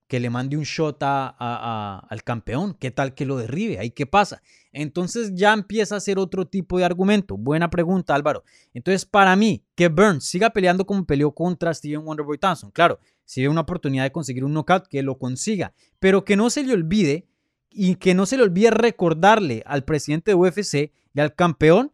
que 0.07 0.19
le 0.19 0.29
mande 0.29 0.57
un 0.57 0.63
shot 0.63 0.97
a, 1.01 1.99
al 2.09 2.23
campeón. 2.23 2.75
¿Qué 2.79 2.91
tal 2.91 3.13
que 3.13 3.25
lo 3.25 3.37
derribe? 3.37 3.79
¿Ahí 3.79 3.91
qué 3.91 4.05
pasa? 4.05 4.41
Entonces 4.71 5.33
ya 5.35 5.53
empieza 5.53 5.95
a 5.95 5.99
ser 5.99 6.17
otro 6.17 6.47
tipo 6.47 6.77
de 6.77 6.85
argumento. 6.85 7.35
Buena 7.35 7.69
pregunta, 7.69 8.15
Álvaro. 8.15 8.43
Entonces, 8.73 9.05
para 9.05 9.35
mí, 9.35 9.63
que 9.75 9.89
Burns 9.89 10.23
siga 10.23 10.51
peleando 10.51 10.85
como 10.85 11.05
peleó 11.05 11.31
contra 11.31 11.73
Steven 11.73 12.05
Wonderboy 12.05 12.37
Thompson. 12.37 12.71
Claro, 12.71 12.99
si 13.25 13.41
hay 13.41 13.47
una 13.47 13.61
oportunidad 13.61 14.03
de 14.03 14.11
conseguir 14.11 14.45
un 14.45 14.53
knockout, 14.53 14.87
que 14.87 15.03
lo 15.03 15.17
consiga. 15.17 15.73
Pero 15.99 16.23
que 16.23 16.37
no 16.37 16.49
se 16.49 16.63
le 16.63 16.73
olvide 16.73 17.27
y 17.69 17.95
que 17.95 18.13
no 18.13 18.25
se 18.25 18.37
le 18.37 18.43
olvide 18.43 18.71
recordarle 18.71 19.63
al 19.65 19.83
presidente 19.83 20.31
de 20.31 20.35
UFC 20.35 20.91
y 21.13 21.19
al 21.19 21.35
campeón 21.35 21.91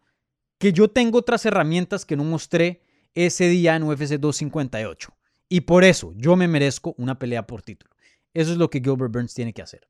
que 0.59 0.71
yo 0.71 0.89
tengo 0.89 1.19
otras 1.19 1.45
herramientas 1.45 2.05
que 2.05 2.15
no 2.15 2.23
mostré 2.23 2.81
ese 3.15 3.47
día 3.47 3.75
en 3.75 3.83
UFC 3.83 4.19
258. 4.19 5.13
Y 5.49 5.61
por 5.61 5.83
eso 5.83 6.13
yo 6.15 6.35
me 6.35 6.47
merezco 6.47 6.95
una 6.97 7.19
pelea 7.19 7.45
por 7.45 7.61
título. 7.61 7.92
Eso 8.33 8.51
es 8.51 8.57
lo 8.57 8.69
que 8.69 8.79
Gilbert 8.79 9.11
Burns 9.11 9.33
tiene 9.33 9.53
que 9.53 9.61
hacer. 9.61 9.87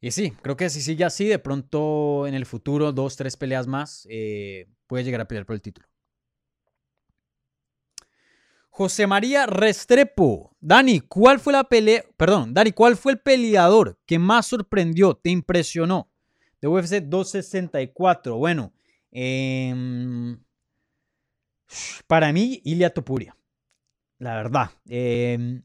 Y 0.00 0.12
sí, 0.12 0.30
creo 0.42 0.56
que 0.56 0.70
si 0.70 0.80
sigue 0.80 1.04
así, 1.04 1.26
de 1.26 1.40
pronto 1.40 2.26
en 2.26 2.34
el 2.34 2.46
futuro, 2.46 2.92
dos, 2.92 3.16
tres 3.16 3.36
peleas 3.36 3.66
más, 3.66 4.06
eh, 4.08 4.68
puede 4.86 5.02
llegar 5.02 5.20
a 5.20 5.26
pelear 5.26 5.44
por 5.44 5.54
el 5.54 5.62
título. 5.62 5.88
José 8.70 9.08
María 9.08 9.46
Restrepo. 9.46 10.56
Dani, 10.60 11.00
¿cuál 11.00 11.40
fue 11.40 11.52
la 11.52 11.64
pelea? 11.64 12.04
Perdón, 12.16 12.54
Dani, 12.54 12.70
¿cuál 12.70 12.96
fue 12.96 13.10
el 13.10 13.18
peleador 13.18 13.98
que 14.06 14.20
más 14.20 14.46
sorprendió, 14.46 15.14
te 15.14 15.30
impresionó 15.30 16.08
de 16.60 16.68
UFC 16.68 17.00
264? 17.00 18.36
Bueno, 18.36 18.72
em, 19.10 20.38
para 22.06 22.32
mí, 22.32 22.60
Ilia 22.64 22.90
Topuria. 22.94 23.36
La 24.18 24.36
verdad. 24.36 24.70
em, 24.88 25.62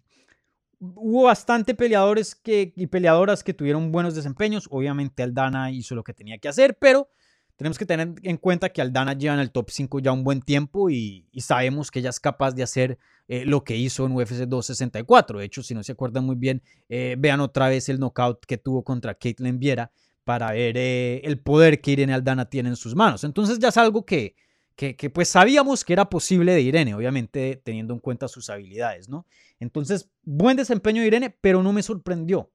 hubo 0.95 1.23
bastante 1.23 1.73
peleadores 1.73 2.35
que, 2.35 2.73
y 2.75 2.87
peleadoras 2.87 3.43
que 3.43 3.53
tuvieron 3.53 3.91
buenos 3.91 4.15
desempeños. 4.15 4.67
Obviamente 4.69 5.23
Aldana 5.23 5.71
hizo 5.71 5.95
lo 5.95 6.03
que 6.03 6.13
tenía 6.13 6.37
que 6.37 6.49
hacer, 6.49 6.77
pero 6.79 7.09
tenemos 7.55 7.77
que 7.77 7.85
tener 7.85 8.13
en 8.23 8.37
cuenta 8.37 8.69
que 8.69 8.81
Aldana 8.81 9.13
lleva 9.13 9.35
en 9.35 9.39
el 9.39 9.51
top 9.51 9.69
5 9.69 9.99
ya 9.99 10.11
un 10.11 10.23
buen 10.23 10.41
tiempo 10.41 10.89
y, 10.89 11.25
sabemos 11.37 11.91
que 11.91 11.99
ella 11.99 12.09
es 12.09 12.19
capaz 12.19 12.51
de 12.51 12.63
hacer 12.63 12.97
eh, 13.27 13.45
lo 13.45 13.63
que 13.63 13.75
hizo 13.77 14.05
en 14.05 14.13
UFC 14.13 14.45
264. 14.47 15.39
De 15.39 15.45
hecho, 15.45 15.63
si 15.63 15.73
no 15.73 15.83
se 15.83 15.93
acuerdan 15.93 16.25
muy 16.25 16.35
bien, 16.35 16.61
eh, 16.89 17.15
vean 17.17 17.39
otra 17.39 17.69
vez 17.69 17.87
el 17.89 17.99
knockout 17.99 18.45
que 18.45 18.57
tuvo 18.57 18.83
contra 18.83 19.13
Caitlin 19.13 19.59
Viera 19.59 19.91
para 20.23 20.51
ver 20.51 20.77
eh, 20.77 21.21
el 21.23 21.39
poder 21.39 21.81
que 21.81 21.91
Irene 21.91 22.13
Aldana 22.13 22.49
tiene 22.49 22.69
en 22.69 22.75
sus 22.75 22.95
manos. 22.95 23.23
Entonces 23.23 23.59
ya 23.59 23.69
es 23.69 23.77
algo 23.77 24.05
que, 24.05 24.35
que, 24.75 25.09
pues 25.09 25.29
sabíamos 25.29 25.85
que 25.85 25.93
era 25.93 26.09
posible 26.09 26.53
de 26.53 26.61
Irene, 26.61 26.95
obviamente 26.95 27.61
teniendo 27.63 27.93
en 27.93 27.99
cuenta 27.99 28.27
sus 28.27 28.49
habilidades, 28.49 29.07
¿no? 29.07 29.25
Entonces, 29.59 30.09
buen 30.23 30.57
desempeño 30.57 31.01
de 31.01 31.07
Irene, 31.07 31.29
pero 31.29 31.61
no 31.61 31.71
me 31.73 31.83
sorprendió. 31.83 32.51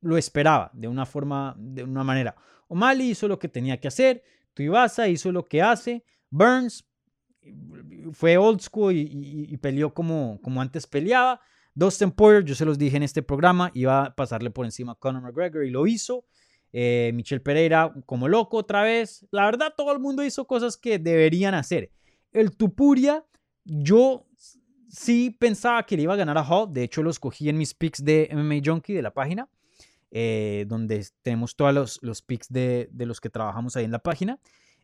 Lo 0.00 0.16
esperaba 0.16 0.70
de 0.72 0.88
una 0.88 1.04
forma, 1.04 1.54
de 1.58 1.84
una 1.84 2.04
manera. 2.04 2.34
O'Malley 2.68 3.10
hizo 3.10 3.28
lo 3.28 3.38
que 3.38 3.48
tenía 3.48 3.78
que 3.78 3.88
hacer, 3.88 4.22
Tuivasa 4.54 5.08
hizo 5.08 5.30
lo 5.30 5.46
que 5.46 5.62
hace, 5.62 6.04
Burns 6.30 6.86
fue 8.12 8.38
old 8.38 8.60
school 8.60 8.94
y, 8.94 9.00
y, 9.00 9.54
y 9.54 9.56
peleó 9.58 9.92
como, 9.92 10.40
como 10.42 10.60
antes 10.60 10.86
peleaba. 10.86 11.40
Dustin 11.74 12.10
Poirier, 12.10 12.44
yo 12.44 12.54
se 12.54 12.64
los 12.64 12.78
dije 12.78 12.96
en 12.96 13.02
este 13.02 13.22
programa, 13.22 13.70
iba 13.74 14.04
a 14.04 14.14
pasarle 14.14 14.50
por 14.50 14.64
encima 14.64 14.92
a 14.92 14.94
Conor 14.96 15.22
McGregor 15.22 15.64
y 15.64 15.70
lo 15.70 15.86
hizo. 15.86 16.24
Eh, 16.72 17.10
Michel 17.14 17.42
Pereira 17.42 17.92
como 18.06 18.28
loco 18.28 18.58
otra 18.58 18.82
vez. 18.82 19.26
La 19.30 19.44
verdad, 19.44 19.74
todo 19.76 19.92
el 19.92 19.98
mundo 19.98 20.24
hizo 20.24 20.46
cosas 20.46 20.76
que 20.76 20.98
deberían 20.98 21.54
hacer. 21.54 21.90
El 22.32 22.56
Tupuria, 22.56 23.24
yo 23.64 24.26
sí 24.88 25.30
pensaba 25.30 25.84
que 25.84 25.96
le 25.96 26.02
iba 26.02 26.14
a 26.14 26.16
ganar 26.16 26.38
a 26.38 26.42
Hall. 26.42 26.72
De 26.72 26.82
hecho, 26.82 27.02
lo 27.02 27.10
escogí 27.10 27.48
en 27.48 27.58
mis 27.58 27.74
picks 27.74 28.04
de 28.04 28.28
MMA 28.32 28.60
Junkie 28.64 28.94
de 28.94 29.02
la 29.02 29.12
página, 29.12 29.48
eh, 30.10 30.64
donde 30.68 31.06
tenemos 31.22 31.56
todos 31.56 31.74
los, 31.74 31.98
los 32.02 32.22
picks 32.22 32.48
de, 32.48 32.88
de, 32.92 33.06
los 33.06 33.20
que 33.20 33.30
trabajamos 33.30 33.76
ahí 33.76 33.84
en 33.84 33.92
la 33.92 34.00
página. 34.00 34.38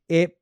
Eh, 0.09 0.39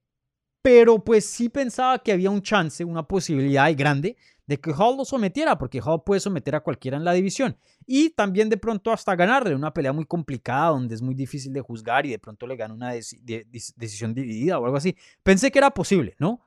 pero 0.65 1.05
pues 1.05 1.27
sí 1.27 1.51
pensaba 1.51 1.99
que 1.99 2.11
había 2.11 2.31
un 2.31 2.41
chance, 2.41 2.83
una 2.83 3.07
posibilidad 3.07 3.71
grande 3.77 4.17
de 4.47 4.59
que 4.59 4.73
Hall 4.73 4.97
lo 4.97 5.05
sometiera, 5.05 5.59
porque 5.59 5.83
Hall 5.85 6.03
puede 6.07 6.23
someter 6.23 6.55
a 6.55 6.61
cualquiera 6.61 6.97
en 6.97 7.05
la 7.05 7.13
división. 7.13 7.59
Y 7.87 8.09
también 8.09 8.49
de 8.49 8.57
pronto 8.57 8.91
hasta 8.91 9.15
ganarle 9.15 9.55
una 9.55 9.75
pelea 9.75 9.93
muy 9.93 10.07
complicada, 10.07 10.71
donde 10.71 10.95
es 10.95 11.03
muy 11.03 11.15
difícil 11.15 11.53
de 11.53 11.61
juzgar 11.61 12.07
y 12.07 12.13
de 12.13 12.19
pronto 12.19 12.47
le 12.47 12.57
gana 12.57 12.73
una 12.73 12.93
de 12.93 13.05
de 13.21 13.47
decisión 13.77 14.15
dividida 14.15 14.59
o 14.59 14.65
algo 14.65 14.79
así. 14.79 14.97
Pensé 15.23 15.53
que 15.53 15.59
era 15.59 15.71
posible, 15.71 16.17
¿no? 16.19 16.41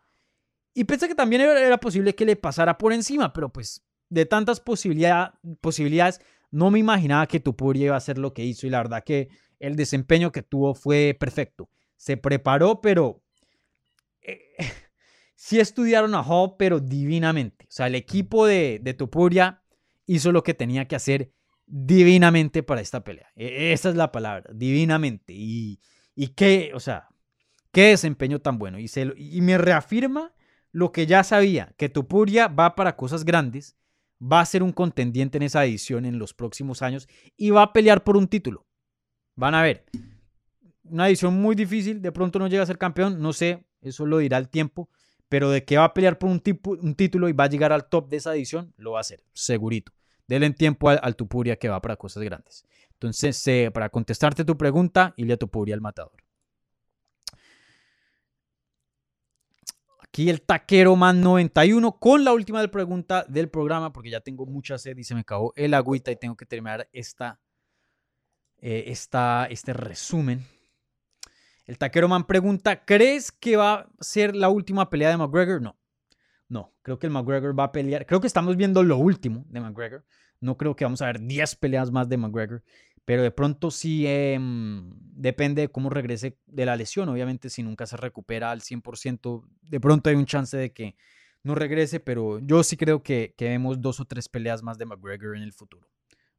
Y 0.74 0.86
pensé 0.86 1.08
que 1.08 1.14
también 1.14 1.44
era 1.44 1.78
posible 1.78 2.16
que 2.16 2.26
le 2.26 2.36
pasara 2.36 2.80
por 2.80 2.94
encima, 2.94 3.34
pero 3.34 3.54
pues 3.54 3.86
de 4.10 4.26
tantas 4.26 4.60
posibilidad, 4.60 5.36
posibilidades, 5.62 6.22
no 6.50 6.72
me 6.72 6.80
imaginaba 6.80 7.28
que 7.28 7.40
Tupuria 7.40 7.86
iba 7.86 7.94
a 7.94 8.00
hacer 8.00 8.18
lo 8.18 8.34
que 8.34 8.44
hizo 8.44 8.66
y 8.66 8.72
la 8.72 8.80
verdad 8.80 9.04
que 9.04 9.30
el 9.60 9.76
desempeño 9.76 10.32
que 10.32 10.42
tuvo 10.42 10.74
fue 10.74 11.16
perfecto. 11.20 11.70
Se 11.98 12.18
preparó, 12.18 12.82
pero 12.82 13.22
eh, 14.28 14.56
sí 15.36 15.60
estudiaron 15.60 16.14
a 16.16 16.22
Hall, 16.22 16.56
pero 16.58 16.80
divinamente. 16.80 17.66
O 17.66 17.72
sea, 17.72 17.88
el 17.88 17.96
equipo 17.96 18.46
de, 18.46 18.80
de 18.82 18.94
Tupuria 18.94 19.64
hizo 20.06 20.32
lo 20.32 20.44
que 20.44 20.54
tenía 20.54 20.88
que 20.88 20.96
hacer 20.96 21.34
divinamente 21.66 22.64
para 22.64 22.82
esta 22.82 23.04
pelea. 23.04 23.32
E 23.36 23.74
esa 23.74 23.90
es 23.90 23.96
la 23.96 24.12
palabra, 24.12 24.50
divinamente. 24.54 25.34
Y, 25.34 25.80
y 26.16 26.30
qué, 26.30 26.72
o 26.74 26.80
sea, 26.80 27.10
qué 27.72 27.90
desempeño 27.90 28.40
tan 28.40 28.58
bueno. 28.58 28.80
Y, 28.80 28.88
se, 28.88 29.14
y 29.18 29.42
me 29.42 29.58
reafirma 29.58 30.34
lo 30.72 30.92
que 30.92 31.06
ya 31.06 31.24
sabía, 31.24 31.74
que 31.78 31.90
Tupuria 31.90 32.48
va 32.48 32.76
para 32.76 32.96
cosas 32.96 33.26
grandes, 33.26 33.78
va 34.22 34.42
a 34.42 34.46
ser 34.46 34.64
un 34.64 34.72
contendiente 34.72 35.38
en 35.38 35.44
esa 35.44 35.66
edición 35.66 36.06
en 36.06 36.20
los 36.20 36.34
próximos 36.34 36.82
años 36.82 37.08
y 37.36 37.52
va 37.52 37.64
a 37.64 37.74
pelear 37.74 38.04
por 38.04 38.18
un 38.18 38.28
título. 38.28 38.66
Van 39.36 39.54
a 39.54 39.62
ver, 39.62 39.86
una 40.84 41.08
edición 41.08 41.40
muy 41.40 41.56
difícil, 41.56 42.02
de 42.02 42.12
pronto 42.12 42.40
no 42.40 42.48
llega 42.48 42.64
a 42.64 42.68
ser 42.68 42.78
campeón, 42.78 43.22
no 43.22 43.34
sé, 43.34 43.67
eso 43.82 44.06
lo 44.06 44.20
dirá 44.20 44.38
el 44.38 44.50
tiempo, 44.50 44.90
pero 45.30 45.50
de 45.50 45.66
que 45.66 45.78
va 45.78 45.86
a 45.86 45.94
pelear 45.94 46.18
por 46.18 46.30
un, 46.30 46.40
tipo, 46.40 46.72
un 46.72 46.96
título 46.96 47.30
y 47.30 47.34
va 47.34 47.46
a 47.46 47.50
llegar 47.50 47.74
al 47.74 47.90
top 47.90 48.10
de 48.10 48.18
esa 48.18 48.36
edición, 48.36 48.74
lo 48.78 48.92
va 48.92 49.00
a 49.00 49.02
hacer, 49.02 49.24
segurito. 49.34 49.92
Denle 50.28 50.50
tiempo 50.52 50.90
al, 50.90 51.00
al 51.04 51.16
Tupuria 51.16 51.56
que 51.58 51.70
va 51.70 51.82
para 51.82 51.96
cosas 51.96 52.24
grandes. 52.24 52.66
Entonces, 53.00 53.72
para 53.72 53.90
contestarte 53.90 54.44
tu 54.44 54.58
pregunta, 54.58 55.14
Ilia 55.18 55.38
Tupuria 55.38 55.76
el 55.76 55.82
matador. 55.82 56.14
Aquí 60.02 60.32
el 60.32 60.42
taquero 60.42 60.96
man 60.96 61.22
91 61.22 62.00
con 62.00 62.24
la 62.24 62.34
última 62.34 62.68
pregunta 62.70 63.24
del 63.30 63.50
programa, 63.50 63.94
porque 63.94 64.10
ya 64.10 64.20
tengo 64.20 64.48
mucha 64.48 64.80
sed 64.80 64.98
y 64.98 65.04
se 65.04 65.14
me 65.14 65.22
acabó 65.22 65.54
el 65.56 65.76
agüita 65.76 66.12
y 66.12 66.16
tengo 66.16 66.36
que 66.36 66.48
terminar 66.48 66.90
esta, 66.92 67.40
eh, 68.58 68.86
esta, 68.88 69.46
este 69.46 69.74
resumen. 69.74 70.44
El 71.68 71.78
taquero 71.78 72.08
man 72.08 72.26
pregunta, 72.26 72.86
¿crees 72.86 73.32
que 73.32 73.58
va 73.58 73.74
a 73.74 73.88
ser 74.00 74.36
la 74.36 74.48
última 74.48 74.90
pelea 74.90 75.10
de 75.10 75.18
McGregor? 75.18 75.62
No, 75.62 75.78
no, 76.48 76.74
creo 76.82 76.98
que 76.98 77.08
el 77.08 77.12
McGregor 77.12 77.58
va 77.60 77.66
a 77.66 77.72
pelear. 77.74 78.06
Creo 78.06 78.22
que 78.22 78.28
estamos 78.28 78.56
viendo 78.56 78.84
lo 78.84 78.98
último 78.98 79.46
de 79.50 79.60
McGregor. 79.60 80.06
No 80.40 80.56
creo 80.56 80.78
que 80.78 80.86
vamos 80.86 81.02
a 81.02 81.08
ver 81.08 81.20
10 81.20 81.56
peleas 81.58 81.92
más 81.92 82.08
de 82.08 82.16
McGregor. 82.16 82.64
Pero 83.04 83.22
de 83.22 83.32
pronto 83.32 83.70
sí 83.70 84.06
eh, 84.08 84.40
depende 84.40 85.64
de 85.64 85.70
cómo 85.70 85.90
regrese 85.90 86.38
de 86.46 86.66
la 86.66 86.78
lesión. 86.78 87.10
Obviamente, 87.10 87.50
si 87.50 87.64
nunca 87.64 87.86
se 87.86 87.98
recupera 87.98 88.52
al 88.52 88.62
100%, 88.62 89.44
de 89.62 89.80
pronto 89.80 90.10
hay 90.10 90.16
un 90.16 90.26
chance 90.26 90.56
de 90.56 90.72
que 90.72 90.96
no 91.44 91.54
regrese. 91.54 92.00
Pero 92.00 92.40
yo 92.40 92.64
sí 92.64 92.78
creo 92.78 93.04
que, 93.04 93.34
que 93.38 93.50
vemos 93.50 93.82
dos 93.82 94.00
o 94.00 94.06
tres 94.06 94.30
peleas 94.30 94.64
más 94.64 94.78
de 94.78 94.86
McGregor 94.86 95.36
en 95.36 95.44
el 95.44 95.52
futuro. 95.52 95.90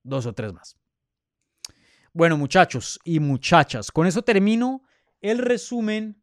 Dos 0.03 0.25
o 0.25 0.33
tres 0.33 0.55
más. 0.55 0.79
Bueno, 2.15 2.39
muchachos 2.39 2.99
y 3.05 3.21
muchachas, 3.21 3.93
con 3.93 4.07
eso 4.07 4.23
termino 4.23 4.83
el 5.21 5.39
resumen 5.39 6.23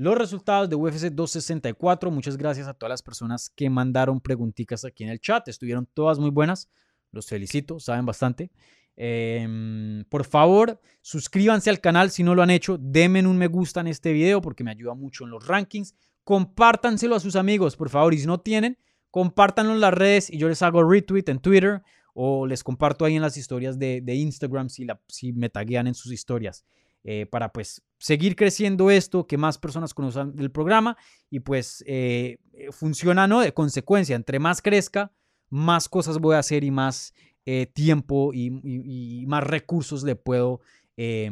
los 0.00 0.16
resultados 0.16 0.70
de 0.70 0.76
UFC 0.76 1.12
264. 1.12 2.10
Muchas 2.10 2.38
gracias 2.38 2.66
a 2.66 2.72
todas 2.72 2.88
las 2.88 3.02
personas 3.02 3.50
que 3.50 3.68
mandaron 3.68 4.18
preguntitas 4.18 4.86
aquí 4.86 5.04
en 5.04 5.10
el 5.10 5.20
chat. 5.20 5.46
Estuvieron 5.46 5.86
todas 5.92 6.18
muy 6.18 6.30
buenas. 6.30 6.70
Los 7.12 7.26
felicito, 7.26 7.78
saben 7.78 8.06
bastante. 8.06 8.50
Eh, 8.96 10.02
por 10.08 10.24
favor, 10.24 10.80
suscríbanse 11.02 11.68
al 11.68 11.80
canal 11.80 12.10
si 12.10 12.22
no 12.22 12.34
lo 12.34 12.40
han 12.40 12.48
hecho. 12.48 12.78
Denme 12.80 13.26
un 13.26 13.36
me 13.36 13.46
gusta 13.46 13.80
en 13.80 13.88
este 13.88 14.14
video 14.14 14.40
porque 14.40 14.64
me 14.64 14.70
ayuda 14.70 14.94
mucho 14.94 15.24
en 15.24 15.32
los 15.32 15.46
rankings. 15.46 15.94
Compártanselo 16.24 17.14
a 17.14 17.20
sus 17.20 17.36
amigos, 17.36 17.76
por 17.76 17.90
favor. 17.90 18.14
Y 18.14 18.20
si 18.20 18.26
no 18.26 18.40
tienen, 18.40 18.78
compártanlo 19.10 19.74
en 19.74 19.80
las 19.80 19.92
redes 19.92 20.30
y 20.30 20.38
yo 20.38 20.48
les 20.48 20.62
hago 20.62 20.82
retweet 20.82 21.24
en 21.26 21.40
Twitter 21.40 21.82
o 22.14 22.46
les 22.46 22.64
comparto 22.64 23.04
ahí 23.04 23.16
en 23.16 23.22
las 23.22 23.36
historias 23.36 23.78
de, 23.78 24.00
de 24.00 24.14
Instagram 24.14 24.70
si, 24.70 24.86
la, 24.86 24.98
si 25.08 25.34
me 25.34 25.50
taguean 25.50 25.86
en 25.88 25.94
sus 25.94 26.10
historias. 26.10 26.64
Eh, 27.04 27.26
para 27.26 27.52
pues 27.52 27.82
seguir 28.00 28.34
creciendo 28.34 28.90
esto, 28.90 29.28
que 29.28 29.38
más 29.38 29.58
personas 29.58 29.94
conozcan 29.94 30.34
el 30.38 30.50
programa 30.50 30.96
y 31.30 31.38
pues 31.38 31.84
eh, 31.86 32.38
funciona, 32.72 33.28
¿no? 33.28 33.40
De 33.40 33.54
consecuencia, 33.54 34.16
entre 34.16 34.40
más 34.40 34.60
crezca, 34.60 35.12
más 35.50 35.88
cosas 35.88 36.18
voy 36.18 36.34
a 36.34 36.40
hacer 36.40 36.64
y 36.64 36.72
más 36.72 37.14
eh, 37.46 37.66
tiempo 37.66 38.32
y, 38.34 39.24
más 39.28 39.44
recursos 39.44 40.02
le 40.02 40.16
puedo 40.16 40.60
eh, 40.96 41.30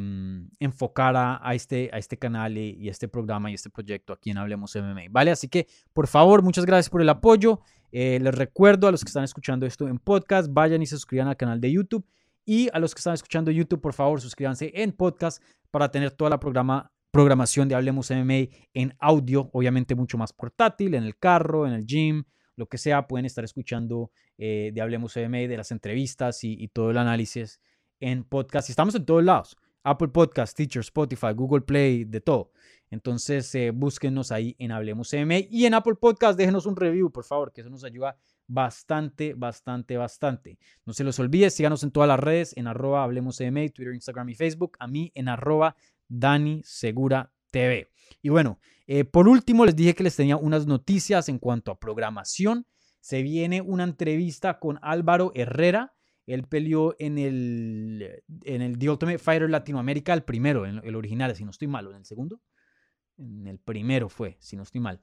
enfocar 0.60 1.16
a, 1.16 1.40
a, 1.42 1.54
este, 1.54 1.90
a 1.92 1.98
este 1.98 2.16
canal 2.16 2.56
y, 2.56 2.76
y, 2.78 2.88
este 2.88 3.08
programa 3.08 3.50
y 3.50 3.54
este 3.54 3.70
proyecto 3.70 4.12
aquí 4.12 4.30
en 4.30 4.38
Hablemos 4.38 4.76
MMA, 4.76 5.06
¿vale? 5.10 5.32
Así 5.32 5.48
que, 5.48 5.66
por 5.92 6.06
favor, 6.06 6.42
muchas 6.42 6.64
gracias 6.64 6.90
por 6.90 7.02
el 7.02 7.08
apoyo. 7.08 7.60
Eh, 7.90 8.18
les 8.20 8.34
recuerdo 8.34 8.86
a 8.86 8.90
los 8.90 9.02
que 9.02 9.08
están 9.08 9.24
escuchando 9.24 9.66
esto 9.66 9.88
en 9.88 9.98
podcast, 9.98 10.48
vayan 10.52 10.82
y 10.82 10.86
se 10.86 10.96
suscriban 10.96 11.28
al 11.28 11.36
canal 11.36 11.60
de 11.60 11.72
YouTube. 11.72 12.04
Y 12.44 12.70
a 12.72 12.78
los 12.78 12.94
que 12.94 13.00
están 13.00 13.14
escuchando 13.14 13.50
YouTube, 13.50 13.80
por 13.80 13.92
favor, 13.92 14.20
suscríbanse 14.20 14.72
en 14.74 14.92
podcast 14.92 15.42
para 15.70 15.90
tener 15.90 16.10
toda 16.12 16.30
la 16.30 16.40
programa, 16.40 16.92
programación 17.10 17.68
de 17.68 17.74
Hablemos 17.74 18.10
MMA 18.10 18.48
en 18.74 18.94
audio, 18.98 19.50
obviamente 19.52 19.94
mucho 19.94 20.18
más 20.18 20.32
portátil, 20.32 20.94
en 20.94 21.04
el 21.04 21.18
carro, 21.18 21.66
en 21.66 21.72
el 21.72 21.86
gym, 21.86 22.24
lo 22.56 22.66
que 22.66 22.78
sea. 22.78 23.06
Pueden 23.06 23.26
estar 23.26 23.44
escuchando 23.44 24.10
eh, 24.36 24.70
de 24.72 24.80
Hablemos 24.80 25.16
MMA, 25.16 25.48
de 25.48 25.56
las 25.56 25.70
entrevistas 25.70 26.44
y, 26.44 26.56
y 26.58 26.68
todo 26.68 26.90
el 26.90 26.98
análisis 26.98 27.60
en 28.00 28.24
podcast. 28.24 28.68
Y 28.68 28.72
estamos 28.72 28.94
en 28.94 29.04
todos 29.04 29.24
lados. 29.24 29.56
Apple 29.84 30.08
Podcast, 30.08 30.56
Teacher, 30.56 30.80
Spotify, 30.80 31.32
Google 31.34 31.62
Play, 31.62 32.04
de 32.04 32.20
todo. 32.20 32.52
Entonces, 32.90 33.54
eh, 33.54 33.70
búsquenos 33.70 34.32
ahí 34.32 34.56
en 34.58 34.72
Hablemos 34.72 35.12
MMA 35.12 35.46
y 35.50 35.66
en 35.66 35.74
Apple 35.74 35.94
Podcast, 35.94 36.38
déjenos 36.38 36.66
un 36.66 36.76
review, 36.76 37.10
por 37.10 37.24
favor, 37.24 37.52
que 37.52 37.60
eso 37.60 37.70
nos 37.70 37.84
ayuda 37.84 38.16
bastante, 38.48 39.34
bastante, 39.34 39.96
bastante. 39.96 40.58
No 40.84 40.92
se 40.92 41.04
los 41.04 41.18
olvide, 41.20 41.50
síganos 41.50 41.84
en 41.84 41.92
todas 41.92 42.08
las 42.08 42.18
redes, 42.18 42.56
en 42.56 42.66
arroba 42.66 43.04
Hablemos 43.04 43.40
MMA, 43.40 43.68
Twitter, 43.68 43.94
Instagram 43.94 44.30
y 44.30 44.34
Facebook. 44.34 44.76
A 44.80 44.88
mí 44.88 45.12
en 45.14 45.28
arroba 45.28 45.76
Dani 46.08 46.62
Segura 46.64 47.30
TV. 47.50 47.90
Y 48.22 48.30
bueno, 48.30 48.58
eh, 48.86 49.04
por 49.04 49.28
último, 49.28 49.64
les 49.66 49.76
dije 49.76 49.94
que 49.94 50.02
les 50.02 50.16
tenía 50.16 50.36
unas 50.36 50.66
noticias 50.66 51.28
en 51.28 51.38
cuanto 51.38 51.70
a 51.70 51.78
programación. 51.78 52.66
Se 53.00 53.22
viene 53.22 53.60
una 53.60 53.84
entrevista 53.84 54.58
con 54.58 54.78
Álvaro 54.82 55.30
Herrera. 55.34 55.94
Él 56.26 56.44
peleó 56.44 56.94
en 56.98 57.18
el, 57.18 58.22
en 58.44 58.62
el 58.62 58.78
The 58.78 58.90
Ultimate 58.90 59.18
Fighter 59.18 59.48
Latinoamérica, 59.48 60.12
el 60.12 60.24
primero, 60.24 60.66
el 60.66 60.96
original, 60.96 61.34
si 61.34 61.44
no 61.44 61.50
estoy 61.50 61.68
malo, 61.68 61.90
en 61.90 61.98
el 61.98 62.04
segundo. 62.04 62.40
En 63.16 63.46
el 63.46 63.58
primero 63.58 64.08
fue, 64.08 64.36
si 64.40 64.56
no 64.56 64.62
estoy 64.62 64.80
mal. 64.80 65.00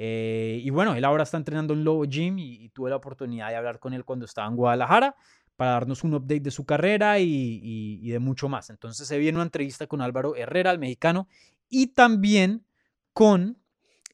Eh, 0.00 0.60
y 0.62 0.70
bueno, 0.70 0.94
él 0.94 1.04
ahora 1.04 1.24
está 1.24 1.38
entrenando 1.38 1.74
en 1.74 1.82
Lobo 1.82 2.04
Gym 2.04 2.38
y, 2.38 2.68
tuve 2.68 2.88
la 2.88 2.96
oportunidad 2.96 3.48
de 3.48 3.56
hablar 3.56 3.80
con 3.80 3.92
él 3.92 4.04
cuando 4.04 4.26
estaba 4.26 4.46
en 4.46 4.54
Guadalajara 4.54 5.16
para 5.56 5.72
darnos 5.72 6.04
un 6.04 6.14
update 6.14 6.38
de 6.38 6.52
su 6.52 6.64
carrera 6.64 7.18
y, 7.18 8.08
de 8.08 8.18
mucho 8.20 8.48
más. 8.48 8.70
Entonces 8.70 9.08
se 9.08 9.18
viene 9.18 9.36
una 9.36 9.42
entrevista 9.42 9.88
con 9.88 10.00
Álvaro 10.00 10.36
Herrera, 10.36 10.70
el 10.70 10.78
mexicano, 10.78 11.26
y 11.68 11.88
también 11.88 12.64
con 13.12 13.58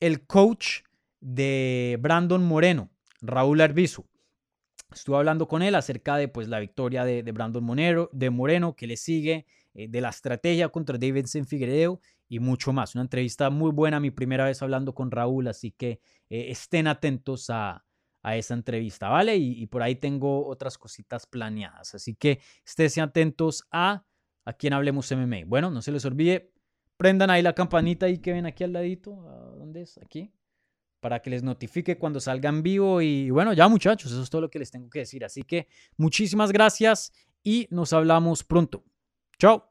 el 0.00 0.26
coach 0.26 0.80
de 1.20 1.98
Brandon 2.00 2.42
Moreno, 2.42 2.90
Raúl 3.20 3.60
Arbizu. 3.60 4.06
Estuve 4.90 5.18
hablando 5.18 5.46
con 5.48 5.60
él 5.60 5.74
acerca 5.74 6.16
de 6.16 6.28
pues, 6.28 6.48
la 6.48 6.60
victoria 6.60 7.04
de, 7.04 7.20
Brandon 7.30 7.62
Monero, 7.62 8.08
de 8.12 8.30
Moreno, 8.30 8.74
que 8.74 8.86
le 8.86 8.96
sigue, 8.96 9.44
eh, 9.74 9.88
de 9.88 10.00
la 10.00 10.08
estrategia 10.08 10.70
contra 10.70 10.96
Davidson 10.96 11.46
Figueiredo 11.46 12.00
y 12.34 12.40
mucho 12.40 12.72
más. 12.72 12.94
Una 12.96 13.02
entrevista 13.02 13.48
muy 13.48 13.70
buena, 13.70 14.00
mi 14.00 14.10
primera 14.10 14.44
vez 14.44 14.60
hablando 14.60 14.92
con 14.92 15.12
Raúl, 15.12 15.46
así 15.46 15.70
que 15.70 16.00
eh, 16.28 16.46
estén 16.50 16.88
atentos 16.88 17.48
a, 17.50 17.84
esa 18.24 18.54
entrevista, 18.54 19.10
¿vale? 19.10 19.36
Y, 19.36 19.66
por 19.66 19.82
ahí 19.82 19.96
tengo 19.96 20.46
otras 20.46 20.78
cositas 20.78 21.26
planeadas, 21.26 21.94
así 21.94 22.14
que 22.14 22.40
estén 22.64 23.04
atentos 23.04 23.66
a 23.70 24.02
a 24.46 24.52
quien 24.54 24.72
hablemos 24.72 25.10
MMA. 25.12 25.44
Bueno, 25.46 25.70
no 25.70 25.82
se 25.82 25.92
les 25.92 26.06
olvide, 26.06 26.50
prendan 26.96 27.28
ahí 27.28 27.42
la 27.42 27.54
campanita 27.54 28.08
y 28.08 28.18
que 28.18 28.32
ven 28.32 28.46
aquí 28.46 28.64
al 28.64 28.72
ladito, 28.72 29.12
¿dónde 29.58 29.82
es? 29.82 29.98
Aquí 29.98 30.32
para 31.00 31.20
que 31.20 31.28
les 31.28 31.42
notifique 31.42 31.98
cuando 31.98 32.18
salga 32.18 32.48
en 32.48 32.62
vivo. 32.62 33.02
Y 33.02 33.28
bueno, 33.28 33.52
ya 33.52 33.68
muchachos, 33.68 34.10
eso 34.10 34.22
es 34.22 34.30
todo 34.30 34.40
lo 34.40 34.48
que 34.48 34.58
les 34.58 34.70
tengo 34.70 34.88
que 34.88 35.00
decir. 35.00 35.22
Así 35.22 35.42
que 35.42 35.68
muchísimas 35.98 36.50
gracias 36.50 37.12
y 37.42 37.68
nos 37.70 37.92
hablamos 37.92 38.42
pronto. 38.42 38.82
Chao. 39.38 39.70